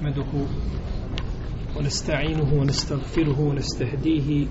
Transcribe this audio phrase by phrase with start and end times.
[0.00, 0.46] نحمده
[1.76, 4.46] ونستعينه ونستغفره ونستهديه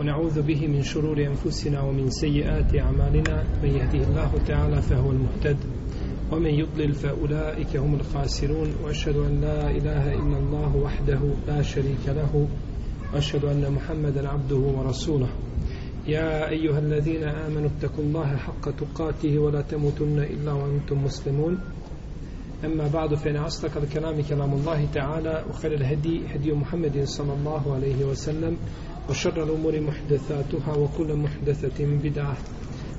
[0.00, 5.56] ونعوذ به من شرور أنفسنا ومن سيئات أعمالنا من يهده الله تعالى فهو المهتد
[6.32, 12.48] ومن يضلل فأولئك هم الخاسرون وأشهد أن لا إله إلا الله وحده لا شريك له
[13.14, 15.28] وأشهد أن محمدا عبده ورسوله.
[16.06, 21.58] يا أيها الذين آمنوا اتقوا الله حق تقاته ولا تموتن إلا وأنتم مسلمون.
[22.64, 28.04] أما بعد فإن أصدق الكلام كلام الله تعالى وخير الهدي هدي محمد صلى الله عليه
[28.04, 28.56] وسلم
[29.10, 32.36] وشر الأمور محدثاتها وكل محدثة بدعة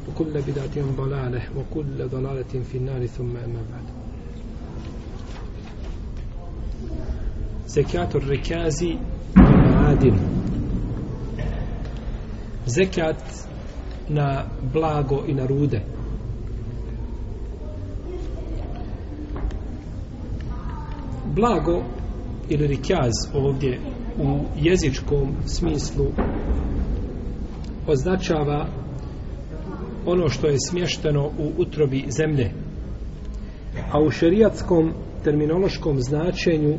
[0.09, 3.83] وكل بدعة ضلالة وكل ضلالة في النار ثم أما بعد
[7.67, 8.83] زكاة الركاز
[9.37, 10.17] والمعادن
[12.69, 13.17] zekat
[14.09, 15.81] na blago i na rude.
[21.39, 21.83] Blago
[22.49, 23.79] ili rikjaz ovdje
[24.17, 26.05] u jezičkom smislu
[27.87, 28.67] označava
[30.05, 32.51] ono što je smješteno u utrobi zemlje.
[33.91, 36.77] A u šerijatskom terminološkom značenju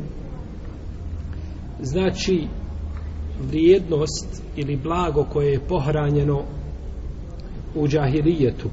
[1.79, 2.47] znači
[3.39, 6.43] vrijednost ili blago koje je pohranjeno
[7.75, 8.69] u džahirijetu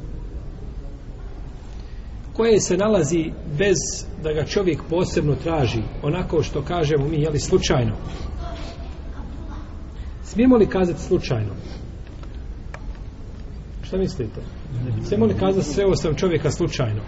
[2.38, 3.76] koje se nalazi bez
[4.22, 7.92] da ga čovjek posebno traži onako što kažemo mi jeli slučajno.
[10.22, 11.52] Smijemo li kazati slučajno?
[13.82, 14.40] Šta mislite?
[15.04, 17.02] Smijemo li kazati sreo sam čovjeka slučajno?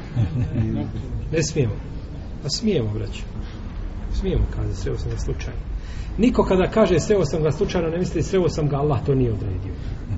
[1.32, 1.74] Ne smijemo.
[2.44, 3.22] A smijemo braću
[4.20, 5.60] smijemo kazati sreo sam ga slučajno.
[6.18, 9.32] Niko kada kaže sreo sam ga slučajno ne misli sreo sam ga Allah to nije
[9.32, 9.72] odredio.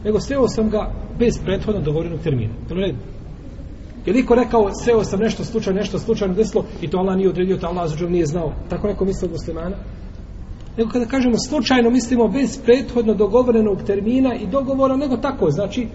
[0.04, 2.54] Nego sreo sam ga bez prethodno dogovorenog termina.
[2.68, 2.74] To
[4.06, 7.28] Je Je liko rekao sreo sam nešto slučajno, nešto slučajno desilo i to Allah nije
[7.28, 8.52] odredio, to Allah zađer nije znao.
[8.70, 9.76] Tako neko misli od muslimana.
[10.76, 15.88] Nego kada kažemo slučajno mislimo bez prethodno dogovorenog termina i dogovora, nego tako, znači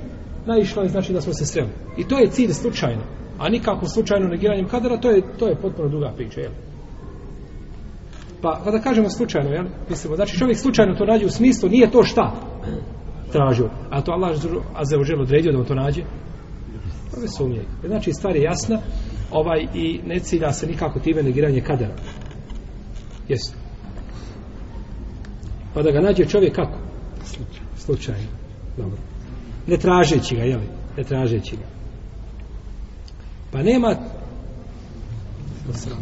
[0.46, 1.69] naišlo je znači da smo se sreli.
[1.97, 3.01] I to je cilj slučajno.
[3.40, 6.51] A nikako slučajno negiranjem kadara, to je, to je potpuno druga priča, jel?
[8.41, 9.66] Pa kada kažemo slučajno, jel?
[9.90, 12.31] Mislimo, znači čovjek slučajno to nađe u smislu, nije to šta
[13.31, 13.69] tražio.
[13.90, 14.31] A to Allah
[14.75, 16.03] azze odredio da mu to nađe?
[17.17, 17.66] To ne sumnije.
[17.85, 18.79] Znači stvar je jasna
[19.31, 21.95] ovaj, i ne cilja se nikako time negiranje kadera.
[23.28, 23.53] Jesu.
[25.73, 26.78] Pa da ga nađe čovjek kako?
[27.25, 27.69] Slučajno.
[27.78, 28.28] Slučajno.
[28.78, 28.97] Dobro.
[29.67, 30.59] Ne tražeći ga, jel?
[30.97, 31.66] Ne tražeći ga.
[33.51, 33.95] Pa nema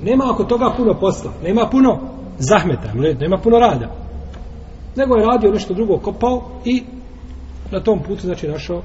[0.03, 1.31] nema oko toga puno posla.
[1.43, 1.99] Nema puno
[2.39, 3.95] zahmeta, nema puno rada.
[4.95, 6.83] Nego je radio nešto drugo, kopao i
[7.71, 8.81] na tom putu znači našao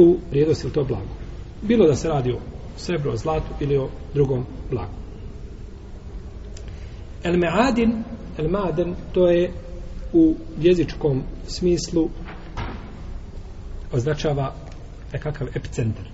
[0.00, 1.14] tu vrijednost ili to blago.
[1.62, 2.38] Bilo da se radi o
[2.76, 4.92] srebro, zlatu ili o drugom blagu.
[7.22, 8.04] El meadin,
[8.38, 9.52] el maden, to je
[10.12, 12.08] u jezičkom smislu
[13.92, 14.54] označava
[15.12, 16.04] nekakav epicentar.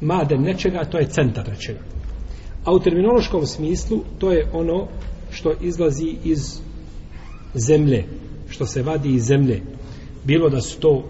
[0.00, 1.80] Maden nečega, to je centar nečega.
[2.64, 4.88] A u terminološkom smislu to je ono
[5.30, 6.60] što izlazi iz
[7.54, 8.04] zemlje,
[8.48, 9.62] što se vadi iz zemlje.
[10.24, 11.04] Bilo da su to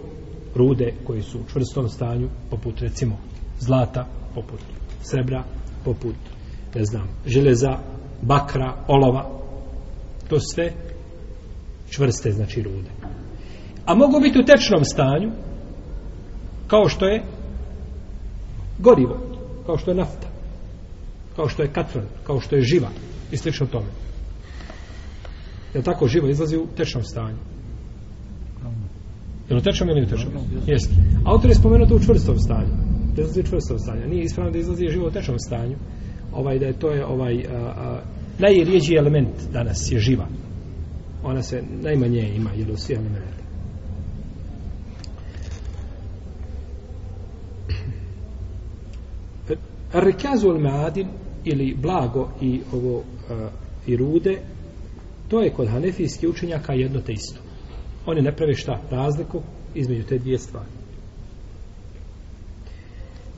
[0.55, 3.17] rude koje su u čvrstom stanju, poput recimo
[3.59, 4.59] zlata, poput
[5.01, 5.43] srebra,
[5.85, 6.15] poput,
[6.75, 7.77] ne znam, železa,
[8.21, 9.29] bakra, olova.
[10.29, 10.73] To sve
[11.89, 12.89] čvrste, znači rude.
[13.85, 15.31] A mogu biti u tečnom stanju,
[16.67, 17.23] kao što je
[18.79, 19.17] gorivo,
[19.65, 20.35] kao što je nafta
[21.35, 22.89] kao što je katran, kao što je živa
[23.31, 23.89] i slično tome.
[25.73, 27.37] Je tako živo izlazi u tečnom stanju?
[29.49, 30.41] Je li utečeno ili utečeno?
[30.67, 30.93] Jeste.
[31.25, 32.73] Autor je spomenuo to u čvrstom stanju.
[33.15, 34.07] Da izlazi u čvrstom stanju.
[34.07, 35.75] Nije ispravno da izlazi živo u tečnom stanju.
[36.33, 38.01] Ovaj, da je to je ovaj, a, a,
[38.39, 40.27] najrijeđi element danas je živa.
[41.23, 43.35] Ona se najmanje ima, jer u svi elementi.
[49.93, 51.07] Rekazu al-Maadin
[51.45, 53.49] ili blago i ovo a,
[53.87, 54.37] i rude
[55.27, 57.44] to je kod hanefijskih učenjaka jedno te isto
[58.05, 59.41] oni ne prave šta razliku
[59.75, 60.69] između te dvije stvari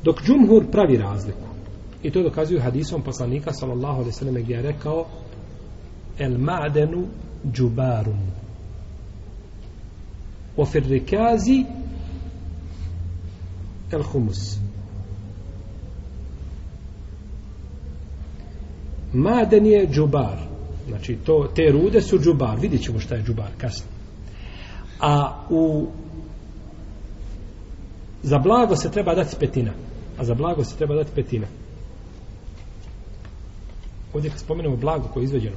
[0.03, 1.47] dok džumhur pravi razliku
[2.03, 5.05] i to dokazuju hadisom poslanika sallallahu alaihi sallam gdje je rekao
[6.19, 7.05] el ma'denu
[7.53, 8.31] džubarun
[10.57, 11.65] o firrikazi
[13.91, 14.67] el humus
[19.13, 20.37] Maden je džubar.
[20.87, 22.59] Znači, to, te rude su džubar.
[22.59, 23.96] Vidjet ćemo šta je džubar kasnije.
[24.99, 25.87] A u
[28.23, 29.71] za blago se treba dati petina.
[30.17, 31.47] A za blago se treba dati petina.
[34.13, 35.55] ovdje kad spomenemo blago koje je izveđeno,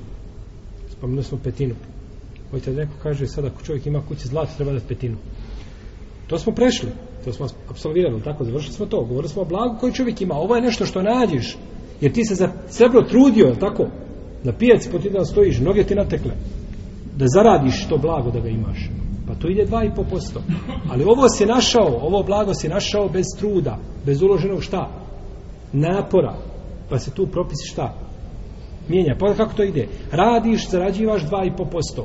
[0.99, 1.75] spomenuli smo petinu.
[2.51, 5.17] Hoćete da neko kaže sad ako čovjek ima kući zlata, treba dati petinu.
[6.27, 6.89] To smo prešli.
[7.25, 9.05] To smo absolvirali, tako, završili smo to.
[9.05, 10.35] Govorili smo o blagu koji čovjek ima.
[10.35, 11.57] Ovo je nešto što nađeš.
[12.01, 13.87] Jer ti se za srebro trudio, je tako?
[14.45, 16.33] Na pijaci po ti dan stojiš, noge ti natekle.
[17.17, 18.91] Da zaradiš to blago da ga imaš.
[19.27, 20.39] Pa to ide 2,5%.
[20.91, 24.91] Ali ovo si našao, ovo blago si našao bez truda, bez uloženog šta?
[25.73, 26.35] Napora.
[26.91, 27.95] Pa se tu propisi šta?
[28.89, 29.17] Mijenja.
[29.19, 29.89] Pa kako to ide?
[30.13, 32.05] Radiš, zarađivaš 2,5%.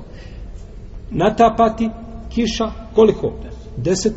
[1.11, 1.89] Natapati
[2.29, 3.33] kiša, koliko?
[3.77, 4.11] 10%.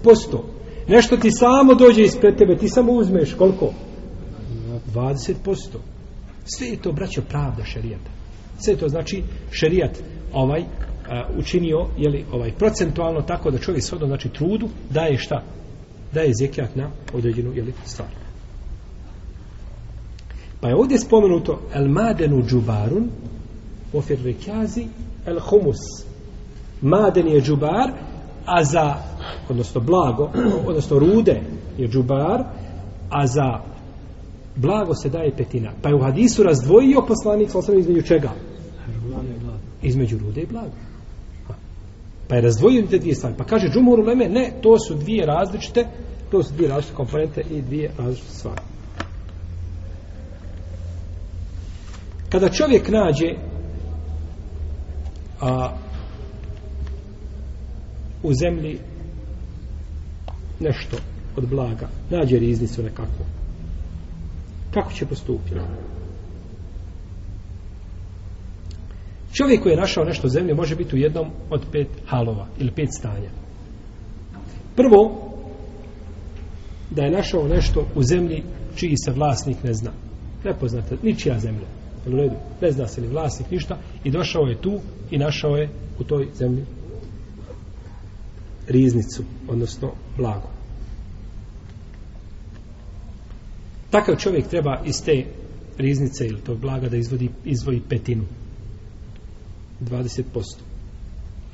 [0.88, 3.72] Nešto ti samo dođe ispred tebe, ti samo uzmeš, koliko?
[4.94, 5.34] 20%.
[6.44, 8.10] Sve je to, braćo, pravda šerijata.
[8.58, 9.98] Sve je to znači šerijat
[10.32, 10.64] ovaj
[11.10, 15.42] a, učinio jeli, ovaj procentualno tako da čovjek shodno znači trudu daje šta?
[16.14, 18.08] Daje zekijat na određenu jeli, stvar.
[20.60, 23.08] Pa je ovdje spomenuto el madenu džubarun
[23.92, 24.86] ofir rekazi
[25.26, 25.78] el humus.
[26.80, 27.90] Maden je džubar,
[28.44, 28.94] a za,
[29.48, 30.30] odnosno blago,
[30.68, 31.40] odnosno rude
[31.78, 32.44] je džubar,
[33.10, 33.60] a za
[34.56, 35.70] blago se daje petina.
[35.82, 38.30] Pa je u hadisu razdvojio poslanik sa između čega?
[39.82, 40.87] Između rude i blaga.
[42.28, 43.34] Pa je razdvojio te dvije stvari.
[43.38, 45.86] Pa kaže džumur leme, ne, to su dvije različite,
[46.30, 48.60] to su dvije različite komponente i dvije različite stvari.
[52.30, 53.34] Kada čovjek nađe
[55.40, 55.76] a,
[58.22, 58.78] u zemlji
[60.60, 60.96] nešto
[61.36, 63.24] od blaga, nađe riznicu nekakvu,
[64.74, 65.54] kako će postupiti?
[69.38, 72.88] Čovjek koji je našao nešto zemlje može biti u jednom od pet halova ili pet
[72.98, 73.30] stanja.
[74.76, 75.30] Prvo,
[76.90, 78.42] da je našao nešto u zemlji
[78.76, 79.90] čiji se vlasnik ne zna.
[80.44, 81.66] Nepoznata, ničija zemlja.
[82.06, 84.80] U redu, ne zna se ni vlasnik ništa i došao je tu
[85.10, 85.68] i našao je
[85.98, 86.64] u toj zemlji
[88.68, 90.48] riznicu, odnosno blago.
[93.90, 95.24] Takav čovjek treba iz te
[95.76, 98.24] riznice ili tog blaga da izvodi, izvoji petinu.
[99.80, 100.22] 20%.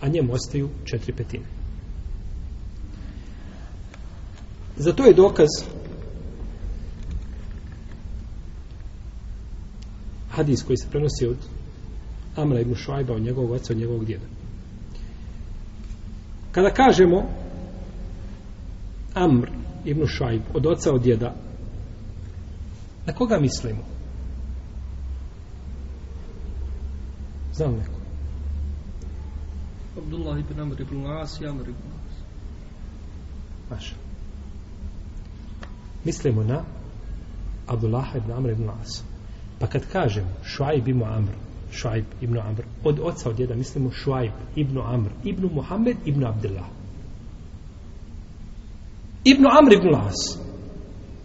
[0.01, 1.45] A njemu ostaju četiri petine.
[4.77, 5.49] Za to je dokaz
[10.31, 11.37] hadis koji se prenosi od
[12.37, 14.27] Amra ibn Šuajba od njegovog oca, od njegovog djeda.
[16.53, 17.23] Kada kažemo
[19.15, 19.49] Amr
[19.85, 21.35] ibn Šuajb od oca od djeda
[23.07, 23.83] na koga mislimo?
[27.53, 27.94] Znam neko.
[29.97, 32.15] Abdullah ibn Amr ibn As i Amr ibn As.
[33.71, 33.95] Maša.
[36.05, 36.65] Mislimo na
[37.67, 39.03] Abdullah ibn Amr ibn As.
[39.61, 41.33] Pa kad kažem Šuajb ibn Amr,
[41.71, 46.67] Šuajb ibn Amr, od oca od djeda mislimo Šuajb ibn Amr, ibn Muhammed ibn Abdullah.
[49.25, 50.39] Ibn Amr ibn As.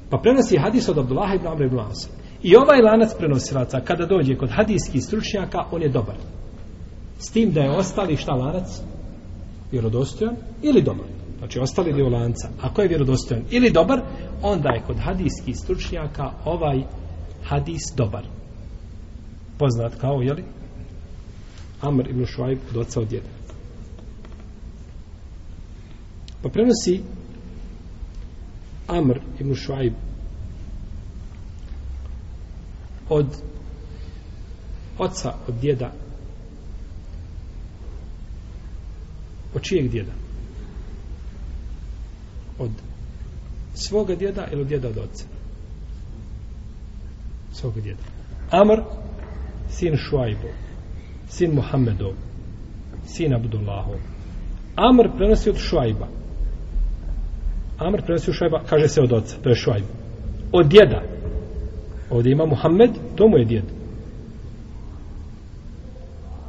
[0.09, 2.09] Pa prenosi hadis od Abdullah ibn Amr ibn As.
[2.43, 6.15] I ovaj lanac prenosilaca, kada dođe kod hadijskih stručnjaka, on je dobar.
[7.19, 8.81] S tim da je ostali šta lanac?
[9.71, 11.07] Vjerodostojan ili dobar.
[11.37, 12.49] Znači ostali dio lanca.
[12.61, 14.01] Ako je vjerodostojan ili dobar,
[14.41, 16.83] onda je kod hadijskih stručnjaka ovaj
[17.43, 18.23] hadis dobar.
[19.57, 20.43] Poznat kao, jeli?
[21.81, 23.27] Amr ibn Šuajb od oca od djeda.
[26.41, 27.01] Pa prenosi
[28.87, 29.93] Amr ibn Šuajb
[33.09, 33.27] od
[34.97, 35.91] oca od djeda
[39.55, 40.11] od čijeg djeda?
[42.59, 42.71] Od
[43.73, 45.25] svoga djeda ili od djeda od oca?
[47.53, 48.03] Svoga djeda.
[48.51, 48.81] Amr
[49.69, 50.51] sin Šuajbov,
[51.29, 52.13] sin Muhammedov
[53.09, 53.99] sin Abdullahov.
[54.75, 56.07] Amr prenosi od Šuajba.
[57.77, 59.85] Amr prenosi od Šuajba kaže se od oca, to je Šuajb.
[60.51, 61.01] Od djeda.
[62.09, 63.63] Ovdje ima Muhammed, to mu je djed.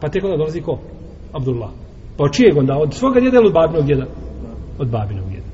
[0.00, 0.78] Pa tek onda dolazi ko?
[1.32, 1.70] Abdullah.
[2.16, 2.76] Pa od čijeg onda?
[2.76, 4.06] Od svoga djeda ili od babinog djeda?
[4.78, 5.46] Od babinog djeda.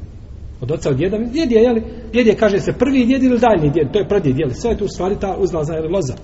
[0.60, 1.18] Od oca od djeda?
[1.18, 1.82] Djed je, jeli?
[2.12, 3.92] Djed je, kaže se, prvi djed ili daljni djed?
[3.92, 4.54] To je pradjed, jeli?
[4.54, 6.14] Sve je tu u stvari ta uzlazna ili loza.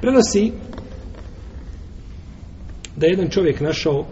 [0.00, 0.52] Prenosi
[2.96, 4.06] da je jedan čovjek našao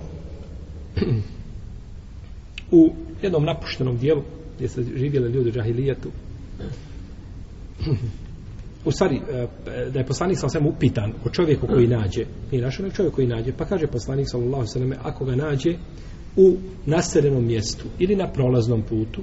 [2.80, 2.90] u
[3.22, 4.22] jednom napuštenom dijelu
[4.56, 6.08] gdje se živjeli ljudi u džahilijetu
[8.88, 9.20] u stvari,
[9.92, 13.26] da je poslanik sam svema upitan o čovjeku koji nađe, nije našao nek čovjek koji
[13.26, 15.74] nađe, pa kaže poslanik sallallahu sallam, ako ga nađe
[16.36, 19.22] u naseljenom mjestu ili na prolaznom putu,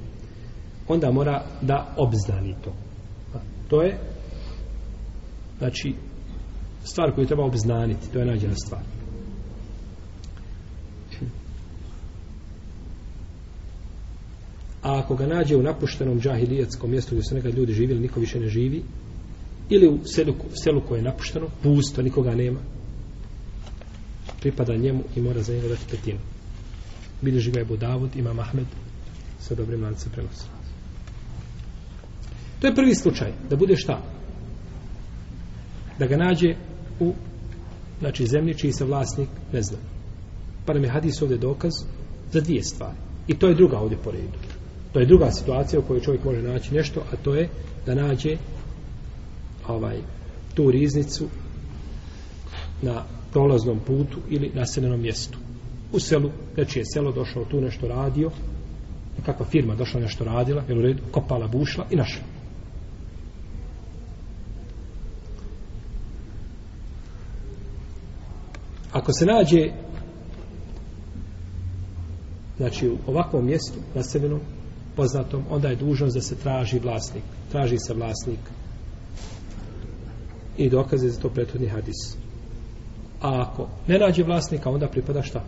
[0.88, 2.74] onda mora da obzdani to.
[3.68, 3.98] To je,
[5.58, 5.94] znači,
[6.84, 8.82] stvar koju treba obznaniti, to je nađena stvar.
[14.82, 18.40] A ako ga nađe u napuštenom džahilijetskom mjestu gdje su nekad ljudi živjeli, niko više
[18.40, 18.84] ne živi,
[19.70, 22.60] ili u selu, selu koje je napušteno, pusto, nikoga nema,
[24.40, 26.20] pripada njemu i mora za njega dati petinu.
[27.22, 28.68] Bilježi ga je Budavud, ima Mahmed,
[29.40, 30.46] sa dobrim lancem prenosa.
[32.62, 34.02] To je prvi slučaj, da bude šta?
[36.00, 36.56] Da ga nađe
[37.00, 37.14] u
[38.00, 39.78] znači zemlji čiji se vlasnik ne zna.
[40.66, 41.72] Pa nam je hadis ovdje dokaz
[42.32, 42.98] za dvije stvari.
[43.28, 44.38] I to je druga ovdje po redu.
[44.94, 47.50] To je druga situacija u kojoj čovjek može naći nešto, a to je
[47.86, 48.38] da nađe
[49.68, 49.98] ovaj
[50.54, 51.26] tu riznicu
[52.82, 55.38] na prolaznom putu ili naseljenom mjestu.
[55.92, 58.32] U selu, znači je selo došao tu nešto radio,
[59.26, 62.24] kakva firma došla nešto radila, jel u redu, kopala bušla i našla.
[68.92, 69.72] Ako se nađe
[72.58, 74.40] znači u ovakvom mjestu naseljenom
[74.96, 77.24] poznatom, onda je dužnost da se traži vlasnik.
[77.52, 78.40] Traži se vlasnik.
[80.58, 82.18] I dokaze za to prethodni hadis.
[83.22, 85.44] A ako ne nađe vlasnika, onda pripada šta?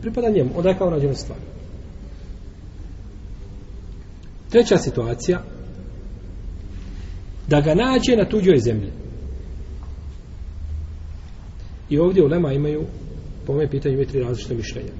[0.00, 0.50] Pripada njemu.
[0.56, 1.38] Onda je kao rađena stvar.
[4.50, 5.42] Treća situacija
[7.48, 8.90] da ga nađe na tuđoj zemlji.
[11.90, 12.82] I ovdje u Lema imaju
[13.46, 14.92] po mojem pitanju imaju tri različite mišljenja.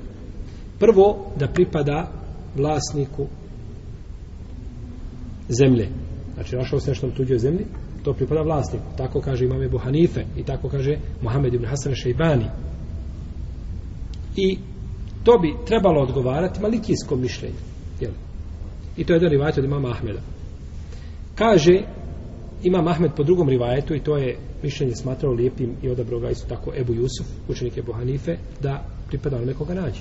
[0.79, 2.13] Prvo, da pripada
[2.57, 3.27] vlasniku
[5.49, 5.89] zemlje.
[6.35, 7.67] Znači, našao se nešto na tuđoj zemlji,
[8.03, 8.85] to pripada vlasniku.
[8.97, 12.47] Tako kaže imam Ebu Hanife i tako kaže Mohamed ibn Hasan Šejbani.
[14.37, 14.59] I
[15.25, 17.57] to bi trebalo odgovarati malikijskom mišljenju.
[18.01, 18.13] Jel?
[18.97, 20.21] I to je jedan rivajet od imama Ahmeda.
[21.35, 21.83] Kaže
[22.63, 26.49] imam Ahmed po drugom rivajetu i to je mišljenje smatrao lijepim i odabrao ga isto
[26.49, 30.01] tako Ebu Jusuf, učenik Ebu Hanife, da pripada onome koga nađe.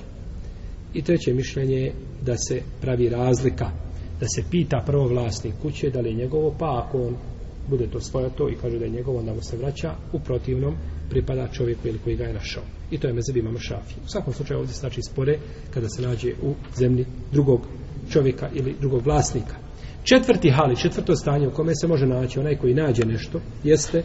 [0.94, 1.94] I treće mišljenje je
[2.26, 3.72] da se pravi razlika,
[4.20, 7.16] da se pita prvo vlasnik kuće da li je njegovo, pa ako on
[7.72, 10.76] bude to svojato i kaže da je njegovo, onda mu se vraća, u protivnom
[11.10, 12.64] pripada čovjeku ili koji ga je našao.
[12.92, 13.96] I to je mezeb imama šafi.
[14.06, 15.40] U svakom slučaju ovdje znači spore
[15.74, 17.68] kada se nađe u zemlji drugog
[18.10, 19.56] čovjeka ili drugog vlasnika.
[20.04, 24.04] Četvrti hali, četvrto stanje u kome se može naći onaj koji nađe nešto, jeste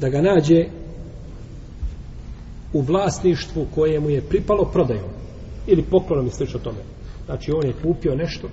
[0.00, 0.64] da ga nađe
[2.72, 5.10] u vlasništvu koje mu je pripalo prodajom
[5.66, 6.95] ili poklonom i slično tome.
[7.26, 8.48] Znači on je kupio nešto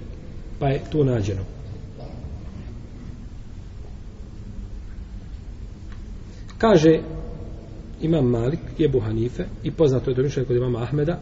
[0.59, 1.41] pa je tu nađeno.
[6.57, 6.99] Kaže
[8.01, 11.19] imam Malik, Jebu Hanife i poznato je domišljaj kod imama Ahmeda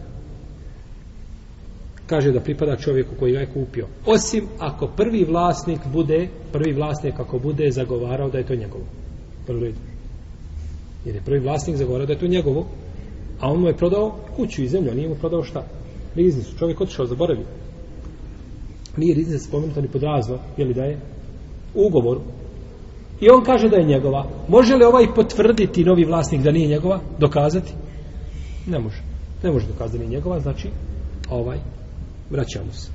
[2.11, 3.87] kaže da pripada čovjeku koji ga je kupio.
[4.05, 8.83] Osim ako prvi vlasnik bude, prvi vlasnik ako bude zagovarao da je to njegovo.
[9.47, 9.73] Prvi
[11.05, 12.65] Jer je prvi vlasnik zagovarao da je to njegovo,
[13.39, 15.63] a on mu je prodao kuću i zemlju, a nije mu prodao šta?
[16.15, 16.57] Riznicu.
[16.57, 17.45] Čovjek otišao, zaboravio.
[18.97, 20.99] Nije riznica spomenuta ni pod razno, je li da je
[21.75, 22.21] u ugovoru.
[23.21, 24.27] I on kaže da je njegova.
[24.47, 26.99] Može li ovaj potvrditi novi vlasnik da nije njegova?
[27.19, 27.73] Dokazati?
[28.67, 29.01] Ne može.
[29.43, 30.69] Ne može dokazati da nije njegova, znači
[31.29, 31.59] ovaj
[32.29, 32.91] vraćamo se.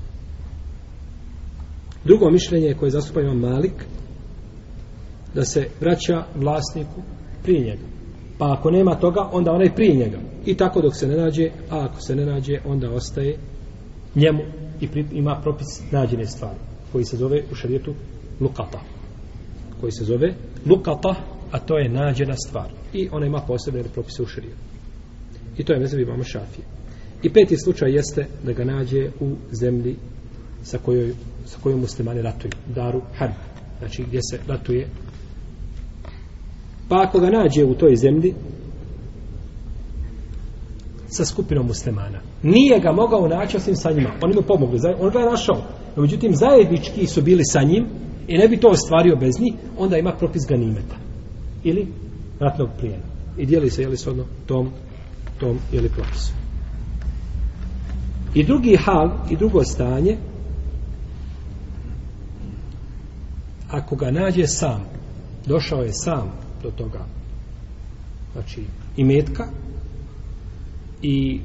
[2.04, 3.84] Drugo mišljenje koje zastupa imam Malik
[5.34, 7.02] da se vraća vlasniku
[7.42, 7.95] prije njega.
[8.38, 10.18] Pa ako nema toga, onda onaj prije njega.
[10.46, 13.36] I tako dok se ne nađe, a ako se ne nađe, onda ostaje
[14.14, 14.42] njemu
[14.80, 16.58] i pri, ima propis nađene stvari,
[16.92, 17.94] koji se zove u šarijetu
[18.40, 18.80] lukata.
[19.80, 20.34] Koji se zove
[20.66, 21.14] lukata,
[21.50, 22.70] a to je nađena stvar.
[22.92, 24.58] I ona ima posebne propise u šarijetu.
[25.58, 26.64] I to je mezavi imamo šafije.
[27.22, 29.96] I peti slučaj jeste da ga nađe u zemlji
[30.62, 31.14] sa kojoj,
[31.44, 32.52] sa kojom muslimani ratuju.
[32.74, 33.32] Daru Harb.
[33.78, 34.88] Znači gdje se ratuje
[36.88, 38.34] Pa ako ga nađe u toj zemlji
[41.08, 44.10] sa skupinom muslimana, nije ga mogao naći osim sa njima.
[44.22, 45.56] Oni mu pomogli, on ga je našao.
[45.96, 47.86] No, međutim, zajednički su bili sa njim
[48.28, 50.96] i ne bi to ostvario bez njih, onda ima propis ganimeta.
[51.64, 51.86] Ili
[52.40, 53.04] ratnog plijena.
[53.38, 54.70] I dijeli se, jeli shodno, tom,
[55.40, 56.32] tom ili propisu.
[58.34, 60.16] I drugi hal, i drugo stanje,
[63.70, 64.84] ako ga nađe sam,
[65.46, 67.04] došao je sam do toga
[68.32, 68.62] znači
[68.96, 69.44] i metka
[71.02, 71.40] i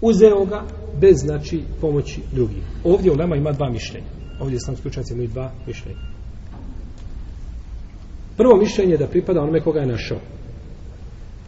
[0.00, 0.62] uzeo ga
[1.00, 2.62] bez znači pomoći drugih.
[2.84, 4.06] Ovdje u Lema ima dva mišljenja.
[4.40, 5.98] Ovdje sam slučajci imaju dva mišljenja.
[8.36, 10.18] Prvo mišljenje je da pripada onome koga je našao.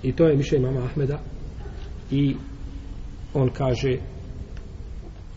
[0.02, 1.18] I to je mišljenje mama Ahmeda
[2.10, 2.36] i
[3.34, 3.98] on kaže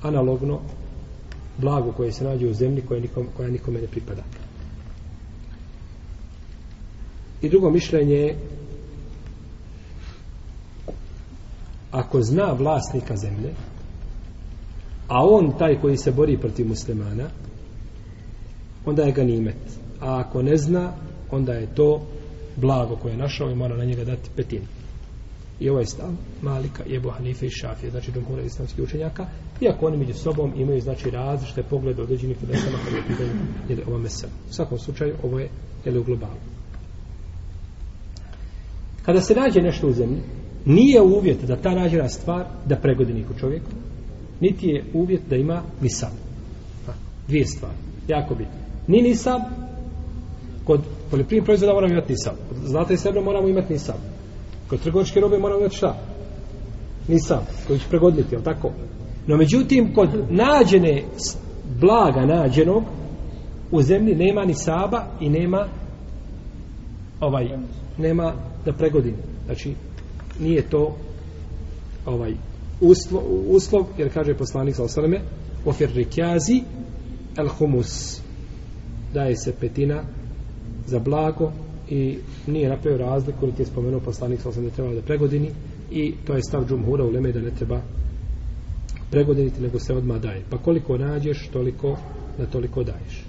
[0.01, 0.59] analogno
[1.57, 4.23] blago koje se nađe u zemlji koje nikom, koja nikome ne pripada.
[7.41, 8.35] I drugo mišljenje je
[11.91, 13.53] ako zna vlasnika zemlje
[15.07, 17.29] a on taj koji se bori protiv muslimana
[18.85, 20.93] onda je ganimet a ako ne zna
[21.31, 22.01] onda je to
[22.55, 24.65] blago koje je našao i mora na njega dati petinu
[25.59, 26.09] i ovaj stav
[26.41, 29.25] Malika, Ebu Hanife i Šafije znači džumhura islamskih učenjaka
[29.61, 33.31] iako oni među sobom imaju znači različite poglede određenih podestama kada je pitanje
[33.69, 35.49] ili ova mesela u svakom slučaju ovo je
[35.85, 36.58] je u globalu
[39.05, 40.21] kada se nađe nešto u zemlji
[40.65, 43.71] nije uvjet da ta nađena stvar da pregodi niku čovjeku
[44.39, 46.11] niti je uvjet da ima nisab.
[47.27, 47.75] Dvije stvari
[48.07, 49.41] jako bitno ni nisab
[50.63, 52.33] kod poljoprivrednih proizvoda moramo imati nisab.
[52.65, 53.95] Znate sebe moramo imati nisab.
[54.69, 55.97] Kod trgovačke robe moramo imati šta?
[57.07, 58.71] Nisab koji će pregoditi jel tako?
[59.27, 61.03] No međutim kod nađene
[61.79, 62.83] blaga nađenog
[63.71, 65.67] u zemlji nema ni saba i nema
[67.19, 67.47] ovaj
[67.97, 68.33] nema
[68.65, 69.73] da pregodini znači
[70.39, 70.95] nije to
[72.05, 72.33] ovaj
[72.81, 75.21] uslov, uslov jer kaže poslanik sa osaleme
[75.65, 76.61] ofir rikjazi
[77.37, 78.21] el humus.
[79.13, 80.03] Daje se petina
[80.85, 81.51] za blago
[81.89, 85.49] i nije napravio razliku niti je spomenuo poslanik sa da treba da pregodini
[85.91, 87.81] i to je stav džumhura u leme da ne treba
[89.11, 90.43] pregodiniti nego se odmah daje.
[90.49, 91.97] Pa koliko nađeš toliko
[92.37, 93.23] da toliko daješ.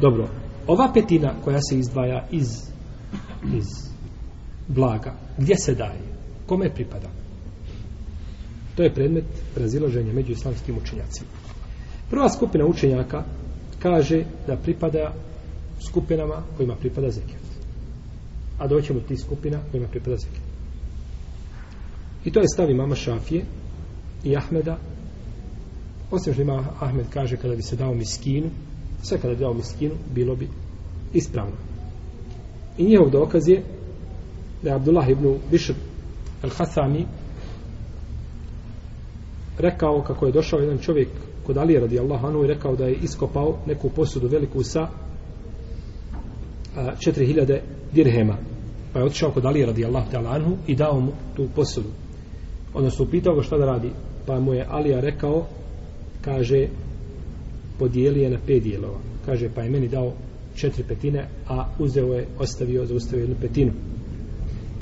[0.00, 0.28] Dobro
[0.66, 2.71] ova petina koja se izdvaja iz
[3.44, 3.66] iz
[4.68, 5.14] blaga.
[5.38, 6.00] Gdje se daje?
[6.46, 7.08] Kome pripada?
[8.76, 9.24] To je predmet
[9.56, 11.30] razilaženja među islamskim učenjacima.
[12.10, 13.24] Prva skupina učenjaka
[13.82, 15.14] kaže da pripada
[15.88, 17.42] skupinama kojima pripada zekijat
[18.58, 20.52] a doćemo ti skupina kojima pripada zekijat
[22.24, 23.44] i to je stav imama Šafije
[24.24, 24.78] i Ahmeda.
[26.10, 28.50] Osim što ima Ahmed kaže kada bi se dao miskinu
[29.02, 30.48] sve kada bi dao miskinu bilo bi
[31.12, 31.56] ispravno
[32.78, 33.62] i njihov dokaz je
[34.62, 35.74] da je Abdullah ibn Bishr
[36.42, 37.04] al-Hasami
[39.58, 41.08] rekao kako je došao jedan čovjek
[41.46, 44.88] kod Alije radijallahu anhu i rekao da je iskopao neku posudu veliku sa
[46.76, 47.58] 4000
[47.92, 48.36] dirhema.
[48.92, 51.88] Pa je otišao kod Alije radijallahu ta'ala anhu i dao mu tu posudu.
[52.74, 53.90] Odnosno upitao ga šta da radi.
[54.26, 55.46] Pa mu je Alija rekao
[56.20, 56.68] kaže
[57.78, 58.98] podijeli je na pet dijelova.
[59.26, 60.12] Kaže pa je meni dao
[60.54, 63.72] četiri petine a uzeo je, ostavio, zaustavio jednu petinu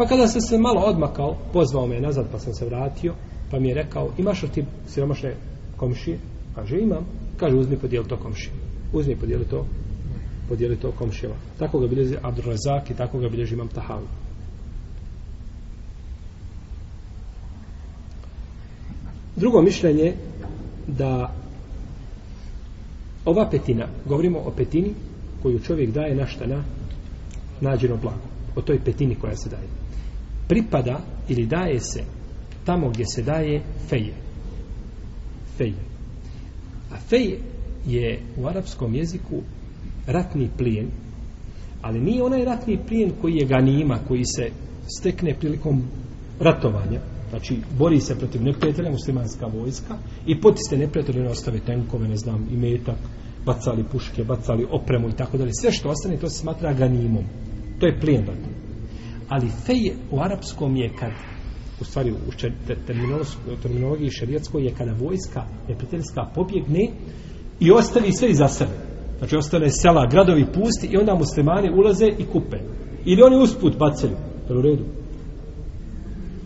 [0.01, 3.15] Pa kada sam se malo odmakao, pozvao me nazad pa sam se vratio,
[3.51, 5.35] pa mi je rekao, imaš li ti siromašne
[5.77, 6.19] komšije?
[6.55, 7.07] Kaže, imam.
[7.37, 8.53] Kaže, uzmi podijeli to komšije.
[8.93, 9.67] Uzmi podijeli to,
[10.49, 11.37] podijeli to komšijeva.
[11.59, 14.07] Tako ga bilježi Abdurazak i tako ga bilježi imam Tahavu.
[19.37, 20.15] Drugo mišljenje
[20.87, 21.35] da
[23.25, 24.95] ova petina, govorimo o petini
[25.43, 26.65] koju čovjek daje na šta na
[27.61, 28.29] nađeno blago.
[28.57, 29.81] O toj petini koja se daje
[30.51, 32.03] pripada ili daje se
[32.65, 34.15] tamo gdje se daje feje.
[35.57, 35.83] Feje.
[36.93, 37.39] A feje
[37.87, 39.43] je u arapskom jeziku
[40.07, 40.87] ratni plijen,
[41.83, 44.51] ali nije onaj ratni plijen koji je ganima, koji se
[44.99, 45.83] stekne prilikom
[46.41, 47.01] ratovanja,
[47.31, 49.95] znači bori se protiv neprijatelja muslimanska vojska
[50.27, 52.99] i potiste neprijatelje ne ostave tenkove, ne znam, i metak,
[53.47, 55.51] bacali puške, bacali opremu i tako dalje.
[55.61, 57.25] Sve što ostane, to se smatra ganimom.
[57.79, 58.53] To je plijen dakle.
[59.29, 61.11] ali fej u arapskom je kad
[61.81, 66.89] u stvari u terminologiji šerijatskoj je kada vojska neprijateljska pobjegne
[67.61, 68.71] i ostavi sve iza sebe
[69.19, 72.57] znači ostane sela, gradovi pusti i onda muslimani ulaze i kupe
[73.05, 74.13] ili oni usput bacaju
[74.49, 74.85] u redu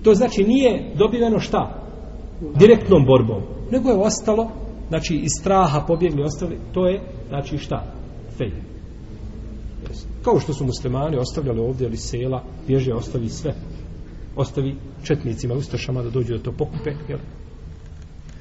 [0.02, 1.88] to znači nije dobiveno šta
[2.58, 4.50] direktnom borbom nego je ostalo
[4.88, 7.84] znači iz straha pobjegli ostali to je znači šta
[8.38, 8.50] fej
[10.24, 13.54] Kao što su muslimani ostavljali ovdje ali sela, bježe ostavi sve.
[14.36, 16.90] Ostavi četnicima, ustašama da dođu da to pokupe.
[17.08, 17.18] Jel?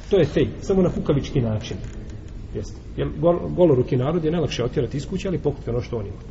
[0.09, 1.77] To je fej, samo na kukavički način.
[2.55, 2.77] Jeste.
[2.97, 6.27] Jel, gol, goloruki narod je najlakše otjerati iz kuće, ali pokupe ono što oni imaju.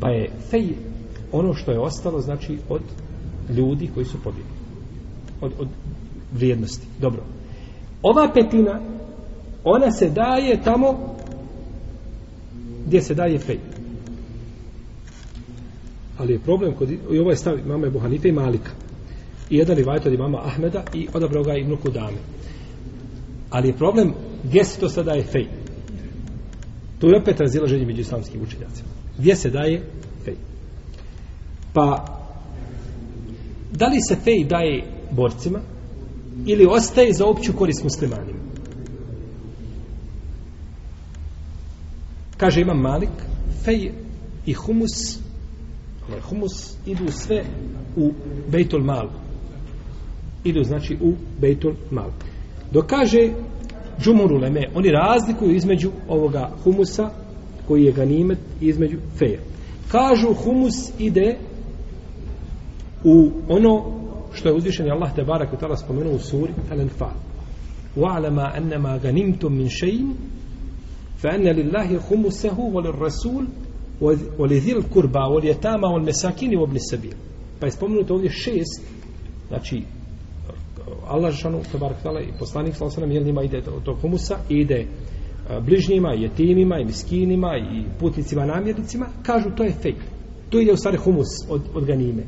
[0.00, 0.68] Pa je fej
[1.32, 2.82] ono što je ostalo, znači, od
[3.50, 4.52] ljudi koji su pobjegli.
[5.40, 5.68] Od, od
[6.32, 6.86] vrijednosti.
[7.00, 7.22] Dobro.
[8.02, 8.80] Ova petina,
[9.68, 11.16] ona se daje tamo
[12.86, 13.58] gdje se daje fej.
[16.18, 18.70] Ali je problem kod i ovo ovaj je stav mama Ebu Hanife i Malika.
[19.50, 22.16] I jedan rivajt od imama Ahmeda i odabrao ga Ibnu Kudame.
[23.50, 25.46] Ali je problem gdje se to sada daje fej.
[27.00, 28.88] Tu je opet razilaženje među islamskim učenjacima.
[29.18, 29.82] Gdje se daje
[30.24, 30.34] fej?
[31.72, 32.18] Pa
[33.72, 35.60] da li se fej daje borcima
[36.46, 38.35] ili ostaje za opću korist muslimanima?
[42.36, 43.10] Kaže imam Malik,
[43.64, 43.92] fej
[44.46, 45.18] i humus,
[46.08, 47.44] ovaj humus idu sve
[47.96, 48.12] u
[48.50, 49.08] Bejtul Mal.
[50.44, 52.10] Idu znači u Bejtul Mal.
[52.72, 53.30] Dok kaže
[54.00, 57.10] džumuru leme, oni razlikuju između ovoga humusa
[57.68, 59.40] koji je ganimet između feja.
[59.90, 61.36] Kažu humus ide
[63.04, 63.84] u ono
[64.32, 67.14] što je uzvišen Allah te barak u tala spomenuo u suri Al-Anfal.
[67.96, 70.12] Wa'lama annama ganimtum min shay'in
[71.22, 73.46] فأن لله lillahi وللرسول wa lirrasul
[74.00, 77.14] wa والمساكين qurba wal yatama wal wa ibn sabil.
[77.60, 78.82] Pa je spomenuto ovdje šest
[79.48, 79.82] znači
[81.08, 83.98] Allah šanu te barak tala i poslanik sallallahu alejhi ve sellem njima ide od tog
[84.00, 84.86] humusa ide e,
[85.60, 89.96] bližnjima, i jetimima, i miskinima, i putnicima, namjernicima, kažu to je fejk.
[90.50, 92.22] To ide u stvari humus od, od ganime.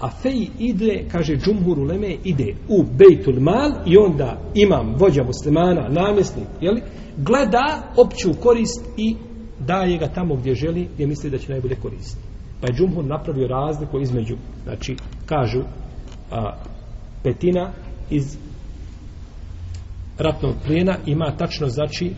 [0.00, 5.88] A fej ide, kaže džumhur uleme, ide u bejtul mal i onda imam vođa muslimana,
[5.88, 6.82] namjesnik, jeli,
[7.16, 9.16] gleda opću korist i
[9.58, 12.28] daje ga tamo gdje želi, gdje misli da će najbolje koristiti.
[12.60, 15.60] Pa je džumhur napravio razliku između, znači, kažu,
[16.30, 16.56] a,
[17.22, 17.72] petina
[18.10, 18.38] iz
[20.18, 22.12] ratnog plijena ima tačno znači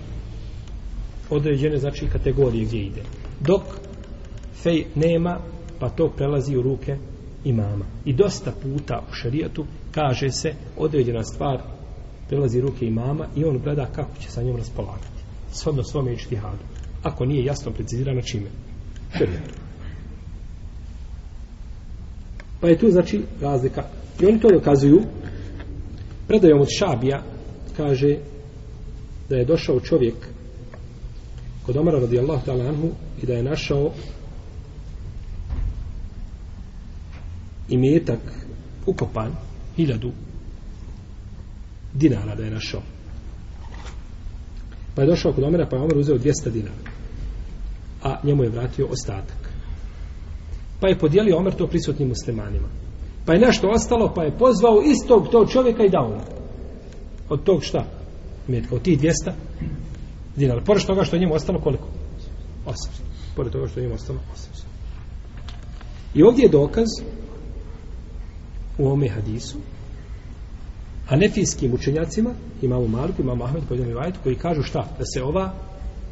[1.31, 3.03] određene znači kategorije gdje ide.
[3.40, 3.62] Dok
[4.62, 5.38] fej nema,
[5.81, 6.97] pa to prelazi u ruke
[7.44, 7.85] imama.
[8.05, 11.61] I dosta puta u šarijatu kaže se određena stvar
[12.28, 15.22] prelazi ruke imama i on gleda kako će sa njom raspolagati.
[15.52, 16.62] Shodno svome ištihadu.
[17.02, 18.48] Ako nije jasno precizirano čime.
[19.18, 19.55] Šarijatu.
[22.61, 23.85] Pa je tu znači razlika.
[24.20, 25.02] I oni to dokazuju
[26.28, 27.22] predajom od Šabija
[27.76, 28.16] kaže
[29.28, 30.14] da je došao čovjek
[31.66, 32.88] kod Omara radijallahu ta'ala anhu
[33.22, 33.90] i da je našao
[37.68, 38.20] imetak
[38.87, 39.33] ukopan
[39.77, 40.12] hiljadu
[41.94, 42.83] dinara da je našao
[44.94, 46.75] pa je došao kod Omera, pa je Omer uzeo 200 dinara
[48.03, 49.53] a njemu je vratio ostatak
[50.81, 52.68] pa je podijelio Omer to prisutnim muslimanima
[53.27, 56.20] pa je nešto ostalo pa je pozvao istog tog čovjeka i dao mu
[57.29, 57.85] od tog šta
[58.48, 59.33] Metka, od tih 200
[60.37, 60.61] dinara.
[60.61, 61.88] Pored toga što je njemu ostalo koliko?
[62.66, 62.75] 800.
[63.37, 64.64] Pored toga što je njemu ostalo 800.
[66.14, 66.87] I ovdje je dokaz
[68.78, 69.56] u ome hadisu
[71.08, 71.16] a
[71.74, 72.30] učenjacima
[72.62, 74.88] imamo Maliku, imamo Ahmed koji, Vajt, koji kažu šta?
[74.98, 75.52] Da se ova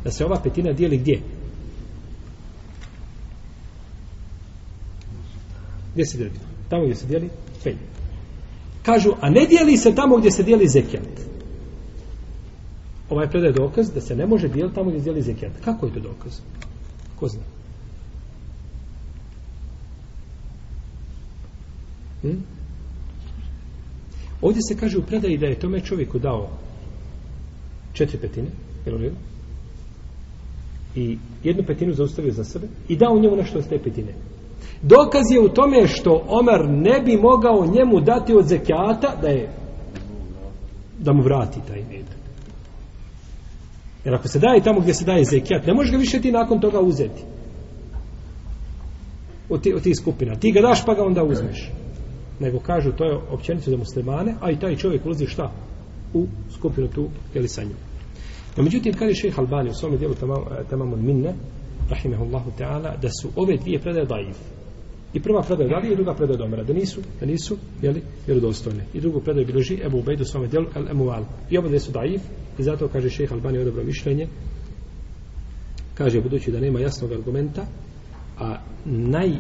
[0.04, 1.20] da se ova petina dijeli gdje?
[5.92, 6.34] Gdje se dijeli?
[6.68, 7.30] Tamo gdje se dijeli
[7.64, 7.76] penj.
[8.82, 11.30] Kažu, a ne dijeli se tamo gdje se dijeli zekijat
[13.10, 15.52] ovaj predaj dokaz da se ne može dijeliti tamo gdje se dijeli zekijat.
[15.64, 16.32] Kako je to dokaz?
[17.16, 17.42] Ko zna?
[22.22, 22.36] Hm?
[24.42, 26.48] Ovdje se kaže u predaji da je tome čovjeku dao
[27.92, 28.48] četiri petine,
[28.86, 29.12] jel li
[30.94, 34.12] I jednu petinu zaustavio za sebe i dao njemu nešto od te petine.
[34.82, 39.48] Dokaz je u tome što Omer ne bi mogao njemu dati od zekijata da je
[40.98, 42.20] da mu vrati taj metak.
[44.04, 46.60] Jer ako se daje tamo gdje se daje zekijat, ne možeš ga više ti nakon
[46.60, 47.22] toga uzeti.
[49.48, 50.34] Od tih ti skupina.
[50.36, 51.70] Ti ga daš pa ga onda uzmeš.
[52.40, 55.52] Nego kažu to je općenicu za muslimane, a i taj čovjek ulazi šta?
[56.14, 57.76] U skupinu tu, jeli sa njim.
[58.56, 60.14] No, međutim, kaže šeha Albani u svome dijelu
[60.70, 61.34] tamam e, od minne,
[61.90, 64.36] rahimehullahu ta'ala, da su ove dvije predaje daif.
[65.14, 66.64] I prva predaja je i druga predaja domera.
[66.64, 68.84] Da nisu, da nisu, jeli, vjerodostojne.
[68.94, 71.24] I drugu predaju bilježi Ebu Ubejdu svome dijelu, el emual.
[71.50, 72.22] I oba su daif,
[72.60, 74.28] I zato kaže šejh Albani je dobro mišljenje.
[75.94, 77.66] Kaže budući da nema jasnog argumenta,
[78.38, 79.30] a naj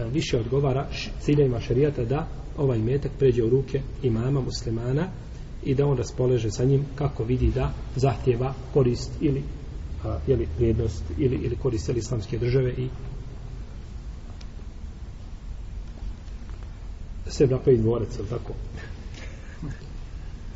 [0.00, 0.86] E, više odgovara
[1.20, 5.08] ciljevima šerijata da ovaj metak pređe u ruke imama muslimana
[5.64, 9.42] i da on raspoleže sa njim kako vidi da zahtjeva korist ili
[10.04, 12.88] a, jeli, vrijednost ili, ili korist ili islamske države i
[17.26, 18.52] se napravi dvorec, tako?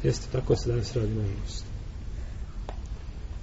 [0.02, 1.22] Jeste, tako se danas radi na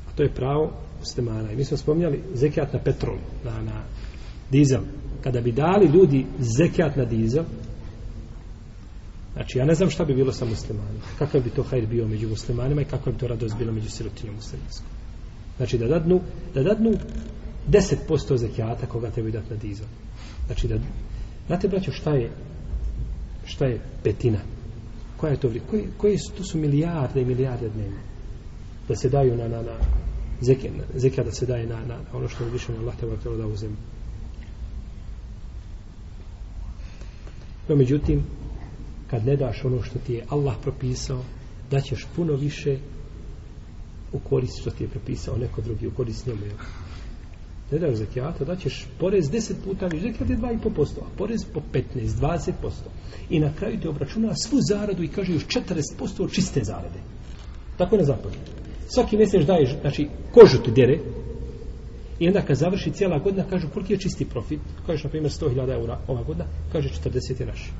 [0.07, 1.51] A to je pravo muslimana.
[1.51, 3.83] I mi smo spominjali zekijat na petrol, na, na
[4.51, 4.81] dizel.
[5.25, 7.43] Kada bi dali ljudi zekijat na dizel,
[9.33, 11.03] znači ja ne znam šta bi bilo sa muslimanima.
[11.19, 14.35] Kakav bi to hajr bio među muslimanima i kakva bi to radost bilo među sirotinjom
[14.35, 14.89] muslimanskom.
[15.57, 16.21] Znači da dadnu,
[16.53, 16.93] da dadnu
[17.69, 19.87] 10% zekijata koga trebaju dati na dizel.
[20.45, 20.75] Znači da,
[21.47, 22.31] znate braćo šta je
[23.45, 24.39] šta je petina?
[25.17, 25.63] Koja je to vrijed?
[25.69, 27.97] Koji, koji su, to su milijarde i milijarde dnevno?
[28.87, 29.77] Da se daju na, na, na
[30.93, 33.47] zekijat da se daje na, na ono što je više na Allah te vrtelo da
[33.47, 33.77] uzem.
[37.67, 38.23] No, međutim,
[39.09, 41.21] kad ne daš ono što ti je Allah propisao,
[41.71, 42.77] da ćeš puno više
[44.13, 46.41] u korist što ti je propisao neko drugi, u korist njemu.
[47.71, 51.61] ne daš zekijata, da ćeš porez 10 puta više, zekijat je 2,5%, a porez po
[51.73, 52.51] 15, 20%.
[53.29, 56.99] I na kraju te obračuna svu zaradu i kaže još 40% od čiste zarade.
[57.77, 58.35] Tako je na zapadu.
[58.87, 60.99] Svaki mjesec daješ, znači, kožu ti dere,
[62.19, 65.73] i onda kad završi cijela godina, kažu koliki je čisti profit, kažeš na primjer 100.000
[65.73, 67.71] eura ova godina, kaže 40 je naš.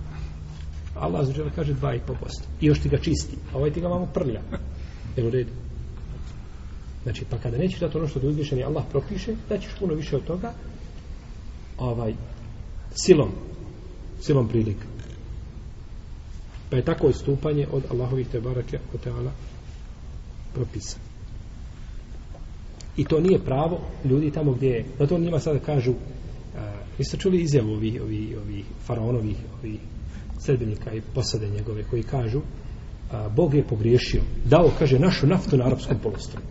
[0.96, 2.00] Allah zađela kaže 2,5%.
[2.62, 4.42] I još ti ga čisti, a ovaj ti ga vamo prlja.
[5.18, 5.52] Jel u redu?
[7.04, 10.16] Znači, pa kada nećeš dati ono što ti uzvišeni Allah propiše, da ćeš puno više
[10.16, 10.54] od toga,
[11.78, 12.14] ovaj,
[12.96, 13.32] silom,
[14.22, 14.86] silom prilika.
[16.70, 19.32] Pa je tako istupanje od Allahovih te barake o teala
[20.54, 20.98] propisa.
[22.98, 24.86] I to nije pravo ljudi tamo gdje je.
[25.00, 25.98] Zato njima sada kažu, uh,
[26.98, 29.80] vi ste čuli izjavu ovih, ovih, ovih faraonovih, ovih
[30.40, 32.42] sredbenika i posade njegove koji kažu,
[33.12, 34.22] a, Bog je pogriješio.
[34.46, 36.42] Dao, kaže, našu naftu na arapskom polostru.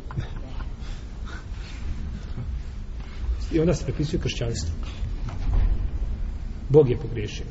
[3.53, 4.75] I onda se prepisuju kršćanstvo.
[6.69, 7.47] Bog je pogriješio.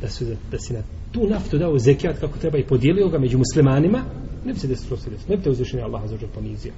[0.00, 3.38] Da, su, da si na tu naftu dao zekijat kako treba i podijelio ga među
[3.38, 4.04] muslimanima,
[4.44, 5.30] ne bi se desilo se desilo.
[5.30, 6.72] Ne bi te uzvišenje Allaha za ponizio.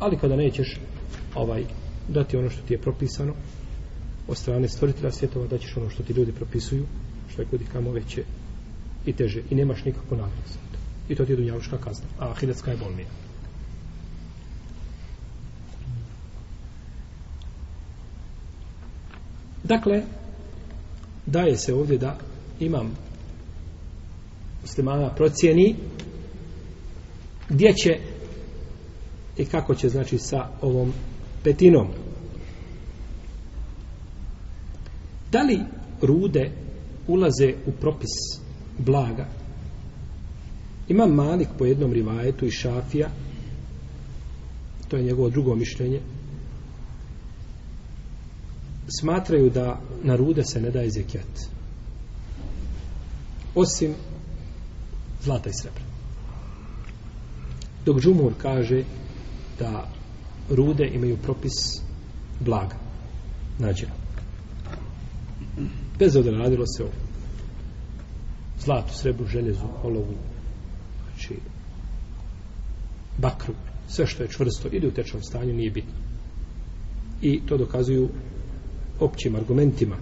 [0.00, 0.78] Ali kada nećeš
[1.34, 1.64] ovaj,
[2.08, 3.34] dati ono što ti je propisano
[4.28, 6.86] od strane stvoritelja svjetova, da ćeš ono što ti ljudi propisuju,
[7.32, 8.24] što je kudi kamo veće
[9.06, 9.42] i teže.
[9.50, 10.78] I nemaš nikakvu nagradu za to.
[11.08, 12.06] I to ti je dunjavuška kazna.
[12.18, 13.08] A ahiretska je bolnija.
[19.64, 20.02] Dakle,
[21.26, 22.18] daje se ovdje da
[22.60, 22.96] imam
[24.62, 25.76] muslimana procijeni
[27.48, 28.09] gdje će
[29.40, 30.92] i kako će znači sa ovom
[31.44, 31.86] petinom?
[35.32, 35.60] Da li
[36.02, 36.50] rude
[37.06, 38.10] ulaze u propis
[38.78, 39.26] blaga?
[40.88, 43.08] Ima Malik po jednom rivajetu i Šafija.
[44.88, 46.00] To je njegovo drugo mišljenje.
[49.00, 51.40] Smatraju da na rude se ne daje zekijat.
[53.54, 53.94] Osim
[55.22, 55.82] zlata i srebra.
[57.84, 58.84] Dok Džumur kaže
[59.60, 59.88] da
[60.50, 61.52] rude imaju propis
[62.40, 62.76] blaga
[63.58, 63.92] nađena.
[65.98, 66.88] Bez obzira radilo se o
[68.58, 70.14] zlatu, srebru, željezu, olovu
[71.04, 71.34] znači
[73.18, 73.54] bakru
[73.88, 75.94] sve što je čvrsto ide u tečnom stanju nije bitno.
[77.22, 78.08] I to dokazuju
[79.00, 79.96] općim argumentima.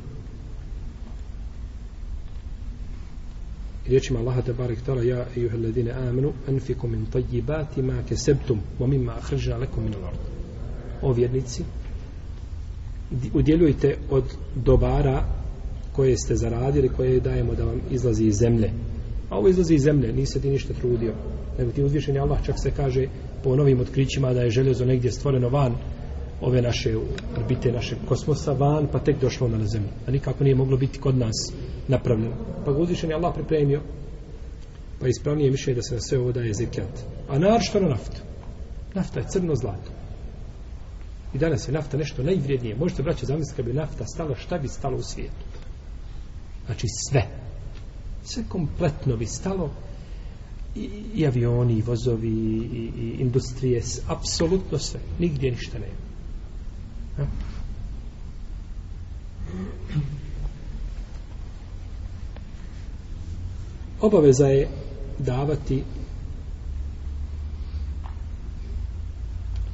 [3.89, 8.87] Riječima Allaha te barek tala ja ejuha alladine amenu enfiku min tajibati ma kesebtum wa
[8.87, 10.19] mimma akhraja lakum min al-ard.
[11.03, 11.63] O vjernici
[13.35, 14.25] udjeljujte od
[14.55, 15.25] dobara
[15.93, 18.71] koje ste zaradili koje dajemo da vam izlazi iz zemlje.
[19.31, 21.15] A ovo izlazi iz zemlje nisi ti ništa trudio.
[21.59, 23.07] Nego ti uzvišeni Allah čak se kaže
[23.45, 25.75] po novim otkrićima da je željezo negdje stvoreno van
[26.41, 26.97] ove naše
[27.37, 29.89] orbite našeg kosmosa van pa tek došlo ono na zemlju.
[30.07, 31.53] A nikako nije moglo biti kod nas
[31.89, 32.35] napravljeno.
[32.65, 33.81] Pa ga uzvišen je Allah pripremio,
[35.01, 37.05] pa ispravnije mišljenje da se na sve ovo daje zekijat.
[37.29, 38.21] A naravno na naftu.
[38.95, 39.91] Nafta je crno zlato.
[41.35, 42.77] I danas je nafta nešto najvrijednije.
[42.77, 45.45] Možete braće, zamisliti kad bi nafta stala, šta bi stalo u svijetu?
[46.67, 47.23] Znači sve.
[48.25, 49.71] Sve kompletno bi stalo
[50.75, 55.01] i, i avioni, i vozovi, i, i industrije, apsolutno sve.
[55.19, 55.99] Nigdje ništa nema.
[57.17, 57.27] Ha?
[64.01, 64.69] Obaveza je
[65.19, 65.83] davati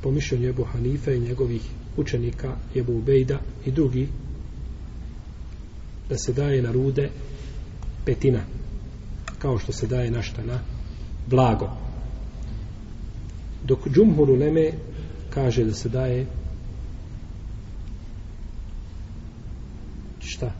[0.02, 1.62] po mišljenju Ebu Hanife i njegovih
[1.96, 4.08] učenika Ebu Ubejda i drugi
[6.08, 7.10] da se daje na rude
[8.04, 8.40] petina
[9.38, 10.58] kao što se daje našta na
[11.26, 11.70] blago.
[13.64, 14.72] Dok Džumhur Uleme
[15.30, 16.26] kaže da se daje
[20.20, 20.52] šta?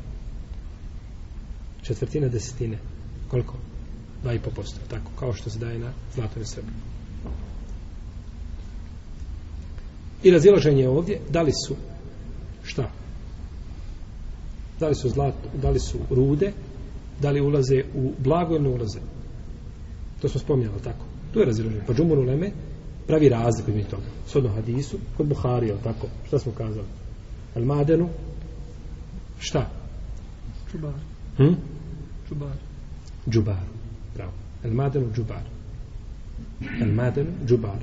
[1.82, 2.78] Četvrtina desetine
[3.28, 3.54] koliko?
[4.24, 6.72] 2,5%, tako, kao što se daje na zlato i srebro.
[10.22, 11.76] I razilaženje ovdje, da li su
[12.62, 12.90] šta?
[14.80, 16.52] Da li su zlato, da li su rude,
[17.20, 18.98] da li ulaze u blago ili ne ulaze?
[20.22, 21.04] To smo spomnjali, tako?
[21.32, 21.82] Tu je razilaženje.
[21.86, 22.50] Pa džumur uleme
[23.06, 24.06] pravi razliku između toga.
[24.26, 26.06] Sodno hadisu, kod Buhari, ali tako?
[26.26, 26.86] Šta smo kazali?
[27.54, 28.08] Al madenu,
[29.38, 29.70] šta?
[30.70, 30.94] Čubar.
[31.36, 31.54] Hm?
[32.28, 32.56] Čubar
[33.30, 33.64] džubar.
[34.14, 34.32] Bravo.
[34.64, 35.42] El madenu džubar.
[36.80, 37.78] El madenu džubar.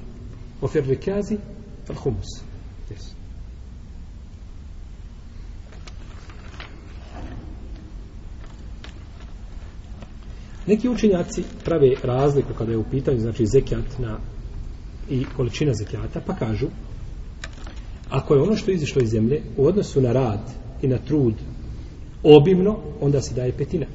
[0.62, 1.38] O fjerli kazi,
[1.88, 2.42] fal humus.
[2.90, 3.14] Yes.
[10.68, 14.18] Neki učenjaci prave razliku kada je u pitanju znači zekijat na
[15.10, 16.68] i količina zekijata, pa kažu
[18.12, 20.40] ako je ono što je izišlo iz zemlje u odnosu na rad
[20.82, 21.34] i na trud
[22.24, 23.86] obimno, onda se daje petina.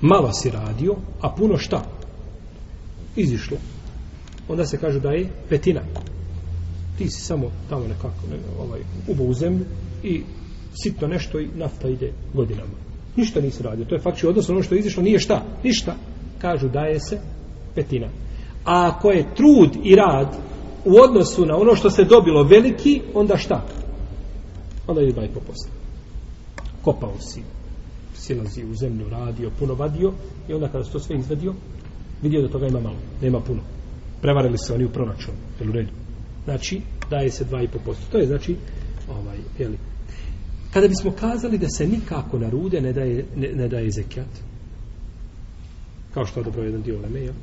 [0.00, 1.82] Malo si radio, a puno šta?
[3.16, 3.56] Izišlo.
[4.48, 5.80] Onda se kaže da je petina.
[6.98, 9.64] Ti si samo tamo nekako ne, ovaj, ubo u zemlju
[10.02, 10.22] i
[10.82, 12.72] sitno nešto i nafta ide godinama.
[13.16, 13.84] Ništa nisi radio.
[13.84, 15.42] To je faktično odnosno ono što je izišlo nije šta?
[15.64, 15.94] Ništa.
[16.38, 17.20] Kažu daje se
[17.74, 18.08] petina.
[18.64, 20.36] A ako je trud i rad
[20.84, 23.64] u odnosu na ono što se dobilo veliki, onda šta?
[24.86, 25.28] Onda je 2,5%.
[26.82, 27.42] Kopao si,
[28.20, 30.12] silazi u zemlju, radio, puno vadio
[30.48, 31.54] i onda kada se to sve izvadio,
[32.22, 33.60] vidio da toga ima malo, nema puno.
[34.22, 35.92] Prevarili se oni u proračun, jel u redu?
[36.44, 36.80] Znači,
[37.10, 37.94] daje se 2,5%.
[38.12, 38.56] To je znači,
[39.08, 39.78] ovaj, jeli.
[40.72, 44.28] Kada bismo kazali da se nikako na rude ne daje, ne, ne daje zekijat,
[46.14, 47.34] kao što je dobro jedan dio leme, jel?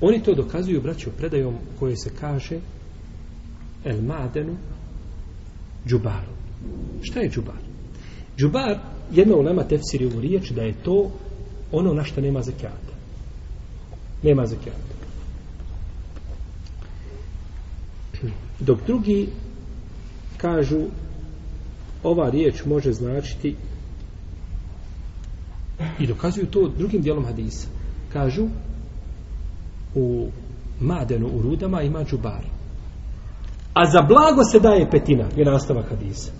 [0.00, 2.60] Oni to dokazuju, braćo, predajom koje se kaže
[3.84, 4.56] El Madenu
[5.86, 6.32] Džubaru.
[7.02, 7.62] Šta je Džubar?
[8.38, 8.78] Džubar,
[9.12, 11.10] jedna ulema tefsiri u riječ da je to
[11.72, 12.92] ono na što nema zakijata.
[14.22, 14.98] Nema zakijata.
[18.60, 19.28] Dok drugi
[20.36, 20.80] kažu
[22.02, 23.56] ova riječ može značiti
[25.98, 27.68] i dokazuju to drugim dijelom hadisa.
[28.12, 28.46] Kažu
[29.94, 30.28] u
[30.80, 32.44] madenu u rudama ima džubar.
[33.74, 36.32] A za blago se daje petina, je nastavak hadisa.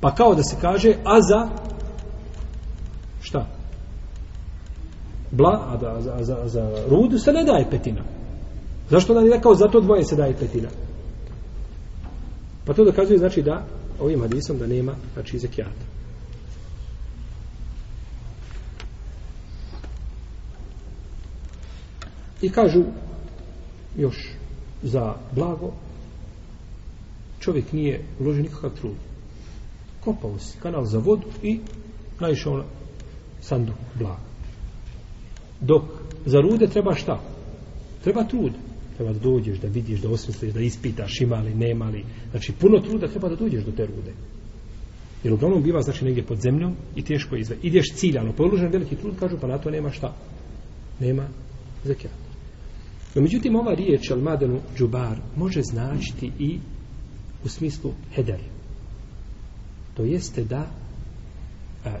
[0.00, 1.48] Pa kao da se kaže, a za
[3.20, 3.46] šta?
[5.30, 8.02] Bla, a da, za, za, za rudu se ne daje petina.
[8.90, 10.68] Zašto da nije rekao, za to dvoje se daje petina?
[12.64, 13.66] Pa to dokazuje, znači da,
[14.00, 15.84] ovim hadisom da nema, znači, zekijata.
[22.42, 22.82] I kažu
[23.96, 24.32] još
[24.82, 25.72] za blago
[27.40, 28.96] čovjek nije uložio nikakav trud.
[30.06, 31.58] Kopao si kanal za vodu i
[32.20, 32.64] naišao na
[33.40, 34.22] sanduk blaga.
[35.60, 35.82] Dok
[36.26, 37.20] za rude treba šta?
[38.04, 38.52] Treba trud.
[38.96, 42.04] Treba da dođeš, da vidiš, da osmisliš, da ispitaš ima li, nema li.
[42.30, 44.12] Znači, puno truda treba da dođeš do te rude.
[45.24, 47.56] Jer uglavnom biva, znači, negdje pod zemljom i teško je izve.
[47.62, 50.14] Ideš ciljano, položen veliki trud, kažu, pa na to nema šta.
[51.00, 51.28] Nema
[51.84, 52.16] zekijata.
[53.14, 56.58] No, međutim, ova riječ al-madenu džubar može značiti i
[57.44, 58.55] u smislu heder.
[59.96, 60.66] To jeste da
[61.84, 61.98] a, a,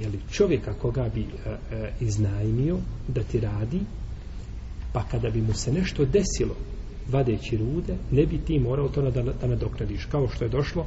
[0.00, 2.76] jeli, čovjeka koga bi a, a, iznajmio
[3.08, 3.80] da ti radi,
[4.92, 6.54] pa kada bi mu se nešto desilo
[7.08, 10.04] vadeći rude, ne bi ti morao to da, da nadoknadiš.
[10.04, 10.86] Kao što je došlo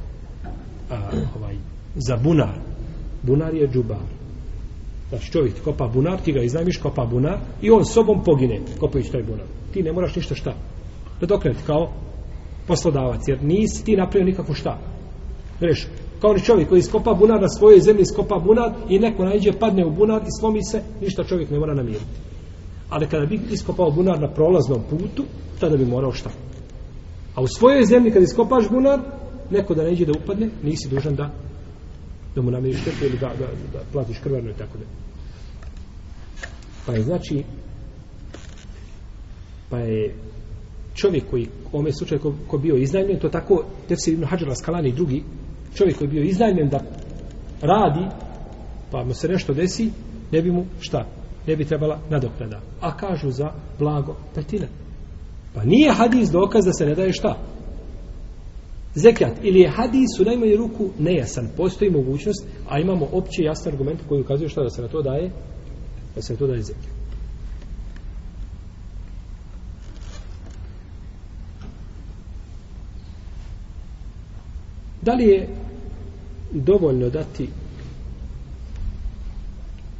[0.90, 1.56] a, ovaj,
[1.94, 2.58] za bunar.
[3.22, 4.06] Bunar je džubar.
[5.08, 9.22] Znači čovjek kopa bunar, ti ga iznajmiš, kopa bunar i on sobom pogine kopajući taj
[9.22, 9.46] bunar.
[9.72, 10.54] Ti ne moraš ništa šta.
[11.20, 11.92] nadoknaditi kao
[12.66, 14.93] poslodavac, jer nisi ti napravio nikakvu šta.
[15.60, 15.86] Reš,
[16.20, 19.86] kao ni čovjek koji iskopa bunar na svojoj zemlji, iskopa bunar i neko najđe, padne
[19.86, 22.04] u bunar i slomi se, ništa čovjek ne mora namiriti.
[22.90, 25.24] Ali kada bi iskopao bunar na prolaznom putu,
[25.60, 26.30] tada bi morao šta.
[27.34, 29.00] A u svojoj zemlji kada iskopaš bunar,
[29.50, 31.30] neko da neđe da upadne, nisi dužan da
[32.34, 34.84] da mu namiriš štetu ili da, da, da platiš krvarno i tako da.
[36.86, 37.44] Pa je znači
[39.70, 40.14] pa je
[40.94, 44.88] čovjek koji u ovom slučaju ko, ko bio iznajmljen, to tako Tefsir ibn Hajar Askalani
[44.88, 45.22] i drugi,
[45.74, 46.80] čovjek koji je bio iznajmljen da
[47.62, 48.06] radi,
[48.90, 49.90] pa mu se nešto desi,
[50.32, 51.06] ne bi mu šta?
[51.46, 52.60] Ne bi trebala nadoknada.
[52.80, 54.66] A kažu za blago petina.
[55.54, 57.36] Pa nije hadis dokaz da se ne daje šta?
[58.94, 61.48] Zekijat ili je hadis u najmanju ruku nejasan.
[61.56, 65.30] Postoji mogućnost, a imamo opće jasne argumente koji ukazuju šta da se na to daje,
[66.14, 66.94] da se na to daje zekijat.
[75.02, 75.63] Da li je
[76.54, 77.48] dovoljno dati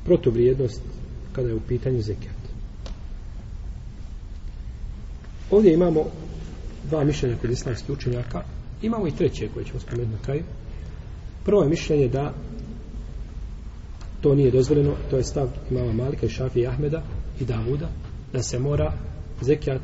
[0.04, 0.82] protuvrijednost
[1.32, 2.36] kada je u pitanju zekijat?
[5.50, 6.04] Ovdje imamo
[6.88, 8.42] dva mišljenja kod islamskih učenjaka.
[8.82, 10.42] Imamo i treće koje ćemo spomenuti na kraju.
[11.44, 12.34] Prvo je mišljenje da
[14.20, 17.02] to nije dozvoljeno, to je stav imama Malika i Šafi i Ahmeda
[17.40, 17.88] i Davuda,
[18.32, 18.92] da se mora
[19.40, 19.82] zekijat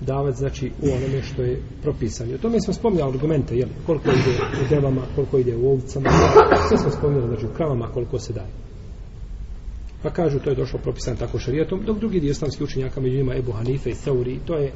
[0.00, 2.34] davati znači u onome što je propisano.
[2.34, 3.68] O tome smo spominjali argumente, jel?
[3.86, 6.10] koliko ide u devama, koliko ide u ovcama,
[6.68, 8.50] sve smo spominjali, znači u kravama koliko se daje.
[10.02, 13.34] Pa kažu, to je došlo propisano tako šarijetom, dok drugi dio islamskih učenjaka, među njima
[13.34, 14.72] Ebu Hanife i Seuri, to je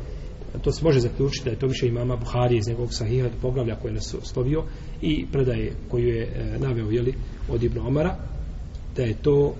[0.63, 3.91] to se može zaključiti da je to više imama Buhari iz njegovog sahiha poglavlja koje
[3.91, 4.65] je naslovio
[5.03, 7.15] i predaje koju je e, naveo jeli,
[7.49, 8.17] od Ibn Omara
[8.97, 9.55] da je to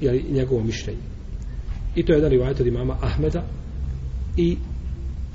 [0.00, 1.00] jeli, njegovo mišljenje
[1.94, 3.42] i to je jedan rivajet od imama Ahmeda
[4.36, 4.56] i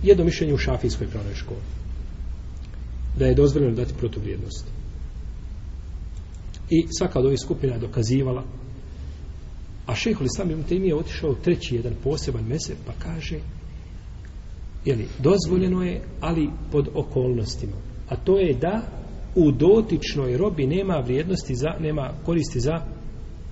[0.03, 1.61] jedno mišljenje u šafijskoj pravnoj školi.
[3.19, 4.65] Da je dozvoljeno dati protuvrijednost.
[6.69, 8.43] I svaka od ovih skupina je dokazivala
[9.87, 13.39] a šehol Islam ibn Taymi je otišao u treći jedan poseban mesec pa kaže
[14.85, 17.75] jeli, dozvoljeno je ali pod okolnostima
[18.09, 18.81] a to je da
[19.35, 22.81] u dotičnoj robi nema vrijednosti za, nema koristi za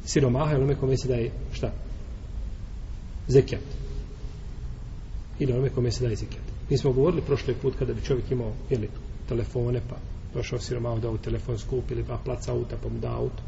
[0.05, 1.71] siromaha ili kome se daje šta?
[3.27, 3.84] Zekijat.
[5.39, 6.43] Ili onome kome se daje zekijat.
[6.69, 8.89] Mi smo govorili prošli put kada bi čovjek imao jeli,
[9.27, 9.95] telefone pa
[10.33, 13.43] došao siromahu da u telefon skupi ili pa placa auta pa mu da auto.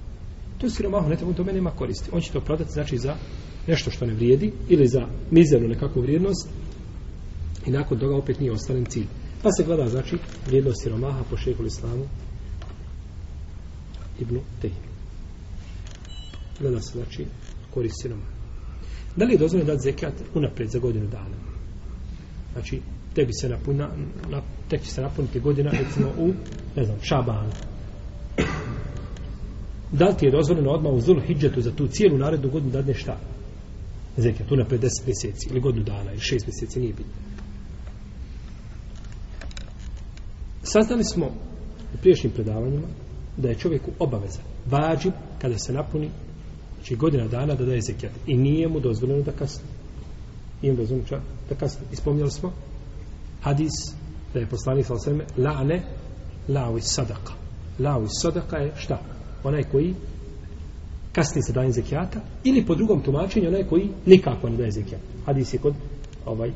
[0.58, 2.10] To je siromahu, ne treba to nema koristi.
[2.14, 3.16] On će to prodati znači za
[3.68, 6.50] nešto što ne vrijedi ili za mizernu nekakvu vrijednost
[7.66, 9.06] i nakon toga opet nije ostalen cilj.
[9.44, 10.18] Pa se gleda znači
[10.48, 12.06] vrijednost siromaha po šehu islamu
[14.20, 14.76] Ibnu Tejmi.
[16.60, 17.26] Gleda se znači
[17.74, 18.32] korist siromaha.
[19.16, 21.47] Da li je dozvoljeno dati zekat unapred za godinu dana?
[22.58, 22.82] Znači,
[23.16, 23.90] tebi se napuna,
[24.30, 26.34] na, tek će se napuniti godina, recimo u,
[26.76, 27.52] ne znam, šabanu.
[29.92, 32.82] Da li ti je dozvoljeno odmah u Zul Hidžetu za tu cijelu narednu godinu da
[32.82, 32.94] šta?
[32.94, 33.18] šta?
[34.18, 37.14] Zekat, unapred 10 mjeseci, ili godinu dana, ili 6 mjeseci, nije bitno.
[40.64, 41.26] Saznali smo
[41.94, 42.88] u priješnjim predavanjima
[43.38, 46.10] da je čovjeku obaveza, vađib, kada se napuni
[46.76, 48.14] znači godina dana da daje zekijat.
[48.28, 49.70] I nije mu dozvoljeno da kasni.
[50.62, 51.86] Nije mu dozvoljeno čak da kasni.
[51.92, 52.52] Ispomnjali smo
[53.42, 53.74] hadis
[54.34, 55.82] da je poslanik sa osvrme la'ne
[56.50, 57.34] la'u sadaka.
[57.80, 59.00] La'u sadaka je šta?
[59.44, 59.96] Onaj koji
[61.12, 65.02] kasni sa dajem zekijata ili po drugom tumačenju onaj koji nikako ne daje zekijat.
[65.26, 65.74] Hadis je kod
[66.26, 66.54] ovaj eh,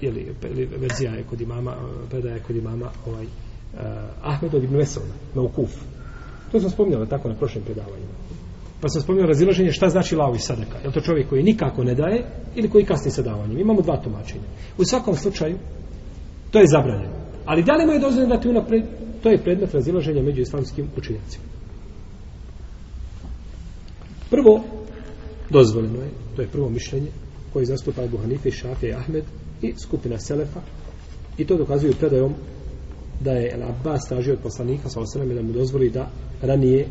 [0.00, 3.28] ili, ili verzija je kod imama eh, predaja je kod imama ovaj eh,
[3.74, 3.80] uh,
[4.22, 5.70] Ahmed od Ibn Veselna na Ukuf.
[6.52, 8.12] To sam spomnjala tako na prošlim predavanjima.
[8.80, 10.78] Pa sam spomenuo razilaženje šta znači lavi sadaka.
[10.84, 12.24] Je to čovjek koji nikako ne daje
[12.54, 13.58] ili koji kasni sa davanjem?
[13.58, 14.44] Imamo dva tumačenja.
[14.78, 15.58] U svakom slučaju,
[16.50, 17.14] to je zabranjeno.
[17.44, 18.82] Ali da li mu je dozvoljeno dati unapred?
[19.22, 21.44] To je predmet razilaženja među islamskim učinjacima.
[24.30, 24.64] Prvo,
[25.50, 27.08] dozvoljeno je, to je prvo mišljenje,
[27.52, 29.24] koje zastupa Abu Hanife, Šafje i Ahmed
[29.62, 30.60] i skupina Selefa.
[31.38, 32.34] I to dokazuju predajom
[33.20, 36.10] da je El Abbas tražio od poslanika sa osaname da mu dozvoli da
[36.42, 36.86] ranije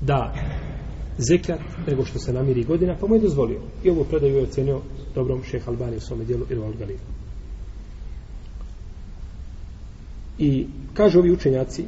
[0.00, 0.34] da
[1.18, 3.60] zekat nego što se namiri godina, pa mu je dozvolio.
[3.84, 4.80] I ovo predaju je ocenio
[5.14, 6.96] dobrom šeha Albani u svome dijelu Irval Galil.
[10.38, 11.84] I kažu ovi učenjaci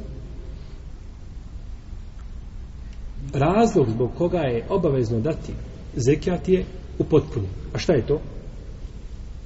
[3.33, 5.53] razlog zbog koga je obavezno dati
[5.95, 6.65] zekat je
[6.99, 7.47] u potpuni.
[7.73, 8.21] A šta je to?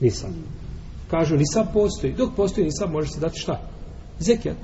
[0.02, 0.36] Nisam.
[1.12, 2.14] Kažu nisam postoji.
[2.14, 3.62] Dok postoji nisam može se dati šta?
[4.20, 4.58] Zekat.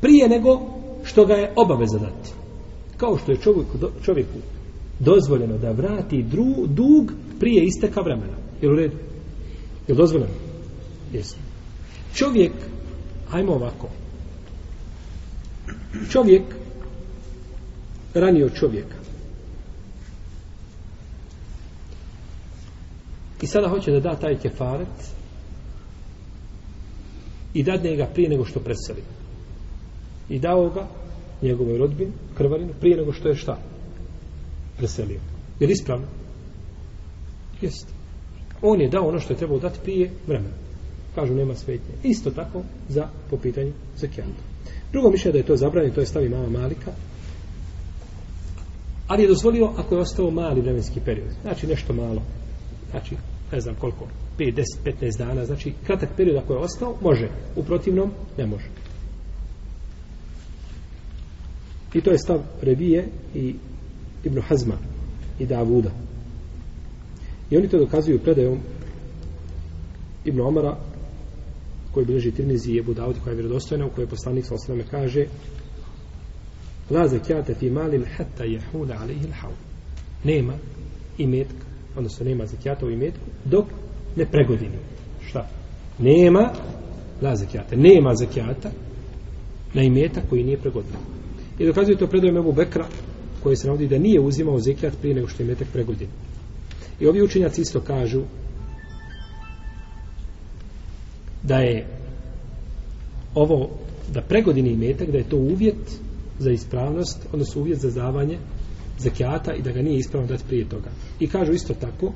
[0.00, 0.60] Prije nego
[1.04, 2.45] što ga je obaveza dati
[2.96, 4.38] kao što je čovjeku, čovjeku
[4.98, 8.36] dozvoljeno da vrati dru, dug prije isteka vremena.
[8.62, 8.96] Jel u redu?
[9.88, 10.32] Je dozvoljeno?
[11.12, 11.36] Jesu.
[12.14, 12.52] Čovjek,
[13.28, 13.88] hajmo ovako,
[16.10, 16.42] čovjek
[18.14, 18.96] ranio čovjeka.
[23.42, 25.16] I sada hoće da da taj kefaret
[27.54, 29.02] i dadne ga prije nego što preseli.
[30.28, 30.88] I dao ga
[31.42, 33.58] njegovoj rodbini, krvarinu, prije nego što je šta?
[34.76, 35.20] Preselio.
[35.60, 36.06] Je li ispravno?
[37.60, 37.92] Jeste.
[38.62, 40.54] On je dao ono što je trebalo dati prije vremena.
[41.14, 41.94] Kažu, nema svetnje.
[42.02, 44.42] Isto tako za po pitanju zekijanta.
[44.92, 46.92] Drugo mišlje da je to zabranjeno, to je stavi mama Malika.
[49.06, 51.28] Ali je dozvolio ako je ostao mali vremenski period.
[51.42, 52.22] Znači nešto malo.
[52.90, 53.16] Znači,
[53.52, 54.06] ne znam koliko,
[54.38, 55.44] 5, 10, 15 dana.
[55.44, 57.28] Znači, kratak period ako je ostao, može.
[57.56, 58.66] U protivnom, ne može.
[61.94, 63.54] I to je stav Revije i
[64.24, 64.78] Ibn Hazma
[65.38, 65.90] i Davuda.
[67.50, 68.58] I oni to dokazuju predajom
[70.24, 70.76] Ibn Omara
[71.92, 75.26] koji bliži Tirmizi i Ebu Davud koja je vjerodostojna u kojoj poslanik sa osnovne kaže
[76.90, 79.50] La zekijate fi malin hatta jehuna alihil l'hav
[80.24, 80.52] nema
[81.18, 81.66] imetka
[81.96, 83.64] odnosno nema zekijata u imetku dok
[84.16, 84.78] ne pregodini
[85.26, 85.48] šta?
[85.98, 86.52] nema
[87.22, 87.76] la zekijata.
[87.76, 88.70] nema zekijata
[89.74, 91.00] na imeta koji nije pregodinio
[91.58, 92.86] I dokazuje to predajem Ebu Bekra,
[93.42, 96.08] koji se navodi da nije uzimao zekijat prije nego što je metak pregodin.
[97.00, 98.22] I ovi učenjaci isto kažu
[101.42, 101.86] da je
[103.34, 103.70] ovo,
[104.12, 105.98] da pregodini metak, da je to uvjet
[106.38, 108.38] za ispravnost, odnosno uvjet za davanje
[108.98, 110.90] zekijata i da ga nije ispravno dati prije toga.
[111.20, 112.12] I kažu isto tako,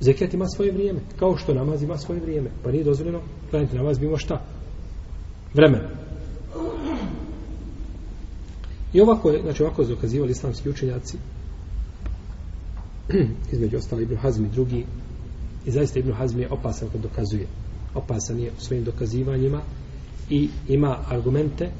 [0.00, 2.50] zekijat ima svoje vrijeme, kao što namaz ima svoje vrijeme.
[2.62, 4.42] Pa nije dozvoljeno, klanjati namaz bimo šta?
[5.54, 6.01] Vremena.
[8.92, 11.16] I ovako je, znači ovako su dokazivali islamski učenjaci.
[13.52, 14.84] Između ostala Ibn Hazmi drugi.
[15.66, 17.46] I zaista Ibn Hazmi je opasan kad dokazuje.
[17.94, 19.60] opasan je u svojim dokazivanjima
[20.30, 21.70] i ima argumente.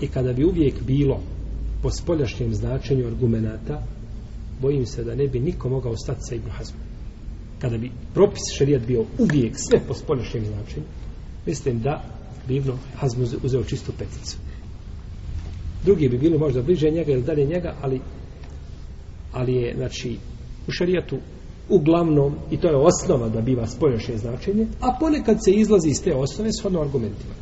[0.00, 1.20] I kada bi uvijek bilo
[1.82, 3.82] po spoljašnjem značenju argumenata
[4.60, 6.82] bojim se da ne bi niko mogao stati sa Ibn Hazmom.
[7.58, 10.86] Kada bi propis šerijat bio uvijek sve po spoljašnjem značenju
[11.46, 12.04] mislim da
[12.48, 14.36] bi Ibn Hazm uzeo čistu peticu
[15.84, 18.00] drugi bi bili možda bliže njega ili dalje njega ali
[19.32, 20.16] ali je znači
[20.68, 21.16] u šarijatu
[21.68, 26.14] uglavnom i to je osnova da biva spoljašnje značenje a ponekad se izlazi iz te
[26.14, 27.34] osnove shodno argumentima.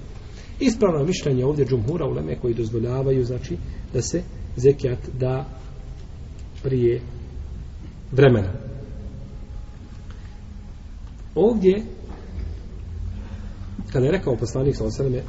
[0.61, 3.57] Ispravno mišljenje ovdje džumhura u leme koji dozvoljavaju znači
[3.93, 4.23] da se
[4.57, 5.45] zekijat da
[6.63, 7.01] prije
[8.13, 8.53] vremena.
[11.35, 11.83] Ovdje
[13.93, 15.23] kada je rekao poslanik sa osaleme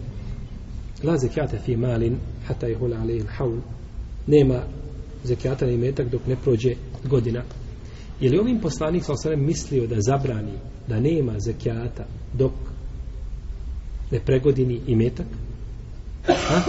[1.04, 3.58] la zekijate fi malin hata je hula alejim haul.
[4.28, 4.64] Nema
[5.24, 6.76] zekijata na imetak dok ne prođe
[7.10, 7.44] godina.
[8.20, 10.54] Je li ovim poslanik sa osrem mislio da zabrani
[10.88, 12.52] da nema zekijata dok
[14.12, 15.28] ne pregodini imetak?
[16.26, 16.62] Ha?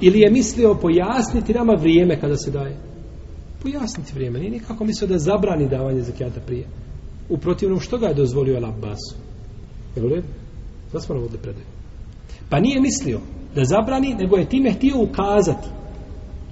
[0.00, 2.76] ili je mislio pojasniti nama vrijeme kada se daje?
[3.62, 4.38] Pojasniti vrijeme.
[4.38, 6.66] Nije nikako mislio da zabrani davanje zekijata prije.
[7.28, 9.16] U protivnom što ga je dozvolio Al Abbasu?
[9.96, 10.26] Je li redu?
[11.00, 11.66] smo navodili predaju.
[12.48, 13.20] Pa nije mislio
[13.54, 15.68] da zabrani, nego je time htio ukazati.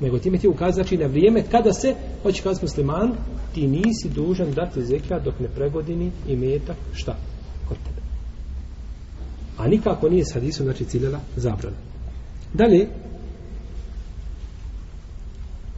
[0.01, 3.13] Nego time htio ukazati, znači na vrijeme kada se, hoće kazati musliman,
[3.55, 7.17] ti nisi dužan dati zekijat dok ne pregodini i metak, šta?
[7.69, 8.01] Kod tebe.
[9.59, 11.77] A nikako nije s hadisom, znači ciljela zabrana.
[12.55, 12.89] Dalje,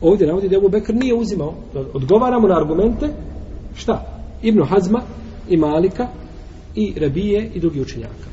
[0.00, 1.54] ovdje navodi da Ebu Bekr nije uzimao,
[1.94, 3.08] odgovaramo na argumente,
[3.74, 4.22] šta?
[4.42, 5.02] Ibnu Hazma
[5.48, 6.08] i Malika
[6.74, 8.30] i Rabije i drugi učenjaka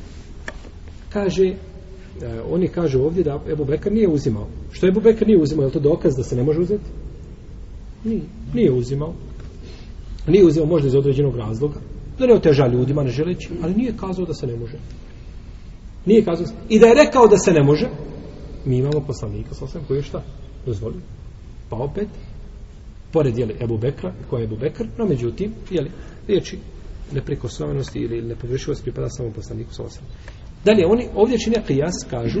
[1.12, 1.54] kaže
[2.22, 4.46] e, oni kažu ovdje da Ebu Bekr nije uzimao.
[4.72, 5.66] Što Ebu Bekr nije uzimao?
[5.66, 6.90] Je to dokaz da se ne može uzeti?
[8.04, 8.20] Nije,
[8.54, 9.14] nije uzimao.
[10.26, 11.80] Nije uzimao možda iz određenog razloga.
[12.18, 14.78] Da ne oteža ljudima, ne želeći, ali nije kazao da se ne može.
[16.06, 16.46] Nije kazao.
[16.68, 17.88] I da je rekao da se ne može,
[18.64, 20.22] mi imamo poslanika sa osam koji je šta?
[20.66, 21.00] Dozvolio.
[21.68, 22.08] Pa opet,
[23.12, 25.90] pored jeli Ebu Bekra, koja je Ebu Bekr, no međutim, jeli,
[26.26, 26.58] riječi
[27.12, 30.04] neprikosnovenosti ili nepogrešivosti pripada samo poslaniku sa osam.
[30.68, 32.40] Dalje, oni ovdje čine kijas, kažu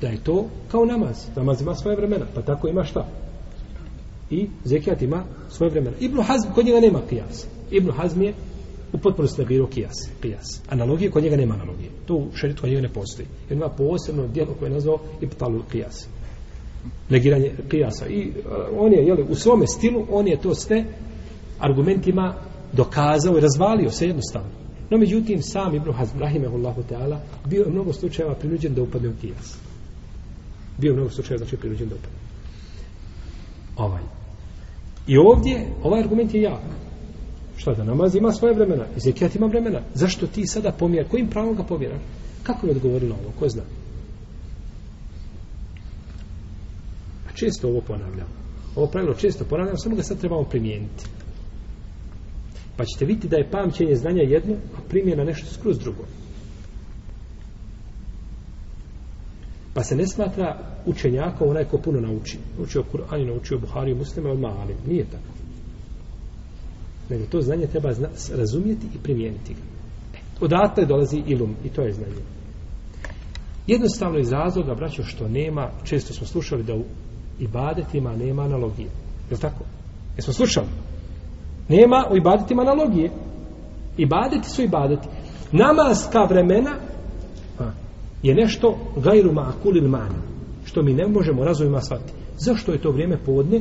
[0.00, 1.26] da je to kao namaz.
[1.36, 3.06] Namaz ima svoje vremena, pa tako ima šta?
[4.30, 5.96] I zekijat ima svoje vremena.
[6.00, 7.46] Ibn Hazm, kod njega nema kijas.
[7.70, 8.34] Ibn Hazm je
[8.92, 9.94] u potpunosti nabiro kijas.
[10.22, 10.62] kijas.
[10.68, 11.90] Analogije, kod njega nema analogije.
[12.06, 13.28] To u šeritu kod njega ne postoji.
[13.48, 16.08] Jer ima posebno dijelo koje je nazvao Ibtalu kijas.
[17.08, 18.06] Negiranje kijasa.
[18.06, 18.34] I uh,
[18.78, 20.84] on je, jeli, u svome stilu, on je to sve
[21.58, 22.34] argumentima
[22.72, 24.50] dokazao i razvalio se jednostavno.
[24.90, 29.14] No, međutim, sam Ibn Hazm, rahimehullahu ta'ala, bio je mnogo slučajeva prinuđen da upadne u
[29.20, 29.58] kijas.
[30.78, 32.18] Bio je mnogo slučajeva, znači, prinuđen da upadne.
[33.76, 34.02] Ovaj.
[35.06, 36.60] I ovdje, ovaj argument je jak.
[37.56, 39.80] Šta da namaz ima svoje vremena, i zekijat ima vremena.
[39.94, 42.00] Zašto ti sada pomjer, kojim pravom ga pomjeraš?
[42.42, 43.62] Kako je odgovorilo ovo, ko zna?
[47.28, 48.28] A često ovo ponavljam.
[48.76, 51.04] Ovo pravilo često ponavljam, samo ga sad trebamo primijeniti.
[52.80, 56.04] Pa ćete vidjeti da je pamćenje znanja jedno, a primjena nešto skroz drugo.
[59.74, 62.38] Pa se ne smatra učenjaka onaj ko puno nauči.
[62.58, 64.74] Učio Kur'an i naučio Buhari i muslima od mali.
[64.88, 65.32] Nije tako.
[67.10, 69.60] Nego to znanje treba zna, razumijeti i primijeniti ga.
[70.18, 72.22] E, odatle dolazi ilum i to je znanje.
[73.66, 76.84] Jednostavno iz razloga, braćo, što nema, često smo slušali da u
[77.38, 78.88] ibadetima nema analogije.
[79.30, 79.64] Je li tako?
[80.16, 80.89] Jesmo slušali?
[81.70, 83.10] Nema u ibadetima analogije.
[83.96, 85.08] Ibadeti su ibadeti.
[85.52, 86.70] Namaska vremena
[87.58, 87.70] a,
[88.22, 90.20] je nešto gajru ma'kulil ma'na.
[90.64, 92.12] Što mi ne možemo razumima shvatiti.
[92.38, 93.60] Zašto je to vrijeme podne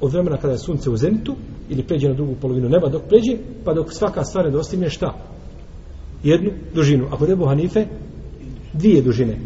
[0.00, 1.34] od vremena kada je sunce u zenitu
[1.68, 5.14] ili pređe na drugu polovinu neba dok pređe, pa dok svaka stvar ne dostigne šta?
[6.24, 7.06] Jednu dužinu.
[7.12, 7.86] Ako nebo Hanife,
[8.72, 9.36] dvije dužine.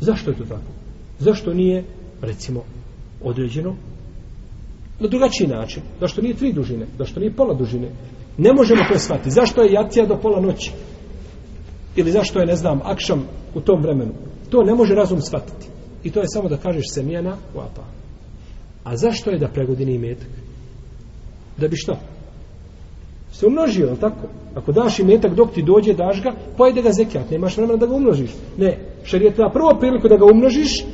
[0.00, 0.70] Zašto je to tako?
[1.18, 1.84] Zašto nije,
[2.22, 2.62] recimo,
[3.22, 3.76] određeno
[5.00, 5.82] na drugačiji način.
[6.00, 6.86] Zašto nije tri dužine?
[6.98, 7.88] Zašto nije pola dužine?
[8.38, 9.30] Ne možemo to shvatiti.
[9.30, 10.72] Zašto je jacija do pola noći?
[11.96, 13.24] Ili zašto je, ne znam, akšam
[13.54, 14.12] u tom vremenu?
[14.50, 15.66] To ne može razum shvatiti.
[16.04, 17.82] I to je samo da kažeš semjena u apa.
[18.84, 20.28] A zašto je da pregodini imetak?
[21.56, 21.96] Da bi što?
[23.32, 24.28] Se umnožio, ali tako?
[24.54, 27.30] Ako daš imetak dok ti dođe, daš ga, pojede ga zekijat.
[27.30, 28.30] Nemaš vremena da ga umnožiš.
[28.58, 30.84] Ne, šarijet prvo priliku da ga umnožiš,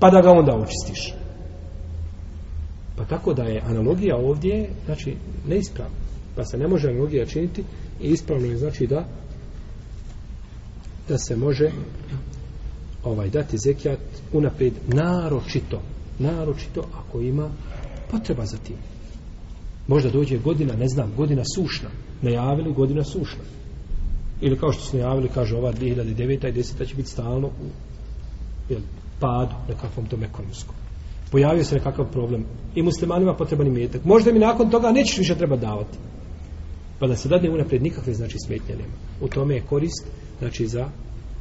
[0.00, 1.21] pa da ga onda očistiš.
[2.96, 5.16] Pa tako da je analogija ovdje, znači,
[5.48, 5.96] neispravna.
[6.36, 7.64] Pa se ne može analogija činiti
[8.00, 9.04] i ispravno je znači da
[11.08, 11.70] da se može
[13.04, 13.98] ovaj dati zekijat
[14.32, 15.82] unaprijed naročito
[16.18, 17.50] naročito ako ima
[18.10, 18.76] potreba za tim
[19.88, 21.88] možda dođe godina, ne znam, godina sušna
[22.22, 23.44] najavili godina sušna
[24.40, 26.48] Ili kao što su najavili, kaže ova 2009.
[26.48, 26.88] i 10.
[26.88, 27.66] će biti stalno u
[28.68, 28.80] jel,
[29.20, 30.74] padu nekakvom tom ekonomskom.
[31.32, 32.44] Pojavio se nekakav problem.
[32.74, 34.04] I muslimanima potreban imetak.
[34.04, 35.98] Možda mi nakon toga nećeš više treba davati.
[36.98, 38.94] Pa da se dadne unaprijed nikakve znači smetnje nema.
[39.20, 40.06] U tome je korist,
[40.38, 40.88] znači za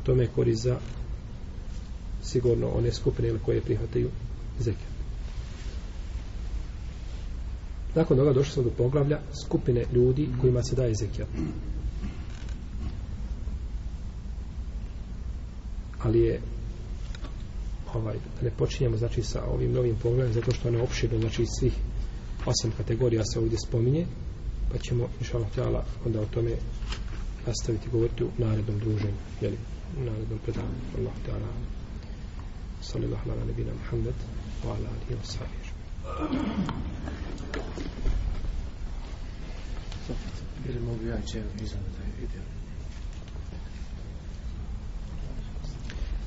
[0.04, 0.78] tome je korist za
[2.22, 4.10] sigurno one skupine koje prihvataju
[4.60, 4.92] zekijat.
[7.96, 11.28] Nakon toga došli smo do poglavlja skupine ljudi kojima se daje zekijat.
[16.04, 16.42] Ali je
[17.94, 21.74] ovaj, da ne počinjemo znači sa ovim novim pogledom zato što ono opširno znači svih
[22.46, 24.06] osam kategorija se ovdje spominje
[24.72, 26.52] pa ćemo inšallah tjala onda o tome
[27.48, 29.58] nastaviti govoriti u narednom druženju jeli,
[29.98, 31.48] u narednom predavanju Allah ta'ala
[32.82, 34.16] sallallahu ala nabina Muhammed
[34.66, 35.72] wa ala alihi wa sahbihi
[40.70, 41.18] Ili mogu ja
[41.64, 41.84] izvan.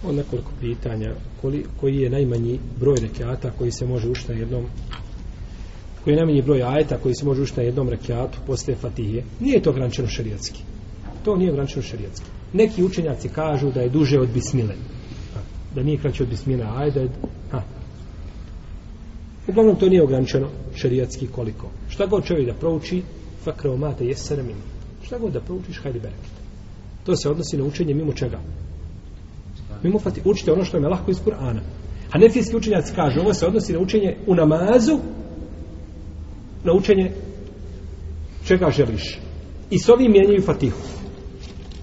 [0.05, 1.15] On nekoliko pitanja.
[1.41, 4.67] Koli, koji je najmanji broj rekiata koji se može ušti na jednom
[6.05, 9.23] koji je najmanji broj ajeta koji se može ušti na jednom rekiatu posle Fatihe?
[9.41, 10.63] Nije to ograničeno šerijatski.
[11.25, 12.27] To nije ograničeno šerijatski.
[12.53, 14.75] Neki učenjaci kažu da je duže od bismile.
[15.75, 17.09] Da nije kraće od bismile ajda je
[17.51, 17.63] ha.
[19.49, 21.71] uglavnom to nije ograničeno šerijatski koliko.
[21.89, 23.03] Šta god čovjek da prouči
[23.45, 24.43] fakrao mate jesere
[25.03, 26.35] šta god da proučiš hajde bereket.
[27.05, 28.41] To se odnosi na učenje mimo čega?
[29.85, 31.61] Mimo fati, učite ono što je lahko iz Kur'ana.
[32.11, 32.18] A
[32.57, 34.99] učenjaci kažu, ovo se odnosi na učenje u namazu,
[36.64, 37.12] na učenje
[38.45, 39.18] čega želiš.
[39.70, 40.78] I s ovim mijenjaju fatihu.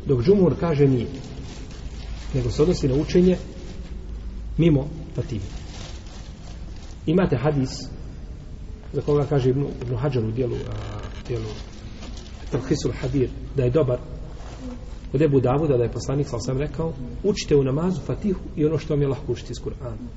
[0.06, 1.08] Dok džumur kaže nije.
[2.34, 3.38] Nego se odnosi na učenje
[4.58, 5.46] mimo fatihu.
[7.06, 7.70] Imate hadis
[8.94, 11.50] za koga kaže Ibn, Ibn Hajar u dijelu, a, dijelu
[12.52, 14.00] Tarhisul Hadir, da je dobar
[15.12, 16.94] Kod Ebu Davuda da je poslanik sal sam rekao
[17.24, 20.08] učite u namazu fatihu i ono što vam je lahko učiti iz Kur'ana.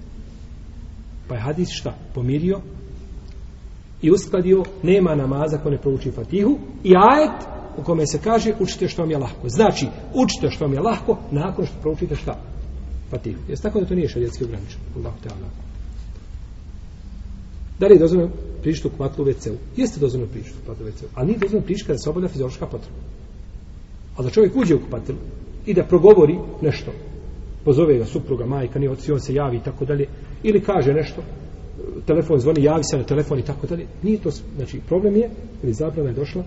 [1.29, 1.95] Pa je hadis šta?
[2.15, 2.61] Pomirio
[4.03, 7.47] i uskladio nema namaza ko ne prouči fatihu i ajet
[7.79, 9.49] u kome se kaže učite što vam je lahko.
[9.49, 12.41] Znači, učite što vam je lahko nakon što proučite šta?
[13.11, 13.41] Fatihu.
[13.49, 14.81] Jesi tako da to nije šarijetski ograničen?
[14.97, 15.51] Allah te Allah.
[17.79, 18.33] Da li je dozvoljeno
[18.63, 19.57] prištu k WC-u?
[19.77, 22.99] Jeste dozvoljeno prištu k vatlu WC-u, ali nije dozvoljeno prištu kada se obavlja fiziološka potreba.
[24.17, 25.19] A da čovjek uđe u kupatilo
[25.67, 26.93] i da progovori nešto,
[27.65, 30.07] pozove ga supruga, majka, nije oci, on se javi i tako dalje,
[30.43, 31.23] ili kaže nešto,
[32.07, 35.31] telefon zvoni, javi se na telefon i tako dalje, nije to, znači problem je,
[35.63, 36.45] ili zabrana je došla,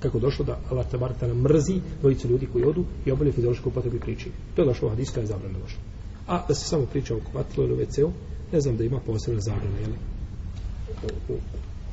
[0.00, 3.96] kako došlo da Allah tabarata nam mrzi dvojicu ljudi koji odu i obolje fiziološku upotrebu
[3.96, 4.30] i priči.
[4.56, 5.78] To je došlo u hadiska je zabrana došla.
[6.26, 8.10] A da se samo priča o kupatilu ili WC-u,
[8.52, 9.90] ne znam da ima posebna zabrana, jel?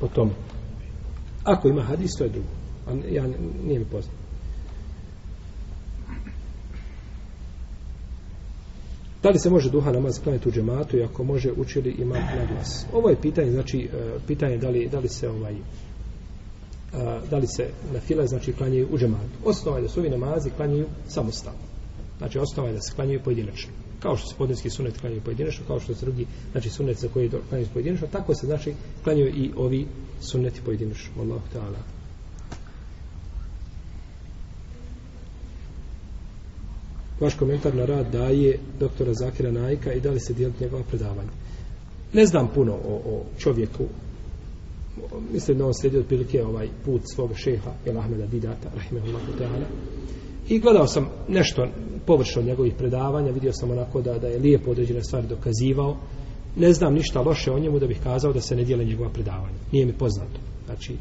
[0.00, 0.30] Po tome.
[1.44, 2.48] Ako ima hadis, to je drugo.
[2.86, 3.26] A ja,
[3.66, 4.21] nije mi poznat.
[9.22, 12.46] Da li se može duha namaz klanjati u džematu i ako može učili ima na
[12.52, 12.86] glas?
[12.92, 15.58] Ovo je pitanje, znači, e, pitanje da li, da li se ovaj, e,
[17.30, 19.38] da li se na file, znači, klanjaju u džematu.
[19.44, 21.60] Osnova je da su ovi namazi klanjaju samostalno.
[22.18, 23.72] Znači, osnova je da se klanjaju pojedinačno.
[24.00, 27.30] Kao što se podneski sunet klanjaju pojedinačno, kao što se drugi, znači, sunet za koji
[27.48, 29.86] klanjaju pojedinačno, tako se, znači, klanjaju i ovi
[30.20, 31.22] suneti pojedinačno.
[31.22, 32.01] Allahu ta'ala.
[37.22, 41.30] Vaš komentar na rad daje doktora Zakira Najka i da li se dijeliti njegova predavanja.
[42.12, 43.84] Ne znam puno o, o čovjeku,
[45.32, 49.64] mislim da on slijedi otprilike ovaj put svog šeha, El Ahmeda Bidata, rahimahullahu ta'ala.
[50.48, 51.66] I gledao sam nešto
[52.06, 55.96] površno od njegovih predavanja, vidio sam onako da, da je lijepo određene stvari dokazivao.
[56.56, 59.58] Ne znam ništa loše o njemu da bih kazao da se ne dijele njegova predavanja.
[59.72, 60.40] Nije mi poznato.
[60.66, 60.96] Znači,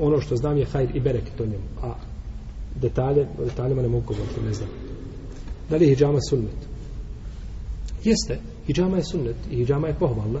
[0.00, 1.94] ono što znam je hajr i bereket o njemu, a
[2.80, 4.85] detalje, o detaljima ne mogu govoriti, ne znam.
[5.70, 6.56] Da li je hijjama sunnet?
[8.04, 10.40] Jeste, hijjama je sunnet i hijjama je pohvalna.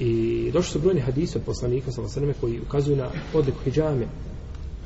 [0.00, 2.32] I došli su brojni hadisi od poslanika s.a.v.
[2.40, 4.06] koji ukazuju na odliku hijjame.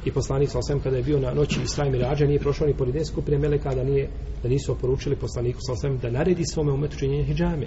[0.04, 0.80] I poslanik s.a.v.
[0.82, 3.84] kada je bio na noći Isra i Mirađa nije prošao ni pored skupine meleka da,
[3.84, 4.08] nije,
[4.42, 5.96] da nisu oporučili poslaniku s.a.v.
[5.96, 7.66] da naredi svome umetu činjenje hijjame.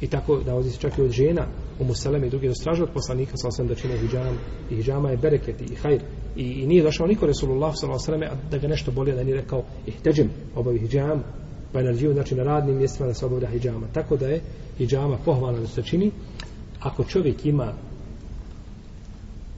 [0.00, 1.46] I tako da ovdje se čak i od žena
[1.80, 3.68] u Museleme i drugi dostraže od poslanika s.a.v.
[3.68, 4.38] da čine hijjam.
[4.70, 6.02] I hijjama je bereket i hajr.
[6.36, 8.28] I, i nije došao niko Resulullah s.a.v.
[8.50, 11.22] da ga nešto bolje da nije rekao ihteđem obavi hijjam.
[11.72, 13.86] Pa je znači na radnim mjestima da se obavlja hijjama.
[13.92, 14.40] Tako da je
[14.78, 16.10] hijjama pohvalna da se čini.
[16.80, 17.72] Ako čovjek ima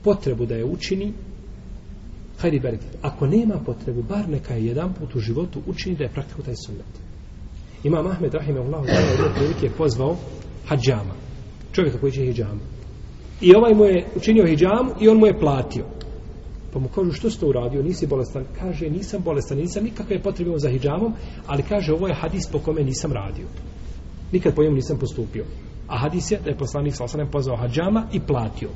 [0.02, 1.12] potrebu da je učini,
[2.38, 2.98] hajri bereket.
[3.02, 6.54] Ako nema potrebu, bar neka je jedan put u životu učini da je praktiko taj
[6.66, 7.05] sunnet.
[7.86, 10.16] Imam Ahmed Rahimahullah je jedne prilike pozvao
[10.68, 11.14] hađama.
[11.72, 12.60] Čovjeka koji će hijjama.
[13.40, 15.84] I ovaj mu je učinio hijjamu i on mu je platio.
[16.72, 18.44] Pa mu kažu, što si to uradio, nisi bolestan?
[18.58, 21.12] Kaže, nisam bolestan, nisam nikakve potrebe za hijđamom,
[21.46, 23.46] ali kaže, ovo je hadis po kome nisam radio.
[24.32, 25.44] Nikad po njemu nisam postupio.
[25.88, 28.68] A hadis je da je poslanik sa osanem pozvao hađama i platio.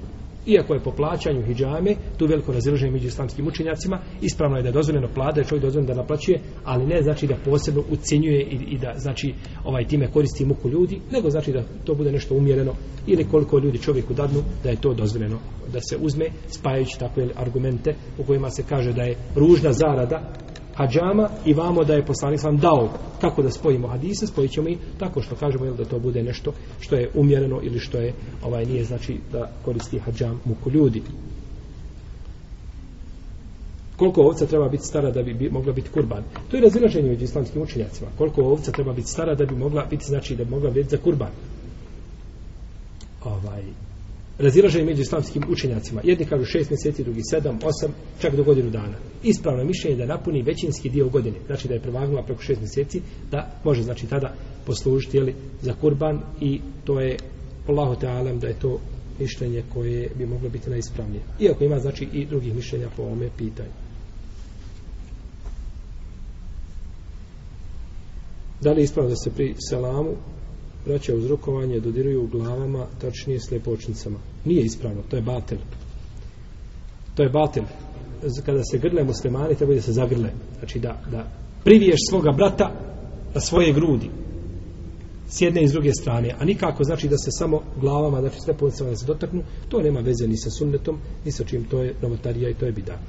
[0.46, 4.72] Iako je po plaćanju hijjame, tu veliko razilaženje među islamskim učenjacima, ispravno je da je
[4.72, 8.54] dozvoljeno plada, da je čovjek dozvoljeno da naplaćuje, ali ne znači da posebno ucenjuje i,
[8.54, 9.34] i da znači
[9.64, 12.74] ovaj time koristi muku ljudi, nego znači da to bude nešto umjereno
[13.06, 15.38] ili koliko ljudi čovjeku dadnu da je to dozvoljeno
[15.72, 20.32] da se uzme spajajući takve argumente u kojima se kaže da je ružna zarada
[20.80, 22.88] hađama i vamo da je poslanik sam dao
[23.20, 26.52] kako da spojimo hadise, spojit ćemo i tako što kažemo jel, da to bude nešto
[26.80, 28.14] što je umjereno ili što je
[28.44, 31.02] ovaj nije znači da koristi hađam muku ljudi.
[33.96, 36.22] Koliko ovca treba biti stara da bi, bi mogla biti kurban?
[36.50, 38.10] To je razilaženje među islamskim učenjacima.
[38.18, 40.96] Koliko ovca treba biti stara da bi mogla biti znači da bi mogla biti za
[40.96, 41.30] kurban?
[43.24, 43.62] Ovaj,
[44.40, 46.00] razilaženje među islamskim učenjacima.
[46.04, 48.96] Jedni kažu šest mjeseci, drugi sedam, osam, čak do godinu dana.
[49.22, 53.60] Ispravno mišljenje da napuni većinski dio godine, znači da je prevagnula preko šest mjeseci, da
[53.64, 54.34] može znači tada
[54.66, 57.16] poslužiti jeli, za kurban i to je
[57.66, 58.80] Allahu te alam da je to
[59.20, 61.22] mišljenje koje bi moglo biti najispravnije.
[61.40, 63.70] Iako ima znači i drugih mišljenja po ovome pitanju.
[68.60, 70.16] Da li je ispravno da se pri selamu
[70.86, 74.18] braća uz rukovanje dodiruju glavama, tačnije slepočnicama.
[74.44, 75.58] Nije ispravno, to je batel.
[77.14, 77.64] To je batel.
[78.46, 80.30] Kada se grle muslimani, treba da se zagrle.
[80.58, 81.26] Znači da, da
[81.64, 82.70] priviješ svoga brata
[83.34, 84.10] na svoje grudi.
[85.28, 86.34] S jedne i s druge strane.
[86.38, 89.42] A nikako znači da se samo glavama, znači slepočnicama da se dotaknu.
[89.68, 91.64] To nema veze ni sa sunnetom, ni sa čim.
[91.64, 93.06] To je novotarija i to je bidat.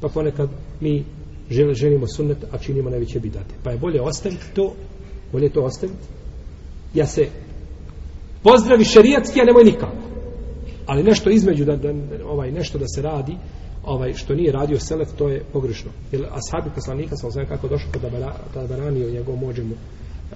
[0.00, 0.48] Pa ponekad
[0.80, 1.04] mi
[1.50, 3.54] želimo sunnet, a činimo najveće bidate.
[3.62, 4.74] Pa je bolje ostaviti to,
[5.32, 5.98] bolje to ostaviti,
[6.94, 7.26] ja se
[8.42, 9.96] pozdravi šerijatski, a nemoj nikako.
[10.86, 11.92] Ali nešto između, da, da,
[12.26, 13.36] ovaj, nešto da se radi,
[13.84, 15.90] ovaj, što nije radio Selef, to je pogrešno.
[16.12, 18.02] Jer ashabi poslanika, sam znam kako došao kod
[18.54, 19.74] da barani o njegovom mođemu,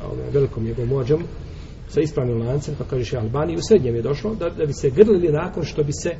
[0.05, 1.25] ovaj, velikom njegovom mođemu,
[1.89, 5.33] sa ispravnim lancem, pa kažeš Albani, u srednjem je došlo, da, da bi se grlili
[5.33, 6.15] nakon što bi se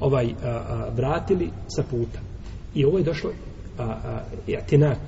[0.00, 2.18] ovaj a, a, vratili sa puta.
[2.74, 3.30] I ovo je došlo
[3.78, 4.98] a, a, jatenak,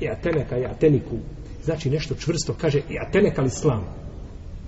[0.00, 1.16] jateneka, jateniku,
[1.64, 3.84] znači nešto čvrsto, kaže jatenek al islam,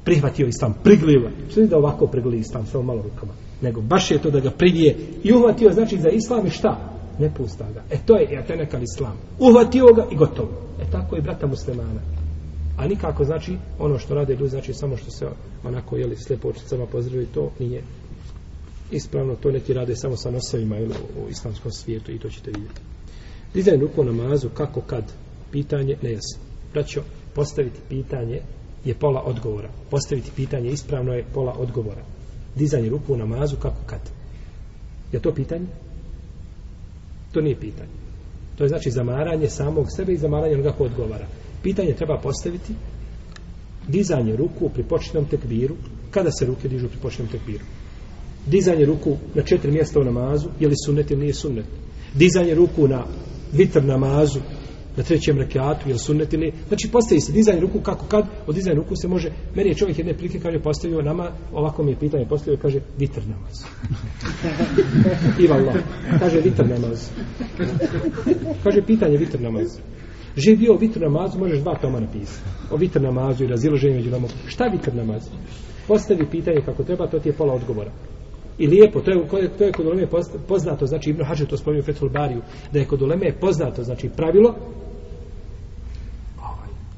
[0.04, 1.30] prihvatio islam, priglila.
[1.50, 3.32] Što da ovako priglili islam, samo malo rukama.
[3.62, 6.94] Nego baš je to da ga prigije i uhvatio, znači za islam i šta?
[7.18, 7.82] Ne pusta ga.
[7.90, 9.16] E to je jatenekal islam.
[9.38, 10.50] Uhvatio ga i gotovo.
[10.82, 12.00] E tako je brata muslimana.
[12.76, 15.26] A nikako znači ono što rade ljudi, znači samo što se
[15.64, 17.82] onako jeli slepo očicama pozdravili, to nije
[18.90, 19.34] ispravno.
[19.34, 20.94] To neki rade samo sa nosovima ili
[21.26, 22.80] u islamskom svijetu i to ćete vidjeti.
[23.54, 25.04] Dizajn ruku namazu, kako kad?
[25.52, 26.42] Pitanje, nejasno.
[26.72, 27.02] Braćo,
[27.34, 28.40] postaviti pitanje
[28.84, 29.68] je pola odgovora.
[29.90, 32.02] Postaviti pitanje ispravno je pola odgovora.
[32.56, 34.00] Dizanje ruku u namazu kako kad?
[35.12, 35.66] Je to pitanje?
[37.32, 37.90] To nije pitanje.
[38.56, 41.26] To je znači zamaranje samog sebe i zamaranje onoga ko odgovara.
[41.62, 42.74] Pitanje treba postaviti
[43.88, 45.74] dizanje ruku pri početnom tekbiru.
[46.10, 47.64] Kada se ruke dižu pri početnom tekbiru?
[48.46, 51.64] Dizanje ruku na četiri mjesta u namazu, je li sunnet ili nije sunnet?
[52.14, 53.04] Dizanje ruku na
[53.52, 54.40] vitr namazu,
[54.96, 58.76] na trećem rekiatu ili sunnet ili znači postavi se dizajn ruku kako kad od dizajn
[58.76, 59.30] ruku se može.
[59.54, 63.20] Meni je čovjek jedne prilike kaže postavio nama ovako mi je pitanje postavio kaže vitr
[63.26, 63.54] namaz.
[65.42, 65.74] I Allah.
[66.18, 67.10] Kaže vitr namaz.
[68.62, 69.78] Kaže pitanje vitr namaz.
[70.36, 72.48] Že bio vitr namaz možeš dva toma napisati.
[72.70, 74.28] O vitr namazu i raziloženju među nama.
[74.46, 75.28] Šta vitr namaz?
[75.88, 77.90] Postavi pitanje kako treba to ti je pola odgovora.
[78.58, 80.06] I lijepo, to je, to je kod uleme
[80.48, 82.42] poznato, znači Ibn Hađer to spomenuo u Fethul Bariju,
[82.72, 84.54] da je kod uleme poznato, znači pravilo,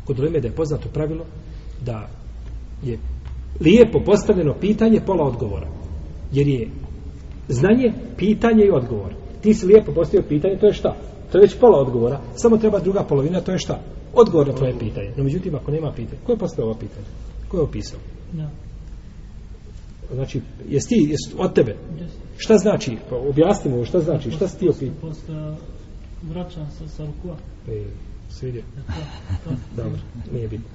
[0.07, 1.25] kod uleme da je poznato pravilo,
[1.85, 2.09] da
[2.83, 2.99] je
[3.61, 5.69] lijepo postavljeno pitanje pola odgovora.
[6.33, 6.69] Jer je
[7.49, 9.15] znanje, pitanje i odgovor.
[9.43, 10.97] Ti si lijepo postavio pitanje, to je šta?
[11.33, 12.21] To je već pola odgovora.
[12.35, 13.81] Samo treba druga polovina, to je šta?
[14.15, 15.11] Odgovor na tvoje pitanje.
[15.17, 17.07] No, međutim, ako nema pitanja, ko je postavio ovo pitanje?
[17.49, 18.01] Ko je opisao?
[18.33, 18.49] No.
[20.15, 21.77] Znači, jesi ti, jesi od tebe?
[22.37, 22.97] Šta znači?
[23.11, 24.31] Pa objasni mu, šta znači?
[24.31, 25.09] Šta si ti opitao?
[25.11, 25.57] Posle
[26.23, 27.37] vraćam se sa rukua.
[27.69, 27.85] E,
[28.31, 28.63] svidio.
[29.77, 29.99] Dobro,
[30.33, 30.69] nije bitno.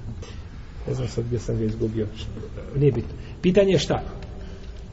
[0.88, 2.06] Ne znam sad gdje sam ga izgubio.
[2.76, 3.12] Nije bitno.
[3.42, 4.02] Pitanje je šta?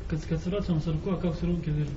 [0.08, 1.92] Kad, kad se vraćam sa rukua, kako se ruke vežu?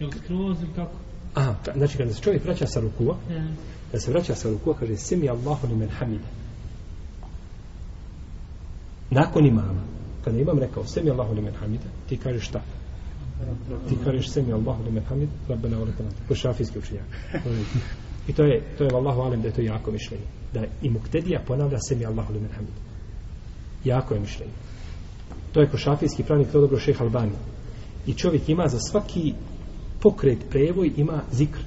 [0.00, 0.92] Je li skroz ili kako?
[1.34, 3.48] Aha, znači kada se čovjek vraća sa rukua, yeah.
[3.90, 6.24] kada se vraća sa rukua, kaže Semi Allahu li hamide.
[9.10, 9.82] Nakon imama,
[10.24, 12.60] kada imam rekao Semi Allahu li hamide, ti kažeš šta?
[13.88, 16.14] Ti kažeš Semi Allahu li men hamide, Rabbena hamd.
[16.28, 17.04] To je šafijski učenjak.
[18.28, 20.24] I to je, to je vallahu alem da je to jako mišljenje.
[20.52, 22.74] Da i muktedija ponavlja se mi Allahu limen hamid.
[23.84, 24.52] Jako je mišljenje.
[25.52, 27.32] To je ko šafijski pravnik, to dobro šeh Albani.
[28.06, 29.32] I čovjek ima za svaki
[30.00, 31.58] pokret prevoj ima zikr.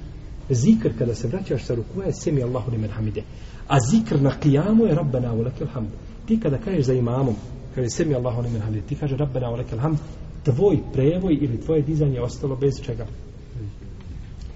[0.50, 3.22] Zikr kada se vraćaš sa rukua je semi Allahu limen hamide.
[3.68, 5.88] A zikr na qiyamu je Rabbana u lakal hamd.
[6.26, 7.34] Ti kada kažeš za imamom,
[7.74, 9.98] kaže semi Allahu limen hamide, ti kaže Rabbana u lakal hamd,
[10.44, 13.06] tvoj prevoj ili tvoje dizanje je ostalo bez čega?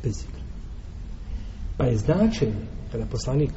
[0.04, 0.41] Bez zikra.
[1.76, 3.50] Pa je značenje, kada poslanik,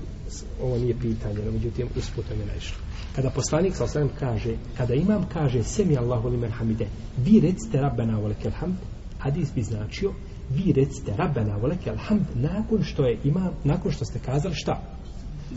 [0.64, 2.78] ovo nije pitanje, no međutim usputom je naišlo.
[3.16, 6.88] Kada poslanik sa osvijem kaže, kada imam kaže semi Allahu limen hamide,
[7.18, 8.76] vi recite Rabbena wa hamd,
[9.20, 10.12] hadis bi značio,
[10.50, 14.82] vi recite Rabbena wa lakal hamd nakon što je imam, nakon što ste kazali šta?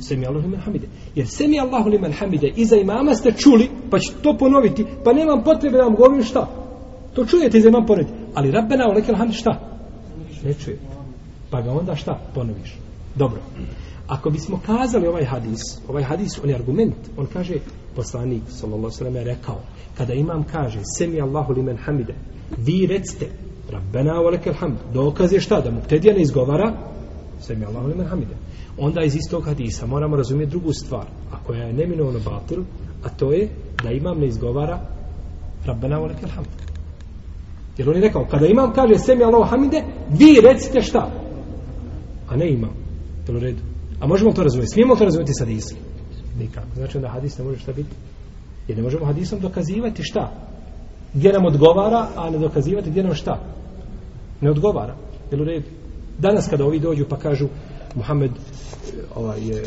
[0.01, 0.87] Semi Allahu limen hamide.
[1.15, 5.45] Jer semi Allahu limen hamide iza imama ste čuli, pa ću to ponoviti, pa nemam
[5.45, 6.47] potrebe da vam govorim šta.
[7.15, 8.13] To čujete iza imam ponoviti.
[8.35, 9.61] Ali Rabbena wa hamd šta?
[10.45, 10.98] Ne čujete.
[11.51, 12.19] Pa ga onda šta?
[12.35, 12.77] Ponoviš.
[13.15, 13.41] Dobro.
[14.09, 17.55] Ako bismo kazali ovaj hadis, ovaj hadis, on je argument, on kaže,
[17.97, 19.61] poslanik, sallallahu sallam, je rekao,
[19.97, 22.15] kada imam kaže, semi Allahu limen hamide,
[22.57, 23.27] vi recite,
[23.71, 26.73] Rabbena velekel hamd, dokaz je šta, da mubtedija ne izgovara,
[27.41, 28.35] semi Allahu limen hamide.
[28.79, 32.63] Onda iz istog hadisa moramo razumjeti drugu stvar, a koja je neminovno batil,
[33.05, 33.49] a to je
[33.83, 34.81] da imam ne izgovara
[35.67, 36.49] Rabbena velekel hamd.
[37.79, 41.28] Jer on je rekao, kada imam kaže semi Allahu hamide, vi recite šta?
[42.29, 42.71] A ne imam.
[43.27, 43.63] Jel u redu.
[44.01, 44.73] A možemo to razumjeti?
[44.73, 45.79] Smijemo to razumjeti sa hadisom?
[46.39, 46.67] Nikako.
[46.75, 47.95] Znači onda hadis ne može šta biti?
[48.69, 50.33] Jer ne možemo hadisom dokazivati šta?
[51.15, 53.41] Gdje nam odgovara, a ne dokazivati gdje nam šta?
[54.41, 54.97] Ne odgovara.
[55.31, 55.67] Jel u redu?
[56.19, 57.49] Danas kada ovi dođu pa kažu
[57.95, 58.31] Muhammed
[59.15, 59.65] ovaj je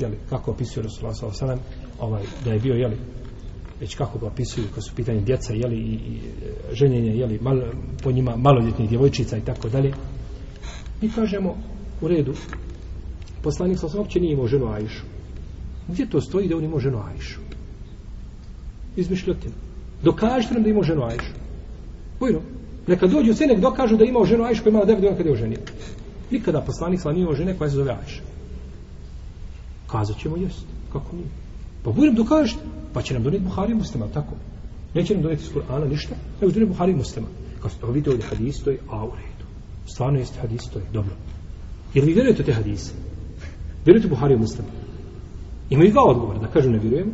[0.00, 1.62] jeli, kako opisuje Rasulullah sallallahu
[2.00, 2.96] ovaj da je bio jeli
[3.80, 7.60] već kako ga opisuju kad su pitanje djeca jeli i, i e, ženjenje jeli mal,
[8.02, 9.92] po njima maloljetnih djevojčica i tako dalje
[11.02, 11.56] mi kažemo
[12.00, 12.34] u redu
[13.42, 15.02] poslanik sa uopće nije imao ženu Ajšu.
[15.88, 17.40] Gdje to stoji da on imao ženu Ajšu?
[18.96, 19.54] Izmišljotina.
[20.02, 21.32] Dokažite nam da imao ženu Ajšu.
[22.20, 22.40] Bojno.
[22.86, 25.28] Neka dođu sve, nek dokažu da imao ženu Ajšu koja pa imala devet godina kada
[25.28, 25.58] je oženio.
[26.30, 28.22] Nikada poslanik sa nije imao žene koja se zove Ajša.
[29.86, 30.64] Kazat ćemo jest.
[30.92, 31.28] Kako nije?
[31.84, 32.60] Pa budem dokažite.
[32.92, 34.34] Pa će nam doneti Buhari muslima, tako?
[34.94, 37.26] Neće nam doneti iz Kur'ana ništa, nego doneti Buhari muslima.
[37.60, 39.44] Kao što vidite ovdje hadis, to je a u redu.
[39.86, 41.12] Stvarno jeste hadis, to je dobro.
[41.96, 42.92] Jer vi vjerujete te hadise?
[43.84, 44.66] Vjerujete Buhari i Muslim?
[45.70, 46.38] Imaju dva odgovora.
[46.38, 47.12] Da kažu ne vjerujemo,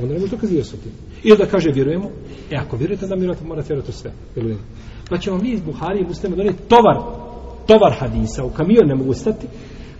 [0.00, 0.92] onda ne može dokazivati sa tim.
[1.24, 2.10] Ili da kaže vjerujemo,
[2.50, 4.10] e ako vjerujete, da morate, morate vjerujete sve.
[4.34, 4.60] Vjerujemo.
[5.10, 6.96] Pa ćemo mi iz Buhari i Muslima donijeti tovar,
[7.66, 9.46] tovar hadisa, u kamion ne mogu stati,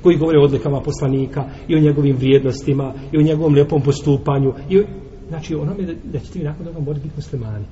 [0.03, 4.53] koji govore o odlikama poslanika i o njegovim vrijednostima i o njegovom lijepom postupanju.
[4.71, 4.85] I o,
[5.29, 7.65] znači, onome da, da ćete vi nakon toga morati biti muslimani.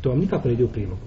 [0.00, 0.98] To vam nikako ne ide u prilog.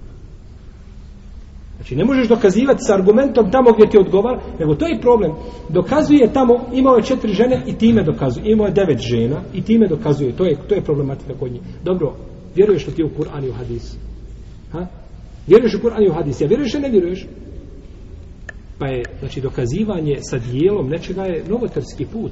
[1.82, 5.32] Znači, ne možeš dokazivati sa argumentom tamo gdje ti odgovara, nego to je problem.
[5.70, 8.52] Dokazuje tamo, imao je četiri žene i time dokazuje.
[8.52, 10.32] Imao je devet žena i time dokazuje.
[10.38, 11.62] To je, to je problematika kod njih.
[11.84, 12.14] Dobro,
[12.56, 13.96] vjeruješ li ti u Kur'an i u hadis?
[14.72, 14.88] Ha?
[15.48, 16.42] Vjeruješ u Kur'an i u hadis?
[16.42, 17.26] Ja vjeruješ ili ne vjeruješ?
[18.80, 22.32] Pa je, znači, dokazivanje sa dijelom nečega je novotarski put.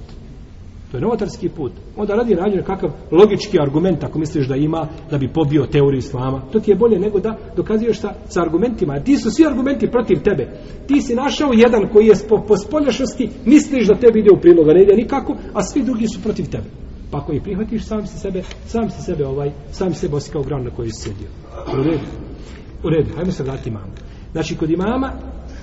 [0.91, 1.71] To je novotarski put.
[1.97, 6.41] Onda radi rađen kakav logički argument, ako misliš da ima, da bi pobio teoriju islama.
[6.51, 8.93] To ti je bolje nego da dokazuješ sa, sa argumentima.
[8.93, 10.47] A ti su svi argumenti protiv tebe.
[10.87, 14.73] Ti si našao jedan koji je po, po spoljašnosti, misliš da tebi ide u priloga,
[14.73, 16.69] ne ide nikako, a svi drugi su protiv tebe.
[17.11, 20.43] Pa ako ih prihvatiš, sam si sebe, sam si sebe ovaj, sam si sebe osikao
[20.43, 21.27] gran na kojoj si sjedio.
[21.79, 22.05] U redu.
[22.83, 23.09] U redu.
[23.15, 23.91] Hajmo se vratiti imamu.
[24.31, 25.11] Znači, kod imama,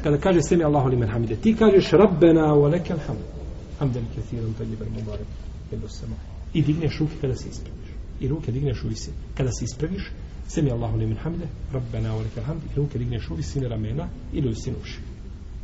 [0.03, 3.36] kada kaže semi Allahu li hamide, ti kažeš Rabbena wa lekel hamd
[3.79, 5.27] hamdan kathiran tayyiban mubarak
[5.73, 6.17] ilo sama
[6.55, 7.89] i digneš ruke kada se ispraviš.
[8.21, 10.11] I ruke digneš u visini kada se ispraviš
[10.47, 14.47] sami Allahu limen hamde rabbana wa lakal hamd i ruke digneš u visini ramena ili
[14.47, 15.01] u visini uši.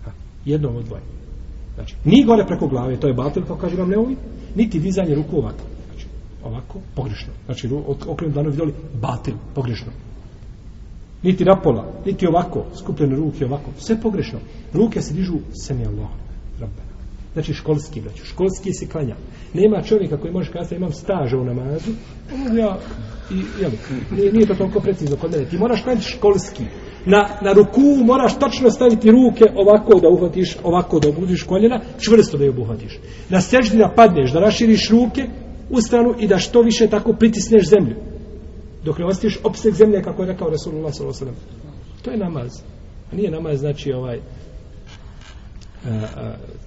[0.05, 0.11] Ha.
[0.45, 1.03] jedno od dvoje.
[1.75, 4.17] Znači ni gore preko glave to je batil kao kaže vam ne uvi.
[4.57, 5.65] Niti dizanje ruku ovako.
[5.87, 6.07] Znači
[6.45, 7.33] ovako pogrešno.
[7.45, 7.71] Znači
[8.07, 9.93] okrenu dlanovi vidjeli batil pogrešno.
[11.23, 14.39] Niti napola, niti ovako, skupljene ruke ovako, sve pogrešno.
[14.73, 16.09] Ruke se dižu, sami Allah.
[17.33, 19.17] Znači školski, znači Školski se klanja.
[19.55, 21.91] Nema čovjeka koji može kazati imam staža u namazu.
[22.59, 22.79] Ja,
[23.31, 23.71] i, jel,
[24.17, 25.45] nije, nije to toliko precizno kod mene.
[25.45, 26.63] Ti moraš klanjati školski.
[27.07, 32.39] Na, na ruku moraš tačno staviti ruke ovako da uhvatiš, ovako da obudiš koljena, čvrsto
[32.39, 32.99] da je obuhvatiš.
[33.29, 35.27] Na seždi da padneš, da raširiš ruke
[35.71, 37.97] u stranu i da što više tako pritisneš zemlju.
[38.85, 41.31] Dok ne ostiš opseg zemlje, kako je rekao Rasulullah s.a.v.
[42.03, 42.63] To je namaz.
[43.13, 44.21] A nije namaz, znači, ovaj,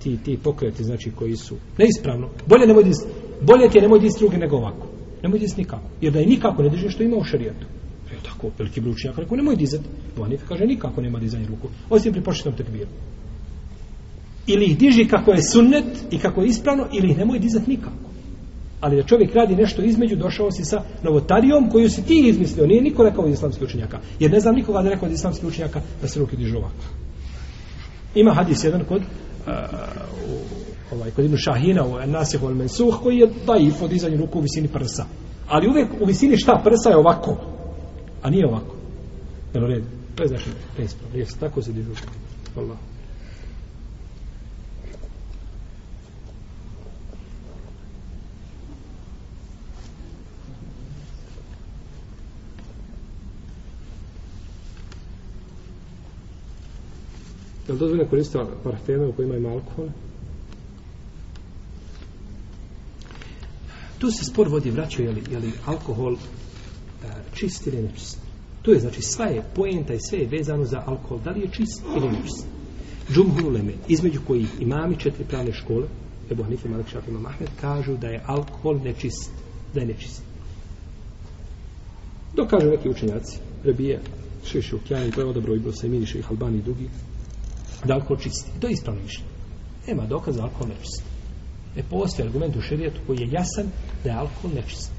[0.04, 2.30] ti, ti pokreti, znači, koji su neispravno.
[2.48, 2.98] Bolje nemoj dis,
[3.42, 4.88] bolje ti je nemoj dis druge nego ovako.
[5.24, 5.90] Nemoj dis nikako.
[6.02, 7.66] Jer da je nikako ne držiš što ima u šarijetu.
[8.12, 9.84] E tako, veliki bručnjak, rekao, nemoj dizati.
[10.16, 11.68] Pa Vanif kaže, nikako nema dizanje ruku.
[11.90, 12.90] Osim pri početnom tekbiru.
[14.48, 18.10] Ili ih diži kako je sunnet i kako je ispravno, ili ih nemoj dizati nikako.
[18.82, 22.68] Ali da čovjek radi nešto između, došao si sa novotarijom koju si ti izmislio.
[22.68, 24.00] Nije niko rekao od islamskih učenjaka.
[24.20, 27.05] Jer ne znam nikoga da rekao od islamskih učenjaka da se ruke dižu ovako.
[28.16, 29.54] Ima hadis jedan kod uh,
[30.92, 34.42] ovaj, kod Ibn Šahina u Nasih al Mensuh koji je daif od izanju ruku u
[34.42, 35.06] visini prsa.
[35.48, 37.38] Ali uvijek u visini šta prsa je ovako.
[38.22, 38.76] A nije ovako.
[39.54, 39.86] Jel u redu?
[40.16, 41.18] To je znači neispravno.
[41.18, 41.92] Jesi, tako se dižu.
[42.58, 42.78] Allah.
[57.68, 59.88] Je li dozvoljeno koristiti parfeme u kojima ima alkohol?
[63.98, 66.18] Tu se spor vodi vraćaju je li, je li alkohol e,
[67.34, 68.18] čist ili nečist.
[68.62, 71.20] Tu je, znači, sva je poenta i sve je vezano za alkohol.
[71.24, 72.46] Da li je čist ili nečist?
[73.14, 75.88] Džumhur uleme, između kojih imami četiri pravne škole,
[76.32, 79.32] Ebu Hanife, Malik Šafi, Imam Ahmed, kažu da je alkohol nečist.
[79.74, 80.22] Da je nečist.
[82.36, 84.00] Dok kažu neki učenjaci, Rebija,
[84.46, 86.90] Šeši Ukjani, to je odabro Ibro Semini, Šeši Albani i drugi,
[87.84, 88.52] da alkohol čisti.
[88.60, 89.30] To je ispravno mišljenje.
[89.88, 91.04] Nema dokaza da alkohol nečist.
[91.76, 93.66] Ne postoji argument u šerijetu koji je jasan
[94.04, 94.92] da je alkohol nečist.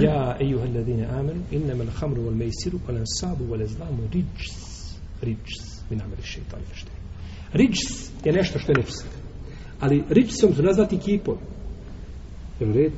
[0.00, 4.50] Ja, ejuha alladine amenu, innama l'hamru wal mejsiru, wal ansabu, wal ezlamu, riđs,
[5.22, 5.60] riđs,
[5.90, 6.90] min ameli šeitani fešte.
[7.52, 9.06] Riđs je nešto što je nečist.
[9.80, 11.38] Ali riđsom su nazvati kipovi.
[12.60, 12.96] Jel u redu?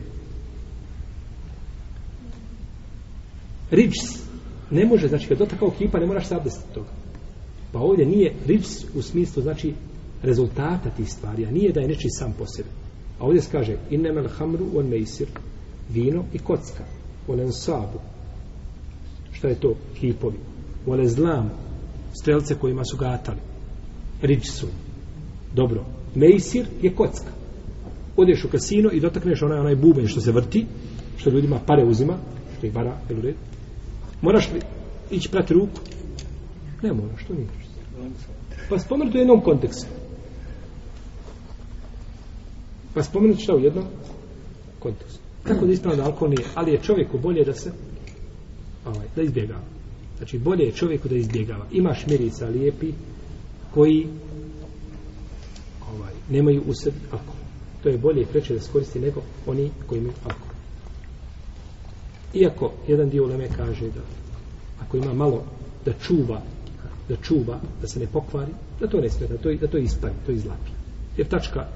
[3.71, 4.26] Riđs
[4.71, 6.89] ne može, znači kad dotakao kipa ne moraš se abdestiti toga.
[7.73, 9.75] Pa ovdje nije rips u smislu znači
[10.23, 12.69] rezultata tih stvari, a nije da je neči sam po sebi.
[13.19, 15.27] A ovdje se kaže innemel hamru on mejsir,
[15.91, 16.85] vino i kocka
[17.29, 17.99] on sabu
[19.33, 19.75] šta je to?
[20.01, 20.37] Kipovi.
[20.87, 21.51] On zlam
[22.21, 23.39] strelce kojima su gatali
[24.23, 24.67] Ričsu.
[25.55, 25.85] dobro.
[26.15, 27.33] Mejsir je kocka.
[28.17, 30.67] Odeš u kasino i dotakneš onaj, onaj buben što se vrti
[31.17, 32.19] što ljudima pare uzima
[32.59, 33.39] što ih bara, jel u redu?
[34.23, 34.61] Moraš li
[35.11, 35.81] ići prati ruku?
[36.83, 37.47] Ne moraš, to nije.
[38.69, 39.87] Pa spomenuti u jednom kontekstu.
[42.95, 43.85] Pa spomenuti šta u jednom
[44.79, 45.21] kontekstu.
[45.43, 47.73] Tako da ispravno da alkohol nije, ali je čovjeku bolje da se
[48.87, 49.65] ovaj, da izbjegava.
[50.17, 51.67] Znači, bolje je čovjeku da izbjegava.
[51.73, 52.93] Imaš mirica lijepi
[53.75, 54.07] koji
[55.95, 57.47] ovaj, nemaju u sebi alkohol.
[57.83, 60.46] To je bolje i preče da skoristi nego oni koji imaju alkohol.
[62.41, 64.01] Iako jedan dio uleme kaže da
[64.83, 65.45] ako ima malo
[65.85, 66.43] da čuva,
[67.09, 70.15] da čuva, da se ne pokvari, da to ne smije, da to, da to ispari,
[70.27, 70.71] to izlapi.
[71.17, 71.67] Jer tačka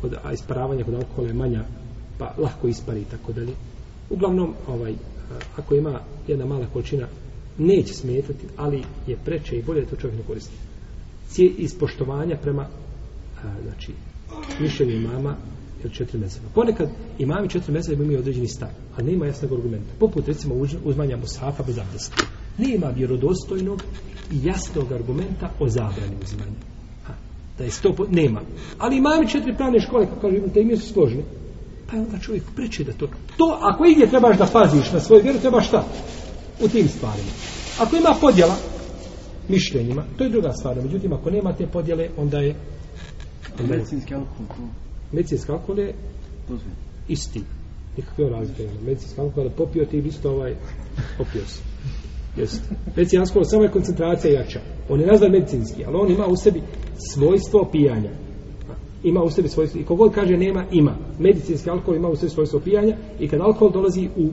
[0.00, 1.64] kod a isparavanja kod alkohola je manja,
[2.18, 3.52] pa lahko ispari i tako dalje.
[4.10, 4.94] Uglavnom, ovaj,
[5.56, 7.06] ako ima jedna mala količina,
[7.58, 10.56] neće smetati, ali je preče i bolje da to čovjek ne koristi.
[11.28, 12.66] Cije ispoštovanja prema
[13.44, 13.92] a, znači,
[14.60, 15.36] mišljenju mama
[15.84, 16.46] ili četiri mezeba.
[16.54, 19.92] Ponekad imami četiri mezeba imaju određeni stav, a nema jasnog argumenta.
[19.98, 20.54] Poput recimo
[20.84, 22.16] uzmanja mushafa bez abdesta.
[22.58, 23.82] Nema vjerodostojnog
[24.32, 26.60] i jasnog argumenta o zabrani uzmanja.
[27.06, 27.14] Ha,
[27.58, 28.40] da je sto, nema.
[28.78, 31.22] Ali imami četiri pravne škole, kako kaže Ibn im su složni.
[31.90, 33.06] Pa je onda čovjek preče da to...
[33.36, 35.84] To, ako igdje trebaš da paziš na svoju vjeru, treba šta?
[36.60, 37.30] U tim stvarima.
[37.80, 38.56] Ako ima podjela
[39.48, 40.76] mišljenjima, to je druga stvar.
[40.82, 42.54] Međutim, ako nema te podjele, onda je...
[43.68, 45.94] Medicinski alkohol, to medicinski alkohol je
[47.08, 47.42] isti.
[47.96, 48.68] Nikakve razlike.
[48.84, 50.54] Medicinski alkohol da popio ti isto ovaj
[51.18, 51.62] popio se.
[52.36, 52.62] Jest.
[52.86, 54.60] Medicinski alkohol samo je koncentracija jača.
[54.88, 56.62] On je nazvan medicinski, ali on ima u sebi
[57.12, 58.10] svojstvo pijanja.
[59.04, 59.80] Ima u sebi svojstvo.
[59.80, 60.96] I kogod kaže nema, ima.
[61.18, 64.28] Medicinski alkohol ima u sebi svojstvo pijanja i kad alkohol dolazi u,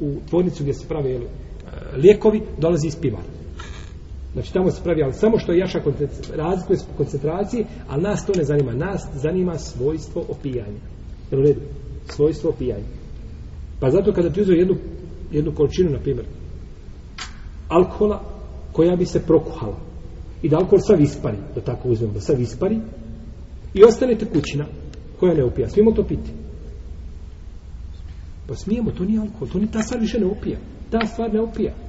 [0.00, 1.26] u tvornicu gdje se prave jeli,
[1.96, 3.35] lijekovi, dolazi iz pivara.
[4.36, 5.80] Znači tamo se pravi, ali samo što je jaša
[6.34, 8.72] razlikuje po koncentraciji, ali nas to ne zanima.
[8.72, 10.80] Nas zanima svojstvo opijanja.
[11.30, 11.60] Jel u redu?
[12.06, 12.84] Svojstvo opijanja.
[13.80, 14.76] Pa zato kada ti uzeo jednu,
[15.32, 16.26] jednu količinu, na primjer,
[17.68, 18.22] alkohola
[18.72, 19.78] koja bi se prokuhala
[20.42, 22.80] i da alkohol sav ispari, da tako uzmemo, da sav ispari
[23.74, 24.66] i ostane tekućina
[25.20, 25.68] koja ne opija.
[25.68, 26.30] Smijemo to piti?
[28.48, 30.58] Pa smijemo, to nije alkohol, to ni ta stvar više ne opija.
[30.90, 31.85] Ta stvar ne opija.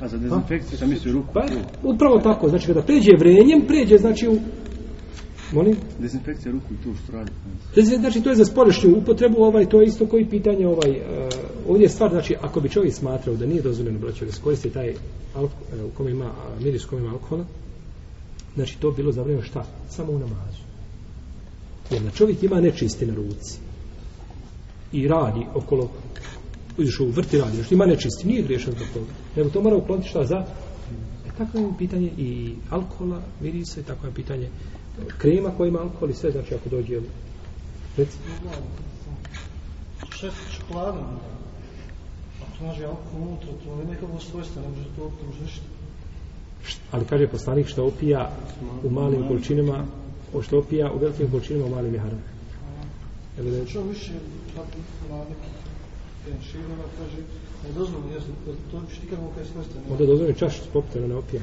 [0.00, 1.28] Pa za dezinfekciju sam mislio ruku.
[1.34, 1.46] Pa,
[1.82, 4.38] upravo tako, znači kada pređe vrenjem, pređe znači u...
[5.52, 5.76] Molim?
[5.98, 7.30] Dezinfekcija ruku i tu što radi.
[8.00, 11.84] Znači to je za spolješnju upotrebu, ovaj, to je isto koji pitanje, ovaj, uh, ovdje
[11.84, 14.94] je stvar, znači ako bi čovjek smatrao da nije dozvoljeno braćo da se koristi taj
[15.34, 17.44] alkohol, uh, u kome ima uh, miris, u kome ima alkohola,
[18.54, 19.64] znači to bilo zabranjeno šta?
[19.88, 20.62] Samo u namazu.
[21.90, 23.58] Jer na čovjek ima nečisti na ruci
[24.92, 25.90] i radi okolo
[26.78, 29.12] uđeš u vrti radi, nešto ima nečisti, nije griješan zbog toga.
[29.36, 30.44] Nego to mora ukloniti šta za?
[31.26, 34.48] E, tako je pitanje i alkohola, mirisa i tako je pitanje
[35.18, 37.00] krema koja ima alkohol i sve, znači ako dođe
[37.96, 38.18] reci.
[40.10, 41.06] Šest čokolada,
[42.42, 45.60] ako nađe alkohol unutra, to je nekako svojstvo, ne može to optužiti.
[46.90, 48.30] Ali kaže poslanik što opija
[48.84, 49.84] u malim količinama,
[50.42, 52.22] što opija u velikim količinama u malim je haram.
[53.36, 54.12] Jel da je- Što više,
[56.98, 57.18] kaže,
[57.64, 58.26] ne dozvoljeno, jesu,
[58.70, 59.74] to više nikad mogu kaj smjesta.
[59.90, 61.42] Onda dozvoljeno čašicu popite, ne opija.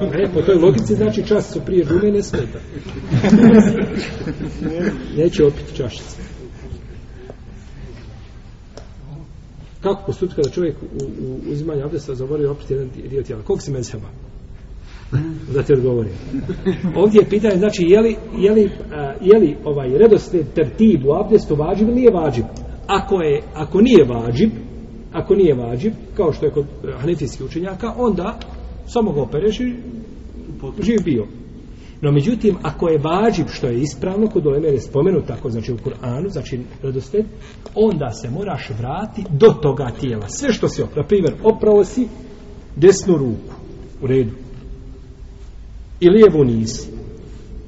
[0.00, 2.58] Ne, po toj logici znači čašicu prije džume ne smeta.
[5.18, 6.22] Neće opiti čašice.
[9.82, 13.42] Kako postupiti kada čovjek u, u uzimanju abdesta zaboravi opiti jedan dio tijela?
[13.42, 14.08] Koliko si mezheba?
[15.54, 16.12] Da ti odgovorim.
[16.96, 21.12] Ovdje je pitanje, znači, je li, je li, a, je li ovaj redosled tertib u
[21.12, 22.44] abdestu vađib ili nije vađib?
[22.88, 24.50] Ako, je, ako nije vađib,
[25.12, 28.38] ako nije vađib, kao što je kod e, hanefijskih učenjaka, onda
[28.86, 29.74] samo ga opereš i
[30.82, 31.26] živ bio.
[32.00, 35.76] No međutim, ako je vađib što je ispravno, kod Oleme je spomenut tako, znači u
[35.76, 37.26] Kur'anu, znači redosled,
[37.74, 40.28] onda se moraš vrati do toga tijela.
[40.28, 42.08] Sve što si opravo, na primjer, opravo si
[42.76, 43.54] desnu ruku,
[44.02, 44.32] u redu,
[46.00, 46.90] i lijevu nisi.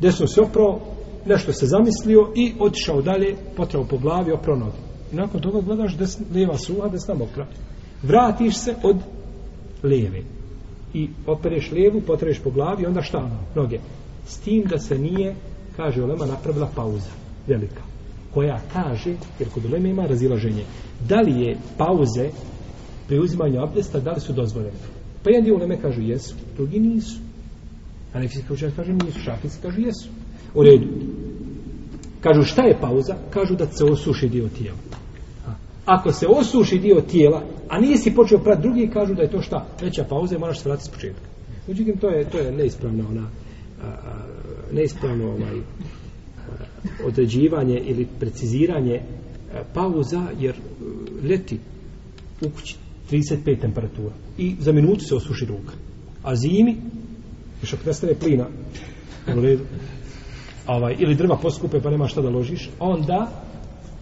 [0.00, 0.80] Desno se oprao,
[1.26, 4.89] nešto se zamislio i otišao dalje, potrao po glavi, oprao noge.
[5.12, 7.46] I nakon toga gledaš desna, lijeva suha, desna mokra.
[8.02, 8.96] Vratiš se od
[9.82, 10.22] lijeve.
[10.94, 13.30] I opereš lijevu, potreš po glavi, onda šta?
[13.54, 13.78] Noge.
[14.24, 15.34] S tim da se nije,
[15.76, 17.10] kaže Olema, napravila pauza.
[17.46, 17.82] Velika.
[18.34, 20.64] Koja kaže, jer kod Olema ima razilaženje,
[21.08, 22.28] da li je pauze
[23.08, 24.78] pri uzimanju abdesta, da li su dozvoljene?
[25.24, 27.18] Pa jedan dio Oleme kažu jesu, drugi nisu.
[28.12, 28.42] A neki se
[28.76, 30.08] kaže nisu, šafici kažu jesu.
[30.54, 30.86] U redu.
[32.20, 33.16] Kažu šta je pauza?
[33.30, 34.78] Kažu da se osuši dio tijela.
[35.84, 39.66] Ako se osuši dio tijela, a nisi počeo prati drugi, kažu da je to šta?
[39.82, 41.28] Veća pauza i moraš se vratiti s početka.
[41.68, 43.26] Međutim, to je, to je neispravna ona,
[43.82, 44.26] a, a,
[44.72, 45.62] neispravno ovaj, a,
[47.06, 49.00] određivanje ili preciziranje
[49.54, 50.84] a, pauza, jer a,
[51.28, 51.58] leti
[52.40, 52.76] u kući
[53.10, 55.72] 35 temperatura i za minutu se osuši ruka.
[56.22, 56.76] A zimi,
[57.62, 58.46] još ako nestane plina,
[59.36, 59.62] u redu,
[60.66, 63.42] ovaj, ili drva poskupe pa nema šta da ložiš, onda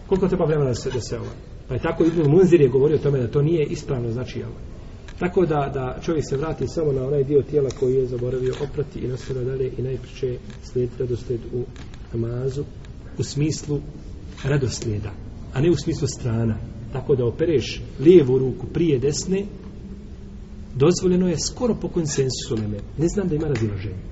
[0.07, 1.48] koliko treba vremena da se, da se ovaj.
[1.69, 4.63] Pa je tako Ibn Munzir je govorio o tome da to nije ispravno, znači ovaj.
[5.19, 8.99] Tako da, da čovjek se vrati samo na onaj dio tijela koji je zaboravio oprati
[8.99, 11.63] i nastavlja dalje i najpriče slijed redosled u
[12.13, 12.63] namazu
[13.17, 13.79] u smislu
[14.43, 15.11] redoslijeda,
[15.53, 16.57] a ne u smislu strana.
[16.93, 19.45] Tako da opereš lijevu ruku prije desne,
[20.75, 22.77] dozvoljeno je skoro po konsensusu Leme.
[22.97, 24.03] Ne znam da ima razilaženje.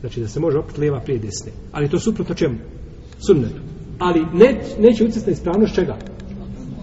[0.00, 1.52] Znači da se može opet lijeva prije desne.
[1.72, 2.56] Ali to suprotno čemu?
[3.26, 3.60] Sunnetu.
[3.98, 5.98] Ali ne, neće utjecati na ispravnost čega?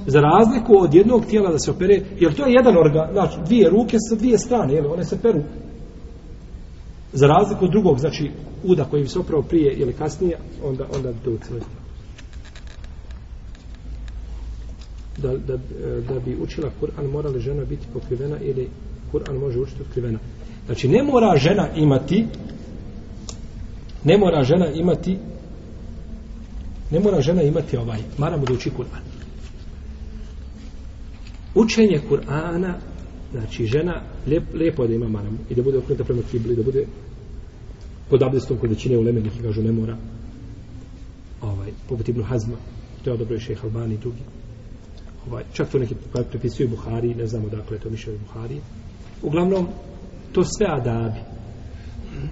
[0.08, 3.70] Za razliku od jednog tijela da se opere, jer to je jedan organ, znači dvije
[3.70, 5.43] ruke sa dvije strane, jel, one se peru.
[7.14, 8.32] Za razliku od drugog, znači
[8.64, 11.60] uda koji bi se oprao prije ili kasnije, onda, onda bi to ucelo.
[15.18, 15.58] Da, da,
[16.14, 18.70] da bi učila Kur'an, mora li žena biti pokrivena ili
[19.12, 20.20] Kur'an može učiti otkrivena.
[20.66, 22.26] Znači, ne mora žena imati
[24.04, 25.18] ne mora žena imati
[26.91, 29.12] ne mora žena imati ovaj maramo da uči Kur'an
[31.56, 32.74] učenje Kur'ana
[33.32, 36.63] znači žena lijep, lepo je da ima maramu i da bude okrenuta prema kibli da
[36.63, 36.86] bude
[38.09, 39.97] pod abdestom kod većine uleme neki kažu ne mora.
[41.42, 42.55] Ovaj, poput Ibnu Hazma
[43.04, 44.21] to je odobro i šeha Albani i drugi.
[45.28, 48.58] Ovaj, čak to neki pa prepisuju Buhari ne znamo dakle to mišljenje Buhari.
[49.21, 49.67] Uglavnom
[50.32, 51.20] to sve adabi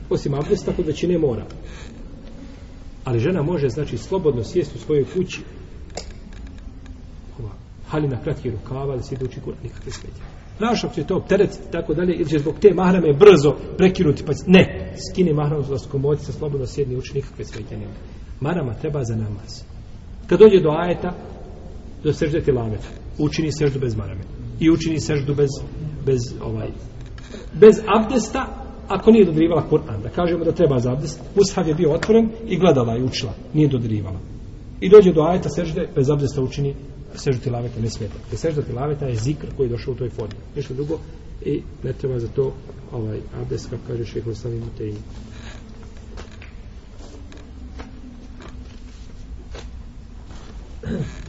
[0.10, 1.46] osim abdesta kod većine mora.
[3.04, 5.42] Ali žena može znači slobodno sjesti u svojoj kući
[7.92, 10.24] halina kratki rukava da sjede uči Kur'an, nikakve smetje
[10.58, 14.32] Znaš ako će to opteretiti tako dalje ili će zbog te mahrame brzo prekinuti pa
[14.48, 17.94] ne, skine mahramu za skomodi slobodno sjedni uči nikakve smetje nema.
[18.40, 19.64] Marama treba za namaz.
[20.28, 21.14] Kad dođe do ajeta
[22.04, 22.88] do sežde tilaveta
[23.18, 24.22] učini seždu bez marame.
[24.60, 25.50] I učini seždu bez
[26.06, 26.70] bez ovaj
[27.54, 28.46] bez abdesta
[28.88, 32.58] ako nije dodirivala Kur'an, da kažemo da treba za abdest, Mushaf je bio otvoren i
[32.58, 34.20] gledala i učila, nije dodirivala.
[34.80, 36.76] I dođe do ajeta sežde, bez abdesta učini
[37.16, 38.16] seždu tilaveta, ne smeta.
[38.32, 40.36] Jer sežda tilaveta je zikr koji je došao u toj formi.
[40.56, 41.00] Ništa drugo
[41.46, 42.54] i ne treba za to
[42.92, 44.96] ovaj abdest, kako kaže šeho Slavim Teim.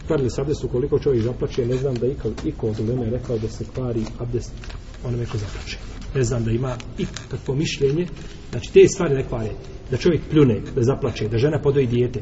[0.06, 3.38] Kvarili se abdest ukoliko čovjek zaplače, ne znam da iko, iko od ulema je rekao
[3.38, 4.52] da se kvari abdest
[5.04, 5.78] onome ko zaplače
[6.14, 8.06] ne znam da ima i takvo mišljenje,
[8.50, 9.50] znači te stvari ne kvare,
[9.90, 12.20] da čovjek pljune, da zaplače, da žena podoji dijete.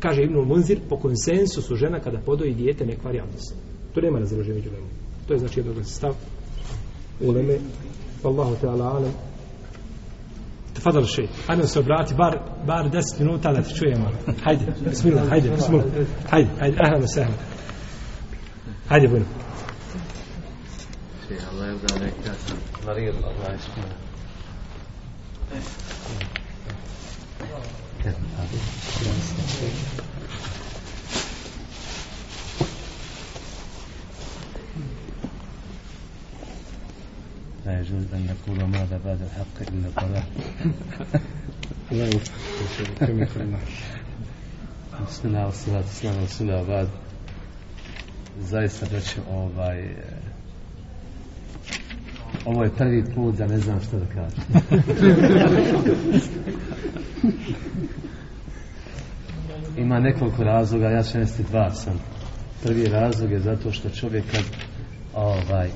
[0.00, 3.54] Kaže Ibnul Munzir, po konsensusu žena kada podoji dijete ne kvari abdest.
[3.94, 4.86] To nema razloženja među lemu.
[5.26, 6.14] To je znači jednoglasan stav
[7.20, 7.58] u leme.
[8.22, 9.12] Wallahu ta'ala alem.
[10.74, 14.10] Tafadal še, hajde se obrati, bar, bar 10 minuta da te čujemo.
[14.44, 15.86] Hajde, bismillah, hajde, bismillah.
[16.30, 17.38] Hajde, hajde, ahlan sahlan.
[18.88, 19.26] Hajde, bujno.
[21.50, 22.58] Allah je da nekada.
[22.86, 23.52] marir Allah
[25.54, 26.47] je.
[37.65, 40.23] لا يجوز أن نقول ماذا بعد الحق إلا الضلال
[41.91, 43.59] لا يوفق الله
[45.07, 46.87] بسم الله والصلاة والسلام على رسول الله بعد
[48.41, 49.95] zaista reći ovaj e,
[52.45, 54.43] ovo je prvi put da ne znam što da kažem
[59.78, 62.00] ima nekoliko razloga ja ću nesti dva sam
[62.62, 64.44] prvi razlog je zato što čovjek kad
[65.14, 65.68] ovaj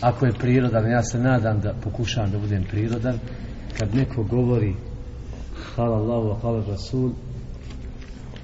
[0.00, 3.18] ako je prirodan ja se nadam da pokušavam da budem prirodan
[3.78, 4.74] kad neko govori
[5.74, 7.10] hvala Allahu, hvala Rasul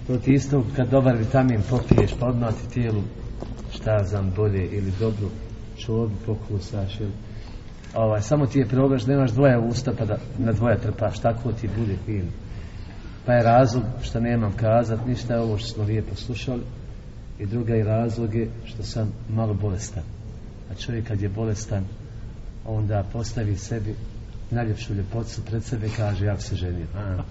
[0.06, 3.02] to ti isto kad dobar vitamin popiješ pa odmah ti tijelu
[3.70, 5.28] šta znam bolje ili dobro
[5.76, 7.12] čorbu pokusaš ili
[7.94, 11.68] ovaj, samo ti je probaš nemaš dvoja usta pa da na dvoja trpaš tako ti
[11.78, 12.28] bude film
[13.28, 16.62] pa je razlog što nemam kazat ništa je ovo što smo lijepo slušali.
[17.38, 20.02] I druga je razlog je što sam malo bolestan.
[20.70, 21.84] A čovjek kad je bolestan
[22.66, 23.94] onda postavi sebi
[24.50, 26.86] najljepšu ljepotu pred sebe kaže ja se ženim.
[26.96, 27.22] a,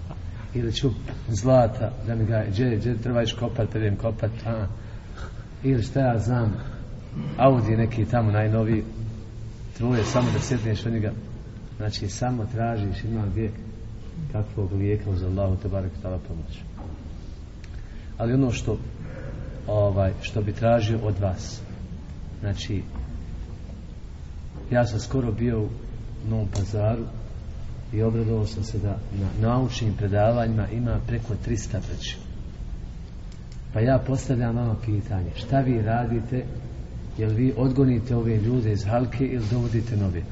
[0.54, 0.90] ili ću
[1.28, 4.30] zlata da mi ga gdje, gdje treba iš kopat pa idem kopat.
[4.46, 4.66] A,
[5.62, 6.52] ili šta ja znam
[7.36, 8.84] Audi neki tamo najnoviji
[9.76, 11.12] tvoje samo da sjedneš od njega.
[11.76, 13.50] Znači samo tražiš ima gdje
[14.32, 16.58] kakvog lijeka uz Allahu te barek tala pomoć
[18.18, 18.78] ali ono što
[19.66, 21.60] ovaj što bi tražio od vas
[22.40, 22.82] znači
[24.70, 25.68] ja sam skoro bio u
[26.28, 27.04] Novom pazaru
[27.92, 32.16] i obradovao sam se da na naučnim predavanjima ima preko 300 preći
[33.72, 36.44] pa ja postavljam vama pitanje šta vi radite?
[37.18, 40.22] Jel vi odgonite ove ljude iz halke ili dovodite nove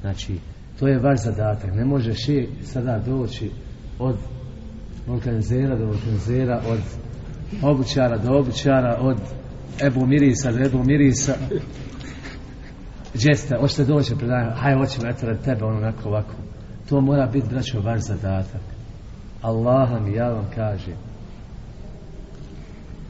[0.00, 0.38] znači
[0.78, 1.74] to je vaš zadatak.
[1.74, 3.50] Ne možeš je sada doći
[3.98, 4.16] od
[5.06, 6.80] vulkanizera do vulkanizera od
[7.62, 9.16] obućara do obućara od
[9.86, 11.34] Ebu Mirisa do Ebu Mirisa.
[13.16, 16.34] Džeste, hoćete doći predanje hajde hoćemo eto rad tebe ono onako ovako.
[16.88, 18.62] To mora biti braćo vaš zadatak.
[19.42, 20.96] Allah mi ja vam kažem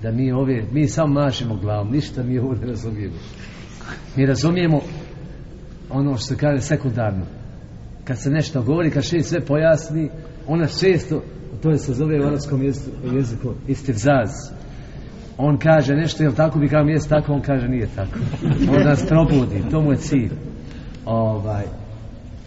[0.03, 3.15] da mi ove, mi samo mašemo glavom, ništa mi ovo ne razumijemo.
[4.17, 4.81] Mi razumijemo
[5.91, 7.25] ono što se kaže sekundarno.
[8.05, 10.11] Kad se nešto govori, kad še sve pojasni,
[10.47, 11.23] ona često,
[11.63, 12.63] to je se zove u arabskom
[13.13, 14.31] jeziku, istivzaz.
[15.39, 18.19] On kaže nešto, jel tako bi kao mi jest tako, on kaže nije tako.
[18.77, 20.31] On nas probudi, to mu je cilj.
[21.07, 21.65] Ovaj,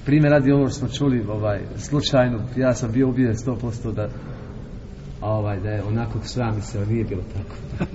[0.06, 4.10] primjer radi ovo što smo čuli, ovaj, slučajno, ja sam bio ubijen 100% da
[5.22, 7.86] ovaj, da je onako srami se, se nije bilo tako.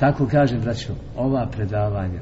[0.00, 2.20] tako kažem, braćo, ova predavanja,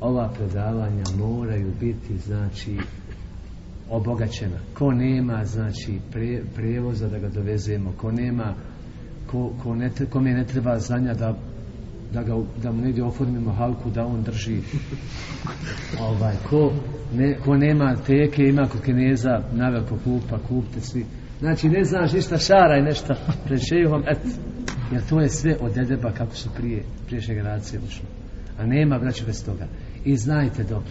[0.00, 2.76] ova predavanja moraju biti, znači,
[3.90, 4.56] obogaćena.
[4.74, 8.54] Ko nema, znači, pre, prevoza da ga dovezemo, ko nema,
[9.30, 11.34] ko, ko ne, kome ne treba znanja da
[12.12, 14.60] da, ga, da mu negdje oformimo halku da on drži
[16.08, 16.72] ovaj, ko,
[17.14, 21.04] ne, ko nema teke ima kod kineza naveliko kupa, kupte svi
[21.40, 23.14] Znači, ne znaš ništa šara i nešto
[23.46, 24.18] pred šejhom, et.
[24.92, 28.06] Jer to je sve od dedeba kako su prije, priješnje generacije ušli.
[28.58, 29.66] A nema, braći, bez toga.
[30.04, 30.90] I znajte dobro,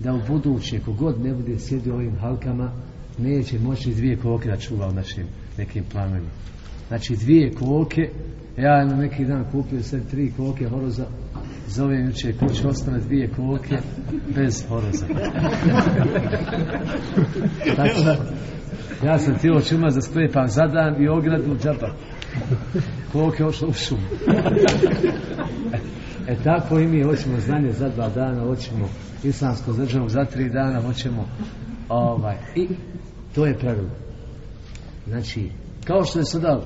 [0.00, 2.72] da u buduće, kogod ne bude sjedio ovim halkama,
[3.18, 5.26] neće moći dvije koke da čuva u našim
[5.58, 6.30] nekim planovima.
[6.88, 8.10] Znači, dvije koke,
[8.56, 11.06] ja na neki dan kupio sve tri koke horoza,
[11.68, 13.78] zovem juče kuće, ostane dvije koke
[14.34, 15.06] bez horoza.
[17.74, 17.94] Znači,
[19.04, 21.94] Ja sam tijelo čuma za sklepam za dan i ogradu džaba.
[23.12, 24.02] Koliko je ošlo u šumu.
[26.28, 28.88] E, tako i mi hoćemo znanje za dva dana, hoćemo
[29.24, 31.28] islamsko državu za tri dana, hoćemo
[31.88, 32.36] ovaj.
[32.56, 32.68] I
[33.34, 33.90] to je pravilo.
[35.06, 35.50] Znači,
[35.84, 36.60] kao što je sada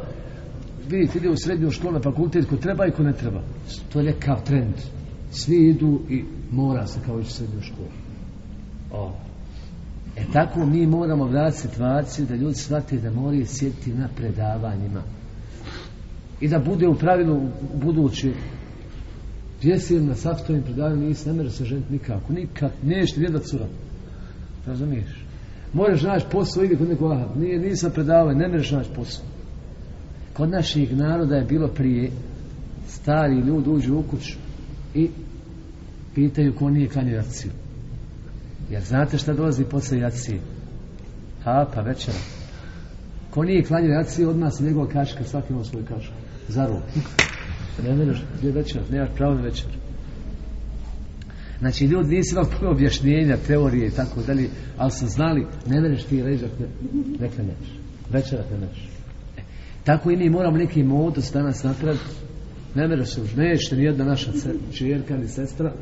[0.89, 3.43] vidite, ide u srednju školu na fakultet ko treba i ko ne treba.
[3.93, 4.74] To je nekakav trend.
[5.30, 7.89] Svi idu i mora se kao ići u srednju školu.
[8.93, 9.12] O,
[10.16, 15.02] E tako mi moramo vratiti situaciju da ljudi shvate da moraju sjediti na predavanjima.
[16.40, 18.32] I da bude u pravilu budući
[19.62, 22.32] gdje na saftovim predavanjima nisi ne može se ženiti nikako.
[22.32, 23.66] Nikad neš ti cura.
[24.66, 25.24] Razumiješ?
[25.72, 27.26] Moraš naći posao ide kod nekog aha.
[27.36, 29.24] Nije, nisam predavao, ne možeš naći posao.
[30.32, 32.10] Kod naših naroda je bilo prije
[32.89, 34.36] stari ljudi uđu u kuću
[34.94, 35.10] i
[36.14, 37.51] pitaju ko nije klanio jaciju.
[38.70, 40.40] Jer znate šta dolazi posle jacije?
[41.44, 42.18] Ha, pa večera.
[43.30, 46.14] Ko nije klanio jacije, odmah se njegova kaška, svaki ima svoju kašku.
[46.48, 47.09] Za ruku.
[47.85, 49.69] Ne meraš, gdje večer, nemaš pravo na večer.
[51.59, 56.05] Znači, ljudi nisu imali puno objašnjenja, teorije i tako dalje, ali su znali, ne mereš
[56.05, 56.66] ti ležak, ne,
[57.20, 57.78] ne kreneš.
[58.11, 58.89] Večerat ne mereš.
[59.36, 59.40] E,
[59.85, 62.05] tako i mi moramo neki modus danas napraviti.
[62.74, 64.31] Ne mereš se už, nećete ni jedna naša
[64.73, 65.73] čerka ni sestra,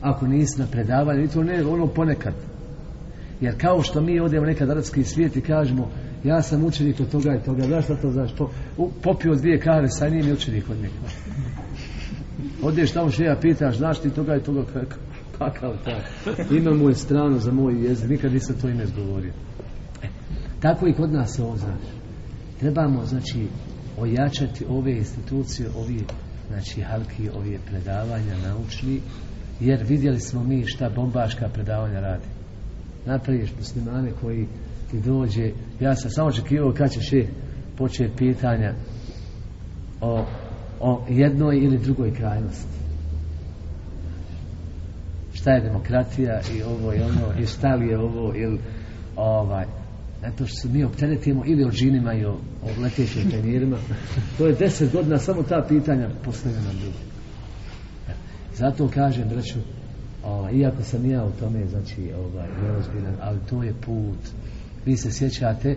[0.00, 2.34] ako nisi na predavanju, i to ne, ono ponekad.
[3.40, 5.90] Jer kao što mi odemo nekad arabski svijet i kažemo,
[6.24, 9.60] ja sam učenik od toga i toga, znaš šta to znaš, po, u, popio dvije
[9.60, 10.94] kave sa njim i učenik od njega.
[12.62, 14.64] Odeš tamo še ja pitaš, znaš ti toga i toga?
[15.38, 16.00] Kakav taj?
[16.58, 19.32] Ime mu je strano za moj jezik, nikad nisam to ime izgovorio.
[20.02, 20.08] E,
[20.60, 21.80] tako i kod nas ovo, znaš.
[22.60, 23.46] Trebamo, znači,
[23.98, 26.04] ojačati ove institucije, ovi,
[26.48, 29.00] znači, halki, ove predavanja naučni,
[29.60, 32.28] jer vidjeli smo mi šta bombaška predavanja radi.
[33.06, 34.46] Napraviš muslimane koji
[34.94, 37.28] ti dođe, ja sam samo očekivao kad će je
[37.76, 38.74] početi pitanja
[40.00, 40.24] o
[40.80, 42.68] o jednoj ili drugoj krajnosti.
[45.32, 48.58] Šta je demokratija i ovo i ono, i šta li je ovo ili
[49.16, 49.64] ovaj,
[50.22, 53.76] zato što se mi opteretimo ili o džinima i o, o letećim penirima.
[54.38, 57.04] To je deset godina, samo ta pitanja postavljena nam ljudi.
[58.54, 59.58] Zato kažem, braću,
[60.24, 64.18] ovaj, iako sam ja u tome, znači, ovaj, neozbiljan, ali to je put.
[64.86, 65.76] Vi se sjećate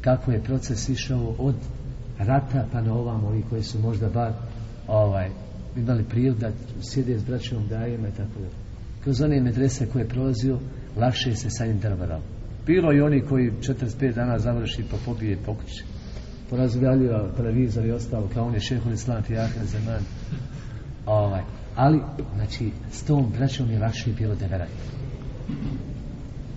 [0.00, 1.54] kako je proces išao od
[2.18, 4.32] rata pa na ovam ovi koji su možda bar
[4.88, 5.30] ovaj,
[5.76, 6.50] imali priliku da
[6.82, 8.48] sjede s braćom dajima i tako da
[9.02, 10.58] kroz one medrese koje je prolazio
[10.96, 12.20] lakše se sa njim drvarao
[12.66, 15.84] bilo i oni koji 45 dana završi pa pobije pokuće.
[16.50, 20.02] porazvaljuje televizor i ostalo kao on je šehol islam i zeman.
[21.06, 21.42] Ovaj,
[21.76, 22.00] ali
[22.34, 24.72] znači s tom braćom je lakše bilo deverati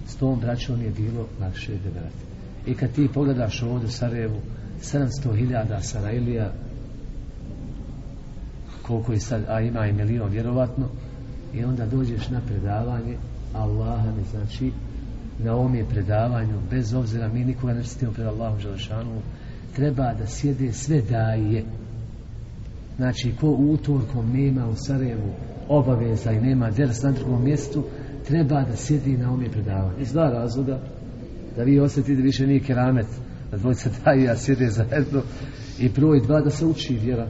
[0.07, 2.25] s tom braćom je bilo lakše deverati
[2.65, 4.39] i kad ti pogledaš ovdje u Sarajevu
[4.81, 6.51] 700.000 Sarajlija
[8.81, 10.85] koliko je sad, a ima i milion vjerovatno
[11.53, 13.17] i onda dođeš na predavanje
[13.53, 14.71] Allaha mi znači
[15.43, 19.21] na ovom je predavanju bez obzira mi nikoga ne sjetimo pred Allahom Želešanu
[19.75, 21.63] treba da sjede sve daje.
[22.97, 25.33] Znači ko utorkom nema u Sarajevu
[25.69, 27.83] obaveza i nema ders na drugom mjestu
[28.27, 30.01] treba da sjedi na ome predavanje.
[30.01, 30.79] iz dva razloga
[31.55, 33.07] da vi osjetite više nije keramet
[33.51, 35.21] da dvojica daju ja sjede zajedno
[35.79, 37.27] i broj dva da se uči vjera.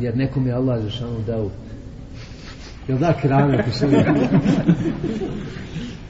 [0.00, 1.50] Jer nekom je Allah Žešanu dao.
[2.88, 3.64] Jel da keramet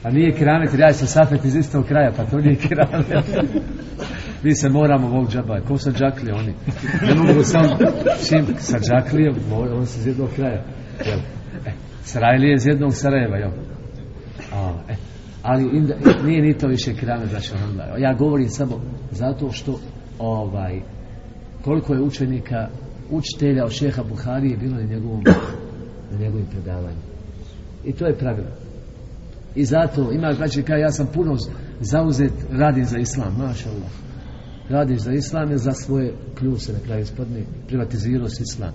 [0.03, 3.25] a nije keramet jer ja sam safet iz istog kraja pa to nije keramet.
[4.43, 5.61] Mi se moramo ovog džaba.
[5.61, 6.53] Ko sa džaklije oni?
[7.01, 7.63] Ne mogu sam
[8.29, 10.63] čim sa džaklije on se iz jednog kraja
[11.05, 11.19] jel?
[11.65, 11.71] E,
[12.03, 13.51] Sarajlije iz jednog Sarajeva jel?
[14.51, 14.95] A, e,
[15.41, 17.83] ali inda, e, nije ni to više krame znači onda.
[17.97, 19.79] Ja govorim samo zato što
[20.19, 20.81] ovaj
[21.63, 22.67] koliko je učenika
[23.09, 25.23] učitelja od šeha Buhari je bilo na njegovom
[26.11, 27.01] na njegovim predavanju.
[27.85, 28.49] I to je pravilo.
[29.55, 31.37] I zato ima znači kao ja sam puno
[31.79, 33.91] zauzet radim za islam, maša Allah.
[34.69, 38.73] Radiš za islam je za svoje kljuse na kraju spadne, privatizirao si islam.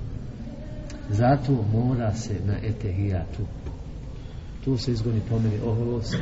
[1.10, 3.42] Zato mora se na etehijatu
[4.66, 6.16] tu se izgoni pomeni oholost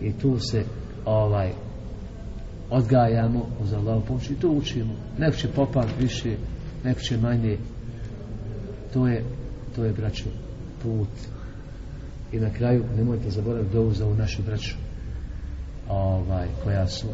[0.00, 0.64] i tu se
[1.04, 1.52] ovaj
[2.70, 4.94] odgajamo uz Allahu pomoć i to učimo.
[5.18, 6.36] Neko će popat više
[6.84, 7.58] neko će manje.
[8.92, 9.24] To je
[9.76, 10.24] to je braćo
[10.82, 11.08] put.
[12.32, 14.74] I na kraju nemojte zaboraviti dovu za ovu našu braću
[15.88, 17.06] ovaj, koja su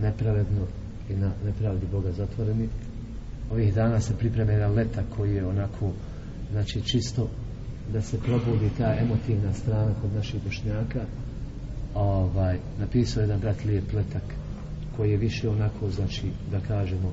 [0.00, 0.66] nepravedno
[1.10, 2.68] i na nepravdi Boga zatvoreni.
[3.52, 5.92] Ovih dana se pripreme jedan leta koji je onako
[6.52, 7.28] znači čisto
[7.92, 11.00] da se probudi ta emotivna strana kod naših bošnjaka.
[11.94, 14.22] Ovaj, napisao jedan brat lijep pletak
[14.96, 17.12] koji je više onako znači da kažemo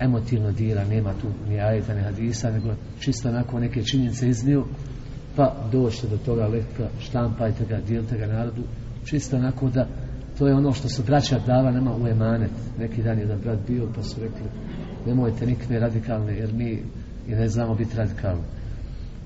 [0.00, 4.64] emotivno dira nema tu ni ajeta ni hadisa nego čisto onako neke činjenice iznio
[5.36, 8.62] pa dođete do toga letka štampajte ga, dijelite ga narodu.
[9.04, 9.86] Čisto onako da
[10.38, 12.50] to je ono što su braća dava nama u emanet.
[12.78, 14.46] Neki dan jedan brat bio pa su rekli
[15.06, 16.82] nemojte nikve radikalne jer mi
[17.28, 18.42] i ne znamo biti radikalni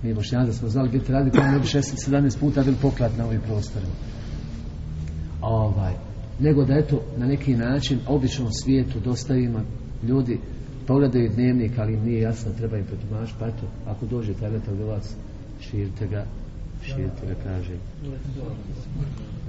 [0.03, 3.93] mi bošnjaci smo znali biti radikalni ne bi 16-17 puta bili poklad na ovim prostorima.
[5.43, 5.95] Ovaj,
[6.41, 9.61] nego da eto na neki način običnom svijetu dostavimo
[10.03, 10.41] ljudi
[10.87, 14.75] pogledaju dnevnik ali im nije jasno treba im pretumaš pa eto ako dođe taj letak
[14.75, 15.15] do vas
[15.61, 16.25] širite ga
[16.83, 17.77] širite ga kaže.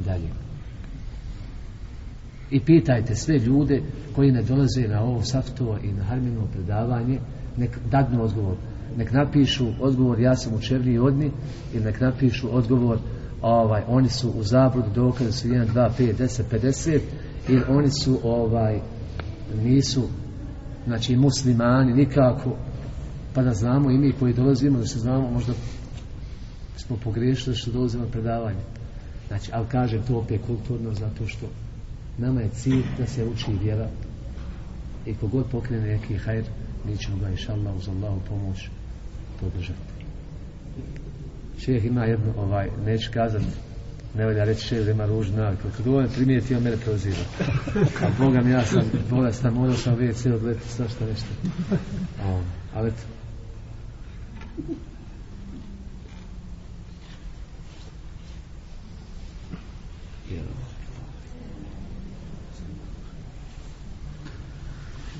[0.06, 0.30] Dalje.
[2.52, 3.82] I pitajte sve ljude
[4.16, 7.20] koji ne dolaze na ovo saftovo i na harmino predavanje
[7.58, 8.56] nek dadnu odgovor
[8.98, 11.32] nek napišu odgovor ja sam učevni odni
[11.74, 12.98] ili nek napišu odgovor
[13.42, 17.00] ovaj oni su u zabludu dokaze su 1 2 5 10 50
[17.50, 18.80] ili oni su ovaj
[19.64, 20.04] nisu
[20.86, 22.56] znači muslimani nikako.
[23.34, 25.54] Pa da znamo i mi koji dolazimo da se znamo možda
[26.78, 28.60] smo pogriješili što dolazimo na predavanje.
[29.28, 31.46] Znači, ali kažem to opet kulturno zato što
[32.18, 33.90] nama je cilj da se uči vjera
[35.06, 36.44] i kogod pokrene neki hajr,
[36.86, 38.70] mi ćemo ga inša Allah uz Allahu pomoć
[39.40, 39.80] podržati.
[41.60, 43.46] Šeheh ima jednu, ovaj, neću kazati,
[44.16, 45.64] ne valja reći šeheh da ima ružnu naviku.
[45.78, 47.24] Kad ovo je primijetio, mene proziva.
[48.02, 51.28] A Boga mi ja sam bolestan, morao sam vidjeti sve odleti, svašta nešto.
[52.26, 52.42] O,
[52.76, 53.02] ali eto,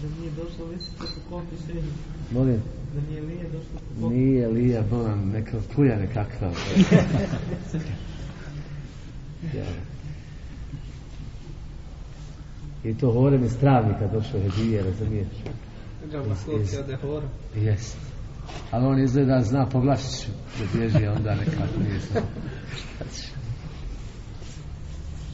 [0.02, 1.06] Da nije došlo visiti po
[1.36, 1.88] kopi sredu.
[2.32, 2.62] molim,
[3.10, 3.44] nije
[4.00, 4.16] po kopi.
[4.16, 6.48] nije Lija Bolan neka kuja nekakva.
[9.58, 9.66] ja.
[12.84, 15.28] I to hore mi stravnika došao hedije, razumiješ?
[16.12, 17.28] Gama sloti ode hora.
[17.56, 17.98] Jest.
[18.72, 22.24] Ali on izgleda zna po glašiću da bježi, onda nekako nije znao.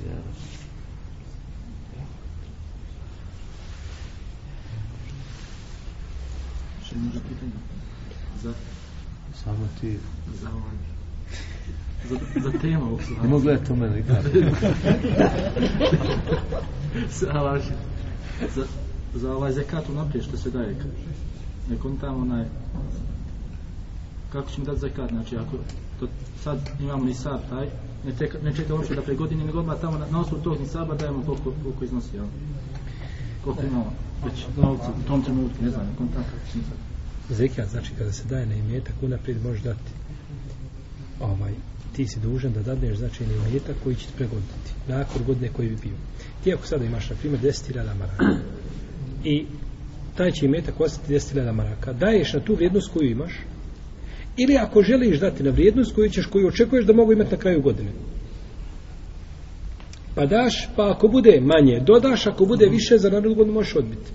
[0.05, 0.44] Ja.
[6.95, 7.51] Še može pitanje?
[8.43, 8.53] Za,
[9.43, 9.97] Samo ti
[10.41, 10.75] za ovaj...
[12.09, 14.03] Za, za temu ovog ne mogu gledati u mene.
[17.09, 17.63] Salaš.
[18.55, 18.65] Za,
[19.15, 20.75] za ovaj zekat unaprijed što se daje.
[21.69, 22.45] Nek on tamo onaj...
[24.31, 25.09] Kako ćemo dati zekat?
[25.09, 25.57] Znači, ako
[25.99, 26.07] to
[26.43, 27.67] sad imamo ni sad taj,
[28.05, 30.59] ne čeka, ne čeka uopće da pre godine, nego odmah tamo na, na osnovu tog
[30.59, 32.25] ni saba dajemo koliko, koliko iznosi, jel?
[33.43, 33.93] Koliko imamo
[34.25, 36.35] već novca u tom trenutku, ne znam, nekom tako.
[37.29, 39.91] Zekijat znači kada se daje na imetak unaprijed možeš dati.
[41.19, 41.53] Ovaj
[41.95, 45.69] ti si dužan da dadneš znači na imetak koji će ti pregoditi nakon godine koji
[45.69, 45.95] bi bio.
[46.43, 48.25] Ti ako sada imaš na primjer 10.000 maraka
[49.23, 49.45] i
[50.17, 53.33] taj će imetak ostati 10.000 maraka daješ na tu vrijednost koju imaš
[54.37, 57.61] ili ako želiš dati na vrijednost koju ćeš koju očekuješ da mogu imati na kraju
[57.61, 57.91] godine.
[60.15, 64.11] Pa daš pa ako bude manje dodaš ako bude više za narednu godinu možeš odbiti.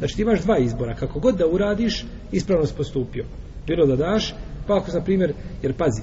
[0.00, 3.24] Znači ti imaš dva izbora, kako god da uradiš, ispravno si postupio.
[3.66, 4.34] Bilo da daš,
[4.66, 5.32] pa ako, na primjer,
[5.62, 6.02] jer pazi,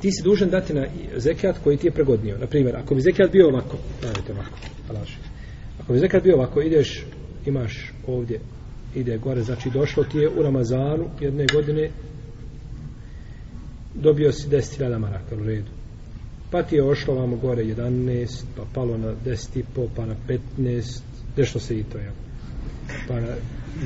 [0.00, 2.38] ti si dužan dati na zekijat koji ti je pregodnio.
[2.38, 4.56] Na primjer, ako bi zekijat bio ovako, dajte ovako,
[4.90, 5.16] alaši.
[5.80, 7.04] Ako bi zekijat bio ovako, ideš,
[7.46, 8.40] imaš ovdje,
[8.94, 11.90] ide gore, znači došlo ti je u Ramazanu jedne godine,
[13.94, 15.70] dobio si 10.000 maraka u redu.
[16.50, 20.14] Pa ti je ošlo vamo gore 11, pa palo na 10,5, pa na
[20.58, 21.00] 15,
[21.36, 22.23] nešto se i to, jel?
[23.08, 23.34] Pa na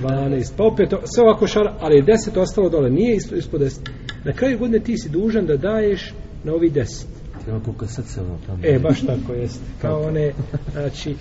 [0.02, 3.78] 12, pa opet sve ovako šara, ali je 10 ostalo dole, nije ispod, ispod 10.
[4.24, 6.14] Na kraju godine ti si dužan da daješ
[6.44, 7.04] na ovi 10.
[7.48, 8.58] Ima koliko srce ono tamo.
[8.62, 9.60] E, baš tako jest.
[9.82, 10.32] Kao one,
[10.72, 11.14] znači,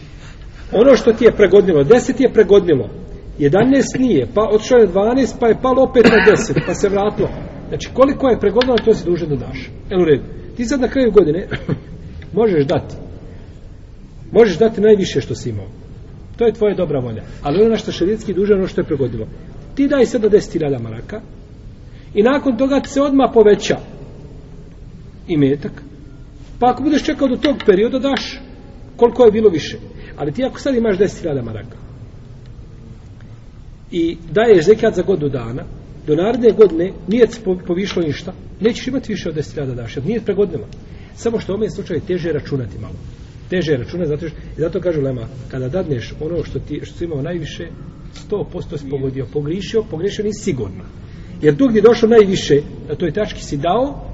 [0.72, 2.90] ono što ti je pregodnilo, 10 je pregodnilo,
[3.40, 7.30] 11 nije, pa otišao je 12, pa je palo opet na 10, pa se vratilo.
[7.68, 9.70] Znači, koliko je pregodnilo, to si dužan da daš.
[9.90, 10.24] Evo u redu.
[10.58, 11.48] Ti sad na kraju godine
[12.40, 12.96] možeš dati.
[14.32, 15.68] Možeš dati najviše što si imao.
[16.38, 17.24] To je tvoja dobra volja.
[17.42, 19.28] Ali ono što šerijetski duže ono što je pregodilo.
[19.76, 21.22] Ti daj sada 10.000 maraka
[22.14, 23.78] i nakon toga ti se odmah poveća
[25.28, 25.72] imetak.
[26.60, 28.40] Pa ako budeš čekao do tog perioda daš
[28.96, 29.78] koliko je bilo više.
[30.18, 31.78] Ali ti ako sad imaš 10.000 maraka
[33.92, 35.64] i daješ zekat za godinu dana,
[36.08, 40.22] do naredne godine nije se povišlo ništa, nećeš imati više od 10.000 daš, jer nije
[40.22, 40.68] pregodnilo.
[41.16, 42.96] Samo što u ovom slučaju teže je računati malo
[43.50, 47.06] teže je računati zato što zato kažu lema kada dadneš ono što ti što si
[47.06, 47.68] imao najviše
[48.30, 49.28] 100% si pogodio.
[49.34, 50.84] Pogrišio pogrešio nisi sigurno.
[51.42, 54.06] Jer tu gdje je došlo najviše na toj tački si dao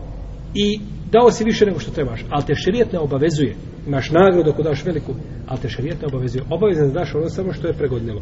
[0.54, 0.80] i
[1.12, 2.26] dao si više nego što trebaš.
[2.30, 3.56] Ali te šerijet ne obavezuje.
[3.88, 5.16] Imaš nagradu ako daš veliku
[5.48, 6.44] ali te šerijet ne obavezuje.
[6.50, 8.22] Obavezan da daš ono samo što je pregodnilo.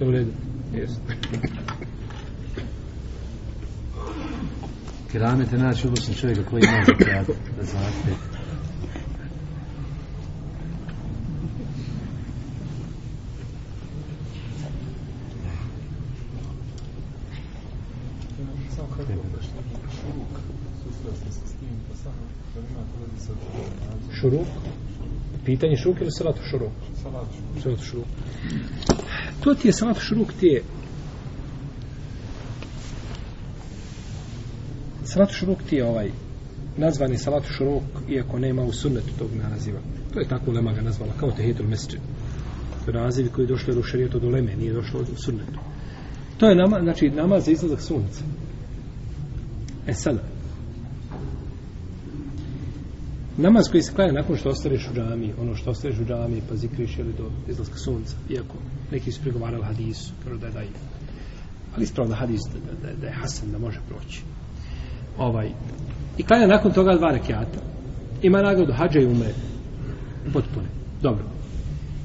[0.00, 0.30] Je u redu?
[0.74, 1.00] Jest.
[5.12, 8.31] Keramete naći ubosno čovjeka koji ima zakat da znate.
[24.20, 24.46] Šuruk?
[25.44, 26.72] Pitanje šuruk ili salatu šuruk?
[27.62, 28.06] Salatu šuruk.
[29.40, 30.62] To ti je salatu šuruk ti je
[35.04, 36.10] salatu šuruk ti je ovaj
[36.76, 39.78] nazvani salatu šuruk iako nema u sunnetu tog naziva.
[40.12, 42.00] To je tako Lema ga nazvala kao tehitul mesečin
[42.86, 45.58] nazivi koji je došli u šarijetu do Leme nije došlo u sunnetu.
[46.38, 48.24] To je nama, znači namaz za izlazak sunca.
[49.86, 50.20] E sada
[53.36, 56.56] namaz koji se klanja nakon što ostaneš u džami, ono što ostaneš u džami, pa
[56.56, 58.54] zikriš ili do izlaska sunca, iako
[58.90, 60.68] neki su pregovarali hadisu, kažu da je daji.
[61.74, 64.22] Ali ispravno da hadis da, da, da, je hasan, da može proći.
[65.18, 65.50] ovaj,
[66.18, 67.60] i klanja nakon toga dva rekiata,
[68.22, 69.34] ima nagradu hađa i umre.
[70.32, 70.68] Potpune.
[71.02, 71.24] Dobro.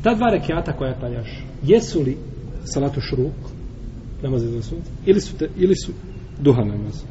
[0.04, 2.18] Ta dva rekiata koja klanjaš, jesu li
[2.64, 3.34] salatu šruk,
[4.24, 5.92] namaz za sunce, ili su, te, ili su
[6.40, 7.04] duha namaz?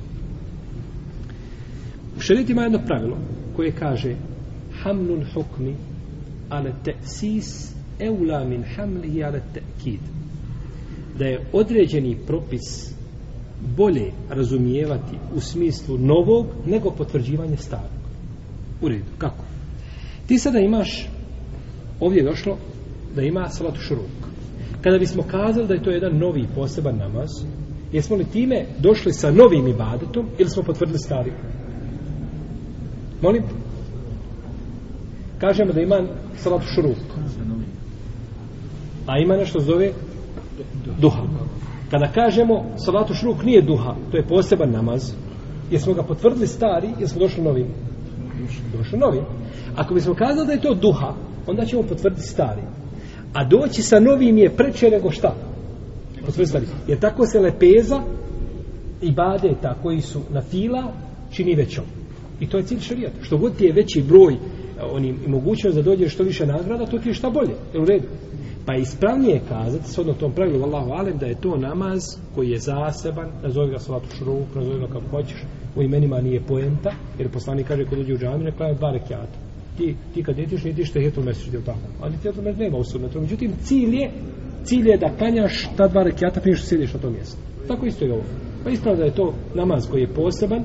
[2.17, 3.17] U šarijetu ima jedno pravilo
[3.57, 4.15] koje kaže
[4.83, 5.75] hamlul hukmi
[6.49, 10.01] ale te'sis eula min hamlihi ale te'kid
[11.19, 12.97] da je određeni propis
[13.77, 17.91] bolje razumijevati u smislu novog nego potvrđivanje starog.
[18.83, 19.11] U redu.
[19.19, 19.45] Kako?
[20.27, 21.09] Ti sada imaš
[22.01, 22.57] ovdje je došlo
[23.15, 24.17] da ima salatu šuruk.
[24.83, 27.31] Kada bismo kazali da je to jedan novi poseban namaz,
[27.93, 31.33] jesmo li time došli sa novim ibadetom ili smo potvrdili stari?
[33.23, 33.43] Molim?
[35.39, 36.03] Kažemo da ima
[36.37, 36.97] salat šuruk.
[39.07, 39.93] A ima nešto zove
[41.01, 41.23] duha.
[41.91, 45.13] Kada kažemo salatu šruk nije duha, to je poseban namaz,
[45.71, 47.67] jesmo ga potvrdili stari, jesmo došli novim?
[48.79, 49.25] Došli novim.
[49.77, 51.13] Ako bismo kazali da je to duha,
[51.47, 52.63] onda ćemo potvrditi stari.
[53.33, 55.35] A doći sa novim je preče nego šta?
[56.27, 56.67] Potvrditi stari.
[56.89, 58.01] Jer tako se lepeza
[59.03, 59.15] i
[59.63, 60.93] tako koji su na fila
[61.31, 61.85] čini većom.
[62.41, 63.23] I to je cilj šarijata.
[63.23, 64.39] Što god ti je veći broj e,
[64.83, 67.55] onim i mogućnost da dođe što više nagrada, to ti je šta bolje.
[67.75, 68.07] Je u redu?
[68.67, 72.03] Pa je ispravnije kazati, shodno tom pravilu, Allahu alem, da je to namaz
[72.35, 75.43] koji je zaseban, nazovi ga salatu šruk, nazovi ga kako hoćeš,
[75.77, 79.39] u imenima nije poenta, jer poslanik kaže kod uđe u džami, ne je dva rekiata.
[79.79, 81.79] Ti, ti kad ideš, ne ideš tehijetul mesečit, je tako?
[82.01, 83.21] Ali tehijetul mesečit nema u sunnetu.
[83.21, 84.11] Međutim, cilj je,
[84.65, 87.37] cilj je da kanjaš ta dva rekiata prije što sjediš na tom mjestu.
[87.69, 88.23] Tako isto je ovo.
[88.65, 90.65] Pa ispravno da je to namaz koji je poseban,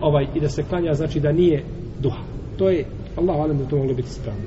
[0.00, 1.64] ovaj, i da se klanja, znači da nije
[2.00, 2.22] duha.
[2.58, 2.84] To je,
[3.16, 4.42] Allahu alem, da to moglo biti ispravno.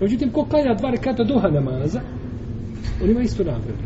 [0.00, 2.00] Međutim, ko klanja dva rekata duha namaza,
[3.02, 3.82] on ima isto nagradu.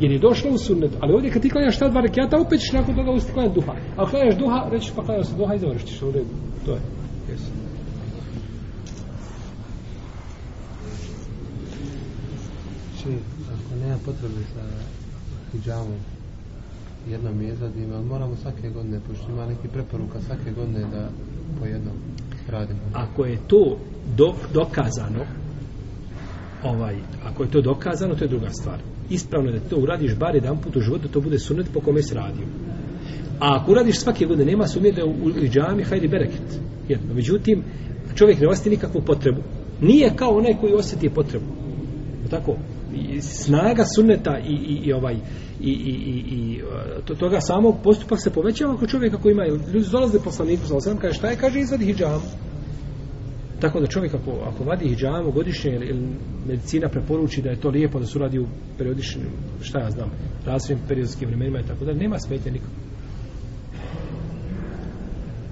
[0.00, 2.72] Jer je došlo u sunnet, ali ovdje kad ti klanjaš ta dva rekata, opet ćeš
[2.72, 3.72] nakon toga usti klanjati duha.
[3.96, 6.34] A klanjaš duha, rećeš pa klanjaš se duha i završiš u redu.
[6.64, 6.80] To je.
[7.30, 7.42] Yes.
[13.02, 13.08] Či,
[13.54, 14.64] ako nema potrebe za
[15.52, 16.15] hijamom,
[17.10, 21.08] jednom izradimo, ali moramo svake godine, pošto ima neki preporuka svake godine da
[21.60, 21.94] po jednom
[22.48, 22.80] radimo.
[22.92, 23.78] Ako je to
[24.16, 25.24] do, dokazano,
[26.64, 28.78] ovaj, ako je to dokazano, to je druga stvar.
[29.10, 32.02] Ispravno je da to uradiš bar jedan put u životu, to bude sunet po kome
[32.02, 32.46] se radio.
[33.40, 36.60] A ako uradiš svake godine, nema sumnje da u, u džami hajdi bereket.
[36.88, 37.14] Jedno.
[37.14, 37.62] Međutim,
[38.14, 39.40] čovjek ne osjeti nikakvu potrebu.
[39.80, 41.46] Nije kao onaj koji osjeti potrebu.
[42.22, 42.56] Je Tako,
[42.94, 45.14] I snaga sunneta i, i, i ovaj
[45.60, 46.60] i, i, i, i
[46.98, 50.76] e, to, toga samog postupak se povećava ako čovjek ako ima ljudi dolaze poslaniku sa
[50.76, 52.22] osam kaže šta je kaže izvadi hidžam
[53.60, 56.08] tako da čovjek ako, ako vadi hidžamu godišnje ili, ili
[56.46, 58.46] medicina preporuči da je to lijepo da se radi u
[58.78, 59.26] periodičnim
[59.62, 60.10] šta ja znam
[60.46, 62.86] razvijem periodskim vremenima i tako da nema smetnje nikako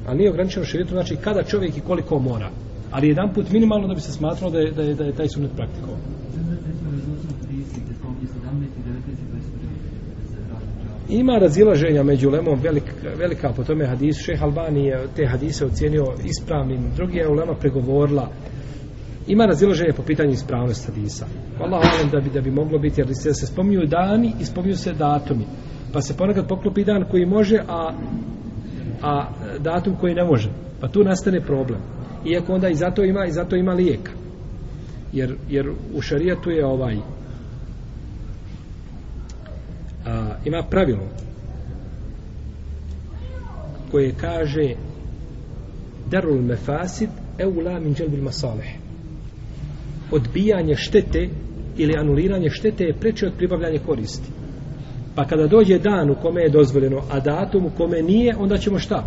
[0.06, 2.50] a nije ograničeno širijetom znači kada čovjek i koliko mora.
[2.90, 5.28] Ali jedan put minimalno da bi se smatralo da je, da je, da je taj
[5.28, 6.00] sunet praktikovan.
[11.08, 14.22] Ima razilaženja među lemom velika, velika po tome hadisu.
[14.24, 16.90] Šeh Albani je te hadise ocijenio ispravnim.
[16.96, 18.28] Drugi je ulema pregovorila.
[19.26, 21.26] Ima razilaženje po pitanju ispravnosti hadisa.
[21.60, 24.76] Allah alam da bi, da bi moglo biti, jer se, se spominju dani i spominju
[24.76, 25.44] se datumi.
[25.92, 27.92] Pa se ponekad poklopi dan koji može, a,
[29.02, 29.28] a
[29.58, 30.50] datum koji ne može.
[30.80, 31.80] Pa tu nastane problem.
[32.26, 34.12] Iako onda i zato ima, i zato ima lijeka.
[35.12, 36.96] Jer, jer u šarijatu je ovaj
[40.06, 41.08] a, ima pravilo
[43.90, 44.74] koje kaže
[46.10, 47.08] darul mefasid
[47.38, 48.76] eula min dželbil masalih.
[50.10, 51.28] Odbijanje štete
[51.76, 54.28] ili anuliranje štete je preče od pribavljanja koristi.
[55.14, 58.78] Pa kada dođe dan u kome je dozvoljeno a datum u kome nije onda ćemo
[58.78, 59.04] šta?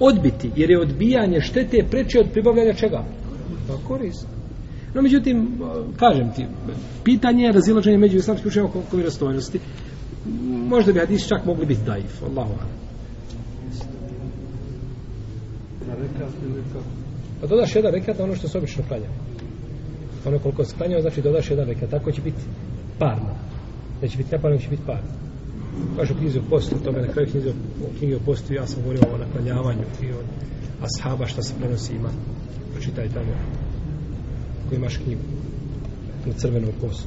[0.00, 3.04] Odbiti jer je odbijanje štete preče od pribavljanja čega?
[3.68, 4.37] Pa koristi
[4.98, 5.58] No, međutim,
[5.96, 6.46] kažem ti,
[7.04, 9.60] pitanje je razilaženje među islamskim učenjama oko vjerostojnosti.
[10.44, 12.70] Možda bi hadisi čak mogli biti daif, Allahu ala.
[17.40, 19.08] Pa dodaš jedan rekat na ono što se obično klanja.
[20.26, 21.90] Ono koliko se klanja, znači dodaš jedan rekat.
[21.90, 22.42] Tako će biti
[22.98, 23.34] parno.
[24.02, 25.10] Neće biti neparno, će biti parno.
[25.96, 27.52] Kaže u knjizi o postu, tome na kraju knjizi o,
[27.98, 30.26] knjigi o postu, ja sam govorio o naklanjavanju i od
[30.82, 32.08] ashaba šta se prenosi ima.
[32.72, 33.67] Pročitaj tamo
[34.68, 35.22] ako imaš knjigu
[36.26, 37.06] na crvenom kosu.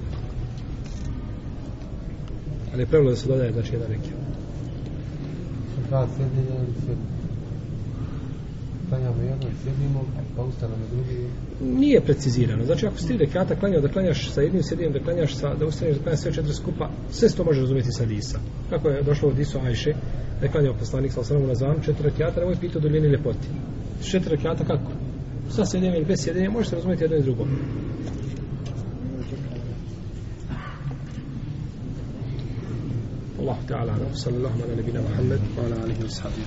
[2.73, 4.21] Ali je pravilo da se dodaje znači jedan rekiat.
[5.87, 6.07] Dva
[8.89, 10.05] klanjamo jedno, sjedimo,
[10.35, 11.27] pa ustanemo drugi.
[11.79, 12.65] Nije precizirano.
[12.65, 15.65] Znači, ako si tri rekata klanjao da klanjaš sa jednim sjedinjem, da klanjaš sa, da
[15.65, 18.39] ustaneš da klanjaš sve četiri skupa, sve se to može razumjeti sa Disa.
[18.69, 19.93] Kako je došlo od Disu Ajše,
[20.39, 23.47] da je klanjao poslanik sa osanom na zvan, četiri rekata, nemoj pitao o duljini ljepoti.
[24.03, 24.91] Četiri rekata kako?
[25.51, 27.45] Sa sjedinjem ili bez sjedinjem, može se razumjeti jedno i drugo.
[33.41, 36.45] الله تعالى أعلم صلى الله على نبينا محمد وعلى آله وصحبه